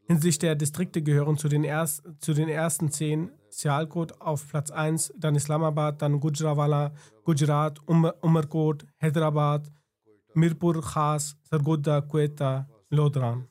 Hinsichtlich 0.07 0.39
der 0.39 0.55
Distrikte 0.55 1.01
gehören 1.01 1.37
zu 1.37 1.49
den, 1.49 1.63
erst, 1.63 2.03
zu 2.19 2.33
den 2.33 2.47
ersten 2.47 2.91
zehn 2.91 3.31
Sialkot 3.49 4.21
auf 4.21 4.47
Platz 4.47 4.71
1, 4.71 5.13
dann 5.17 5.35
Islamabad, 5.35 6.01
dann 6.01 6.19
Gujrawala, 6.19 6.93
Gujarat, 7.25 7.79
Umar, 7.87 8.15
Umarkot, 8.21 8.85
Hyderabad, 8.99 9.69
Mirpur 10.33 10.81
Khas, 10.81 11.35
Sargodha, 11.43 12.01
Quetta, 12.01 12.69
Lodran. 12.89 13.47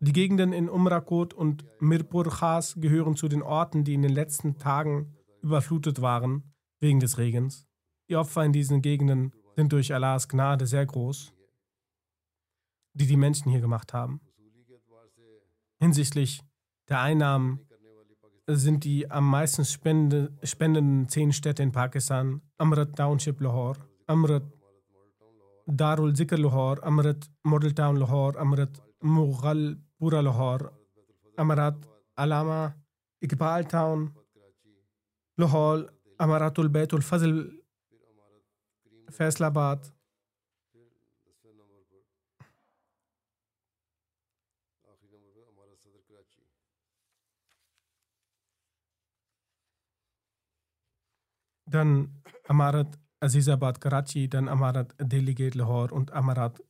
Die 0.00 0.12
Gegenden 0.12 0.52
in 0.52 0.68
Umrakot 0.68 1.32
und 1.32 1.64
Mirpur 1.80 2.24
Khas 2.24 2.74
gehören 2.78 3.16
zu 3.16 3.28
den 3.28 3.42
Orten, 3.42 3.84
die 3.84 3.94
in 3.94 4.02
den 4.02 4.12
letzten 4.12 4.58
Tagen 4.58 5.14
überflutet 5.40 6.02
waren 6.02 6.52
wegen 6.80 7.00
des 7.00 7.16
Regens. 7.16 7.66
Die 8.10 8.16
Opfer 8.16 8.44
in 8.44 8.52
diesen 8.52 8.82
Gegenden 8.82 9.32
sind 9.56 9.72
durch 9.72 9.94
Allahs 9.94 10.28
Gnade 10.28 10.66
sehr 10.66 10.84
groß, 10.84 11.32
die 12.92 13.06
die 13.06 13.16
Menschen 13.16 13.50
hier 13.50 13.60
gemacht 13.60 13.94
haben. 13.94 14.20
Hinsichtlich 15.80 16.42
der 16.88 17.00
Einnahmen 17.00 17.60
sind 18.46 18.84
die 18.84 19.10
am 19.10 19.28
meisten 19.28 19.64
spende, 19.64 20.36
spendenden 20.42 21.08
zehn 21.08 21.32
Städte 21.32 21.62
in 21.62 21.72
Pakistan 21.72 22.42
Amrit 22.58 22.96
Township 22.96 23.40
Lahore, 23.40 23.78
Amrit 24.06 24.44
Darul 25.66 26.14
Zikr 26.14 26.36
Lahore, 26.36 26.82
Amrit 26.82 27.30
Model 27.42 27.72
Town 27.72 27.96
Lahore, 27.96 28.38
Amrit 28.38 28.82
Mughal 29.00 29.78
Pura 29.98 30.20
Lahore, 30.20 30.70
Amarat 31.36 31.76
Alama 32.16 32.74
Iqbal 33.20 33.64
Town 33.64 34.14
Lahore, 35.36 35.88
Amaratul 36.18 36.68
Baitul 36.68 37.02
Fazl 37.02 37.50
Faisalabad, 39.10 39.93
dann 51.74 52.22
Amarat 52.46 52.98
Azizabad 53.20 53.80
Karachi, 53.80 54.28
dann 54.28 54.48
Amarat 54.48 54.94
Delegate 54.98 55.58
Lahore 55.58 55.92
und 55.94 56.12
Amarat 56.12 56.62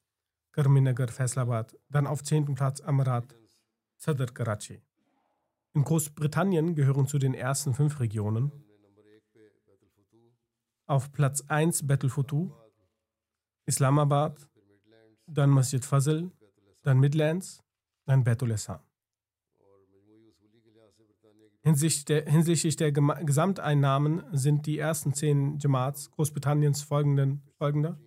Karminagar 0.53 1.09
Faisalabad. 1.09 1.77
Dann 1.89 2.07
auf 2.07 2.23
zehnten 2.23 2.55
Platz 2.55 2.81
Amarat 2.81 3.35
Sadr 3.97 4.27
Karachi. 4.27 4.81
In 5.75 5.83
Großbritannien 5.83 6.75
gehören 6.75 7.07
zu 7.07 7.19
den 7.19 7.35
ersten 7.35 7.75
fünf 7.75 7.99
Regionen. 7.99 8.53
Auf 10.87 11.11
Platz 11.13 11.43
1 11.49 11.87
Battle 11.87 12.11
Futu, 12.11 12.53
Islamabad, 13.67 14.49
dann 15.27 15.51
Masjid 15.51 15.85
Fazl, 15.85 16.31
dann 16.83 17.01
Midlands, 17.01 17.63
dann 18.05 18.23
Betul 18.23 18.53
Essan. 18.53 18.84
Hinsichtlich 21.65 22.05
der, 22.05 22.31
hinsichtlich 22.31 22.77
der 22.77 22.93
Gesamteinnahmen 22.93 24.23
sind 24.33 24.67
die 24.67 24.79
ersten 24.79 25.15
zehn 25.15 25.59
Jamaats 25.59 26.11
Großbritanniens 26.11 26.83
folgenden, 26.83 27.43
folgende. 27.57 27.99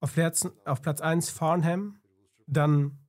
Auf 0.00 0.14
Platz, 0.14 0.48
auf 0.64 0.80
Platz 0.80 1.02
1 1.02 1.28
Farnham, 1.28 2.00
dann 2.46 3.06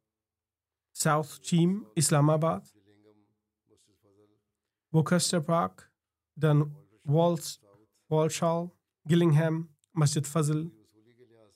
South 0.93 1.39
Cheam, 1.41 1.87
Islamabad, 1.95 2.69
Worcester 4.91 5.39
Park, 5.39 5.89
dann 6.35 6.75
Walls, 7.05 7.61
Walshall, 8.09 8.71
Gillingham, 9.05 9.69
Masjid 9.93 10.27
Fazl, 10.27 10.69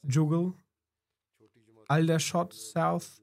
Jugal, 0.03 0.53
Aldershot 1.89 2.53
South 2.53 3.21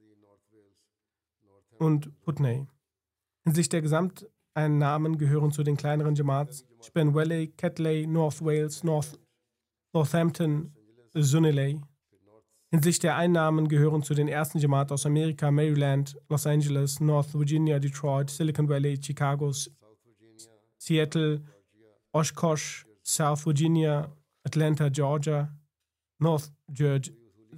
und 1.78 2.20
Putney. 2.20 2.66
Hinsichtlich 3.44 3.70
der 3.70 3.82
Gesamt 3.82 4.28
Einnahmen 4.56 5.18
gehören 5.18 5.52
zu 5.52 5.62
den 5.62 5.76
kleineren 5.76 6.14
Jamaats 6.14 6.64
Spen 6.82 7.14
Valley, 7.14 7.48
Catley, 7.48 8.06
North 8.06 8.42
Wales, 8.42 8.82
North, 8.82 9.18
Northampton, 9.92 10.72
Sunilay. 11.14 11.80
Hinsichtlich 12.70 13.00
der 13.00 13.16
Einnahmen 13.16 13.68
gehören 13.68 14.02
zu 14.02 14.14
den 14.14 14.28
ersten 14.28 14.58
Jamaat 14.58 14.90
aus 14.92 15.04
Amerika 15.04 15.50
Maryland, 15.50 16.16
Los 16.28 16.46
Angeles, 16.46 17.00
North 17.00 17.34
Virginia, 17.34 17.78
Detroit, 17.78 18.30
Silicon 18.30 18.68
Valley, 18.68 18.98
Chicago, 19.00 19.52
Seattle, 20.78 21.42
Oshkosh, 22.12 22.86
South 23.02 23.46
Virginia, 23.46 24.10
Atlanta, 24.42 24.88
Georgia, 24.88 25.52
North 26.18 26.50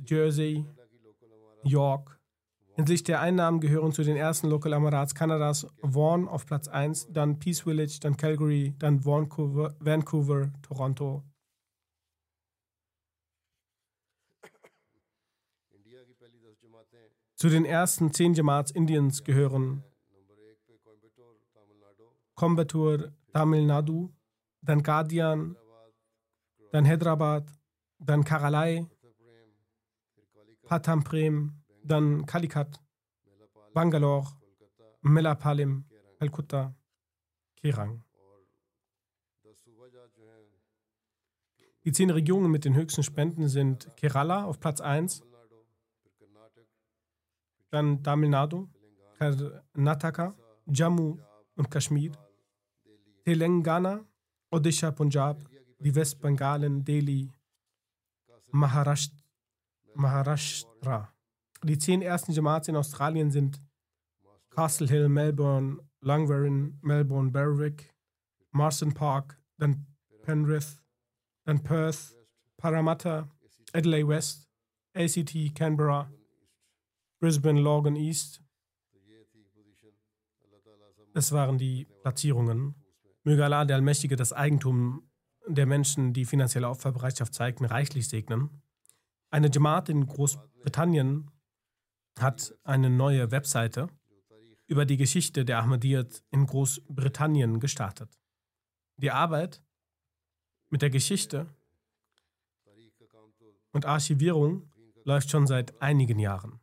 Jersey, 0.04 0.66
York, 1.62 2.17
Hinsichtlich 2.78 3.02
der 3.02 3.20
Einnahmen 3.20 3.58
gehören 3.58 3.90
zu 3.90 4.04
den 4.04 4.16
ersten 4.16 4.48
Local 4.48 4.72
Amarats 4.72 5.12
Kanadas 5.12 5.66
Vaughan 5.82 6.28
auf 6.28 6.46
Platz 6.46 6.68
1, 6.68 7.08
dann 7.10 7.40
Peace 7.40 7.62
Village, 7.62 7.98
dann 8.00 8.16
Calgary, 8.16 8.72
dann 8.78 9.04
Vancouver, 9.04 9.74
Vancouver 9.80 10.52
Toronto. 10.62 11.24
Zu 17.34 17.48
den 17.48 17.64
ersten 17.64 18.12
zehn 18.12 18.34
Jamaats 18.34 18.70
Indiens 18.70 19.24
gehören 19.24 19.82
Coimbatore, 22.36 23.12
Tamil 23.32 23.66
Nadu, 23.66 24.14
dann 24.62 24.84
Guardian, 24.84 25.56
dann 26.70 26.86
Hyderabad, 26.86 27.52
dann 27.98 28.22
Karalai, 28.22 28.86
Patamprem, 30.62 31.58
dann 31.88 32.26
Calicut, 32.26 32.80
Bangalore, 33.74 34.26
Melapalim, 35.02 35.84
Calcutta, 36.18 36.74
Kerang. 37.56 38.02
Die 41.84 41.92
zehn 41.92 42.10
Regionen 42.10 42.50
mit 42.50 42.64
den 42.64 42.74
höchsten 42.74 43.02
Spenden 43.02 43.48
sind 43.48 43.88
Kerala 43.96 44.44
auf 44.44 44.60
Platz 44.60 44.80
1, 44.80 45.22
dann 47.70 48.02
Tamil 48.02 48.30
Nadu, 48.30 48.68
Karnataka, 49.18 50.34
Jammu 50.66 51.18
und 51.56 51.70
Kashmir, 51.70 52.12
Telangana, 53.24 54.04
Odisha, 54.50 54.90
Punjab, 54.90 55.48
die 55.78 55.94
Westbengalen, 55.94 56.84
Delhi, 56.84 57.30
Maharashtra. 59.94 61.12
Die 61.64 61.78
zehn 61.78 62.02
ersten 62.02 62.32
Jamaats 62.32 62.68
in 62.68 62.76
Australien 62.76 63.30
sind 63.30 63.60
Castle 64.50 64.88
Hill, 64.88 65.08
Melbourne, 65.08 65.78
Langwarrin, 66.00 66.78
Melbourne, 66.82 67.30
Berwick, 67.30 67.92
Marston 68.52 68.94
Park, 68.94 69.40
dann 69.56 69.86
Penrith, 70.22 70.80
dann 71.44 71.62
Perth, 71.62 72.16
Parramatta, 72.56 73.28
Adelaide 73.72 74.08
West, 74.08 74.48
ACT, 74.94 75.54
Canberra, 75.54 76.10
Brisbane, 77.20 77.60
Logan 77.60 77.96
East. 77.96 78.42
Das 81.14 81.32
waren 81.32 81.58
die 81.58 81.86
Platzierungen. 82.02 82.74
Möge 83.24 83.44
Allah, 83.44 83.64
der 83.64 83.76
Allmächtige, 83.76 84.16
das 84.16 84.32
Eigentum 84.32 85.10
der 85.46 85.66
Menschen, 85.66 86.12
die 86.12 86.24
finanzielle 86.24 86.68
Opferbereitschaft 86.68 87.34
zeigten, 87.34 87.64
reichlich 87.64 88.08
segnen. 88.08 88.62
Eine 89.30 89.50
Jamaat 89.50 89.88
in 89.88 90.06
Großbritannien 90.06 91.30
hat 92.22 92.54
eine 92.64 92.90
neue 92.90 93.30
Webseite 93.30 93.88
über 94.66 94.84
die 94.84 94.96
Geschichte 94.96 95.44
der 95.44 95.58
Ahmadiyyat 95.58 96.22
in 96.30 96.46
Großbritannien 96.46 97.58
gestartet. 97.60 98.18
Die 98.96 99.10
Arbeit 99.10 99.62
mit 100.70 100.82
der 100.82 100.90
Geschichte 100.90 101.46
und 103.72 103.86
Archivierung 103.86 104.70
läuft 105.04 105.30
schon 105.30 105.46
seit 105.46 105.80
einigen 105.80 106.18
Jahren. 106.18 106.60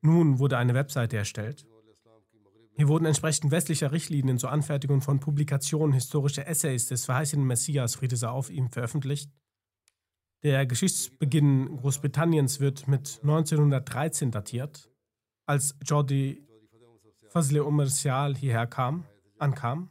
Nun 0.00 0.38
wurde 0.40 0.58
eine 0.58 0.74
Webseite 0.74 1.16
erstellt. 1.16 1.64
Hier 2.74 2.88
wurden 2.88 3.04
entsprechend 3.04 3.52
westlicher 3.52 3.92
Richtlinien 3.92 4.38
zur 4.38 4.50
Anfertigung 4.50 5.02
von 5.02 5.20
Publikationen 5.20 5.92
historischer 5.92 6.46
Essays 6.46 6.86
des 6.86 7.04
verheißenen 7.04 7.46
Messias 7.46 7.94
Friede 7.94 8.16
sei 8.16 8.28
auf 8.28 8.50
ihm 8.50 8.70
veröffentlicht 8.70 9.30
der 10.42 10.66
Geschichtsbeginn 10.66 11.76
Großbritanniens 11.76 12.58
wird 12.60 12.88
mit 12.88 13.20
1913 13.22 14.30
datiert, 14.30 14.90
als 15.46 15.76
Jordi 15.84 16.42
Fazle 17.28 17.64
Umar 17.64 17.86
Sial 17.86 18.34
hierher 18.34 18.66
kam, 18.66 19.04
ankam. 19.38 19.90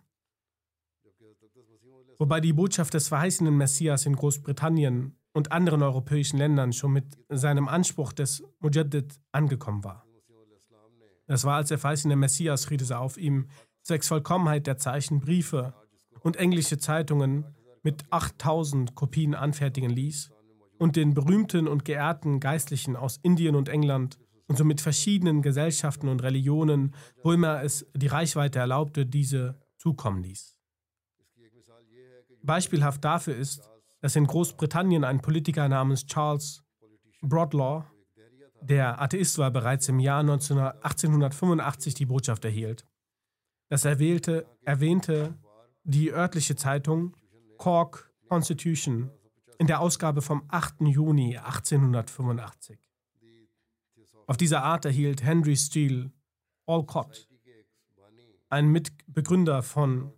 Wobei 2.19 2.39
die 2.39 2.53
Botschaft 2.53 2.93
des 2.93 3.07
verheißenen 3.07 3.55
Messias 3.55 4.05
in 4.05 4.15
Großbritannien 4.15 5.15
und 5.33 5.51
anderen 5.51 5.81
europäischen 5.81 6.37
Ländern 6.37 6.73
schon 6.73 6.91
mit 6.91 7.17
seinem 7.29 7.67
Anspruch 7.67 8.13
des 8.13 8.43
Mujaddid 8.59 9.19
angekommen 9.31 9.83
war. 9.83 10.05
Das 11.25 11.45
war, 11.45 11.55
als 11.55 11.69
der 11.69 11.79
verheißene 11.79 12.17
Messias, 12.17 12.65
Friede 12.65 12.83
sei 12.83 12.97
auf 12.97 13.17
ihm, 13.17 13.47
zwecks 13.83 14.09
Vollkommenheit 14.09 14.67
der 14.67 14.77
Zeichen 14.77 15.21
Briefe 15.21 15.73
und 16.19 16.35
englische 16.35 16.77
Zeitungen 16.77 17.45
mit 17.81 18.03
8000 18.11 18.93
Kopien 18.93 19.33
anfertigen 19.33 19.89
ließ 19.89 20.29
und 20.81 20.95
den 20.95 21.13
berühmten 21.13 21.67
und 21.67 21.85
geehrten 21.85 22.39
Geistlichen 22.39 22.95
aus 22.95 23.19
Indien 23.21 23.55
und 23.55 23.69
England 23.69 24.17
und 24.47 24.57
somit 24.57 24.81
verschiedenen 24.81 25.43
Gesellschaften 25.43 26.07
und 26.07 26.23
Religionen, 26.23 26.95
wo 27.21 27.31
immer 27.33 27.61
es 27.61 27.85
die 27.93 28.07
Reichweite 28.07 28.57
erlaubte, 28.57 29.05
diese 29.05 29.61
zukommen 29.77 30.23
ließ. 30.23 30.57
Beispielhaft 32.41 33.05
dafür 33.05 33.35
ist, 33.35 33.61
dass 33.99 34.15
in 34.15 34.25
Großbritannien 34.25 35.03
ein 35.03 35.21
Politiker 35.21 35.69
namens 35.69 36.07
Charles 36.07 36.63
Broadlaw 37.21 37.85
der 38.61 38.99
Atheist 38.99 39.37
war, 39.37 39.51
bereits 39.51 39.87
im 39.87 39.99
Jahr 39.99 40.21
1885 40.21 41.93
die 41.93 42.07
Botschaft 42.07 42.43
erhielt. 42.43 42.87
Das 43.69 43.85
erwählte, 43.85 44.47
erwähnte 44.63 45.35
die 45.83 46.11
örtliche 46.11 46.55
Zeitung 46.55 47.15
Cork 47.59 48.11
Constitution 48.27 49.11
in 49.61 49.67
der 49.67 49.79
Ausgabe 49.79 50.21
vom 50.23 50.43
8. 50.47 50.81
Juni 50.87 51.37
1885. 51.37 52.79
Auf 54.25 54.35
diese 54.35 54.63
Art 54.63 54.85
erhielt 54.85 55.21
Henry 55.21 55.55
Steele 55.55 56.11
Alcott, 56.65 57.29
ein 58.49 58.69
Mitbegründer 58.69 59.61
von 59.61 60.11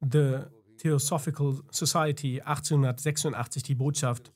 The 0.00 0.44
Theosophical 0.78 1.60
Society 1.70 2.40
1886 2.40 3.62
die 3.62 3.74
Botschaft, 3.74 4.32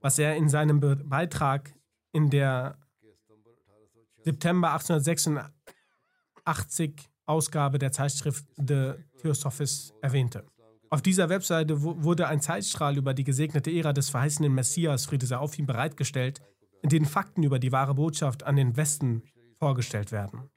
was 0.00 0.20
er 0.20 0.36
in 0.36 0.48
seinem 0.48 0.78
Be 0.78 0.94
Beitrag 0.94 1.74
in 2.12 2.30
der 2.30 2.78
September 4.22 4.70
1886 4.70 7.10
Ausgabe 7.24 7.80
der 7.80 7.90
Zeitschrift 7.90 8.44
The 8.56 8.92
Theosophist 9.20 9.94
erwähnte. 10.00 10.46
Auf 10.88 11.02
dieser 11.02 11.28
Webseite 11.28 11.82
wurde 11.82 12.28
ein 12.28 12.40
Zeitstrahl 12.40 12.96
über 12.96 13.12
die 13.12 13.24
gesegnete 13.24 13.70
Ära 13.70 13.92
des 13.92 14.08
verheißenen 14.08 14.54
Messias, 14.54 15.06
Friede 15.06 15.26
sei 15.26 15.36
auf 15.36 15.58
ihm, 15.58 15.66
bereitgestellt, 15.66 16.40
in 16.82 16.90
denen 16.90 17.06
Fakten 17.06 17.42
über 17.42 17.58
die 17.58 17.72
wahre 17.72 17.94
Botschaft 17.94 18.44
an 18.44 18.56
den 18.56 18.76
Westen 18.76 19.22
vorgestellt 19.58 20.12
werden. 20.12 20.48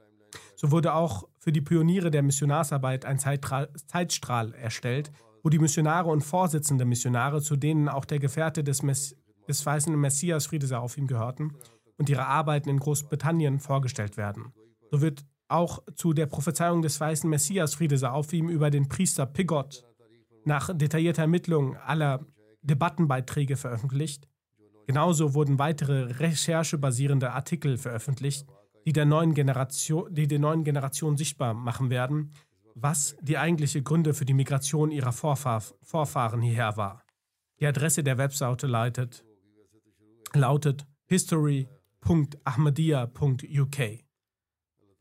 So 0.56 0.72
wurde 0.72 0.94
auch 0.94 1.28
für 1.40 1.52
die 1.52 1.62
Pioniere 1.62 2.12
der 2.12 2.22
Missionarsarbeit 2.22 3.06
ein 3.06 3.18
Zeitstrahl 3.18 4.54
erstellt, 4.54 5.12
wo 5.42 5.50
die 5.50 5.58
Missionare 5.58 6.10
und 6.10 6.22
Vorsitzende 6.22 6.86
Missionare, 6.86 7.42
zu 7.42 7.56
denen 7.56 7.90
auch 7.90 8.06
der 8.06 8.20
Gefährte 8.20 8.64
des, 8.64 8.84
Mess 8.84 9.16
des 9.48 9.62
verheißenen 9.62 10.00
Messias, 10.00 10.46
Friede 10.46 10.68
sei 10.68 10.78
auf 10.78 10.98
ihm, 10.98 11.08
gehörten, 11.08 11.56
und 11.98 12.10
ihre 12.10 12.28
Arbeiten 12.28 12.70
in 12.70 12.80
Großbritannien 12.80 13.60
vorgestellt 13.60 14.16
werden. 14.16 14.54
So 14.92 15.02
wird 15.02 15.26
auch 15.48 15.82
zu 15.96 16.14
der 16.14 16.28
Prophezeiung 16.28 16.84
des 16.84 17.00
weißen 17.00 17.30
Messias, 17.30 17.74
Friede 17.74 17.98
sei 17.98 18.10
auf 18.10 18.32
ihm, 18.32 18.50
über 18.50 18.70
den 18.70 18.88
Priester 18.88 19.26
Pigott 19.26 19.89
nach 20.50 20.76
detaillierter 20.76 21.22
Ermittlung 21.22 21.78
aller 21.78 22.26
Debattenbeiträge 22.64 23.56
veröffentlicht. 23.56 24.28
Genauso 24.88 25.36
wurden 25.36 25.60
weitere 25.60 26.12
recherchebasierende 26.12 27.32
Artikel 27.32 27.78
veröffentlicht, 27.78 28.48
die 28.86 28.92
der 28.92 29.06
neuen 29.06 29.34
Generation, 29.36 30.14
die 30.14 30.28
der 30.28 30.40
neuen 30.40 30.64
Generation 30.64 31.16
sichtbar 31.16 31.54
machen 31.54 31.92
werden, 31.92 32.34
was 32.74 33.16
die 33.22 33.38
eigentliche 33.38 33.84
Gründe 33.84 34.16
für 34.16 34.26
die 34.26 34.34
Migration 34.34 34.90
ihrer 34.92 35.12
Vorfahr 35.12 35.62
Vorfahren 35.84 36.42
hierher 36.42 36.76
war. 36.76 37.04
Die 37.60 37.68
Adresse 37.68 38.04
der 38.04 38.18
Webseite 38.18 38.66
leitet, 38.66 39.24
lautet 40.34 40.88
history.ahmadiyya.uk. 41.06 43.78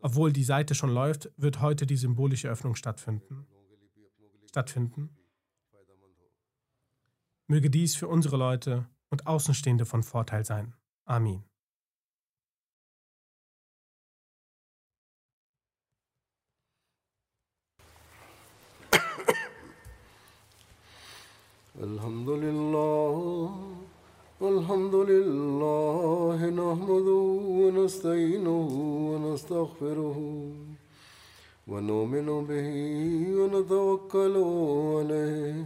Obwohl 0.01 0.33
die 0.33 0.45
Seite 0.45 0.75
schon 0.75 0.91
läuft, 0.91 1.31
wird 1.37 1.63
heute 1.63 1.87
die 1.87 1.97
symbolische 1.97 2.51
Öffnung 2.51 2.75
stattfinden. 2.75 3.47
stattfinden. 4.51 5.18
Möge 7.48 7.70
dies 7.70 7.96
für 7.96 8.08
unsere 8.08 8.38
Leute 8.38 8.86
und 9.10 9.28
Außenstehende 9.28 9.86
von 9.86 10.04
Vorteil 10.04 10.46
sein. 10.46 10.74
Amin. 11.06 11.44
الحمد 21.82 22.30
لله 22.30 23.52
الحمد 24.42 24.96
لله 24.96 26.40
نحمده 26.62 27.24
ونستعينه 27.62 28.68
ونستغفره 29.10 30.18
ونؤمن 31.68 32.28
به 32.50 32.70
ونتوكل 33.40 34.36
عليه 34.96 35.66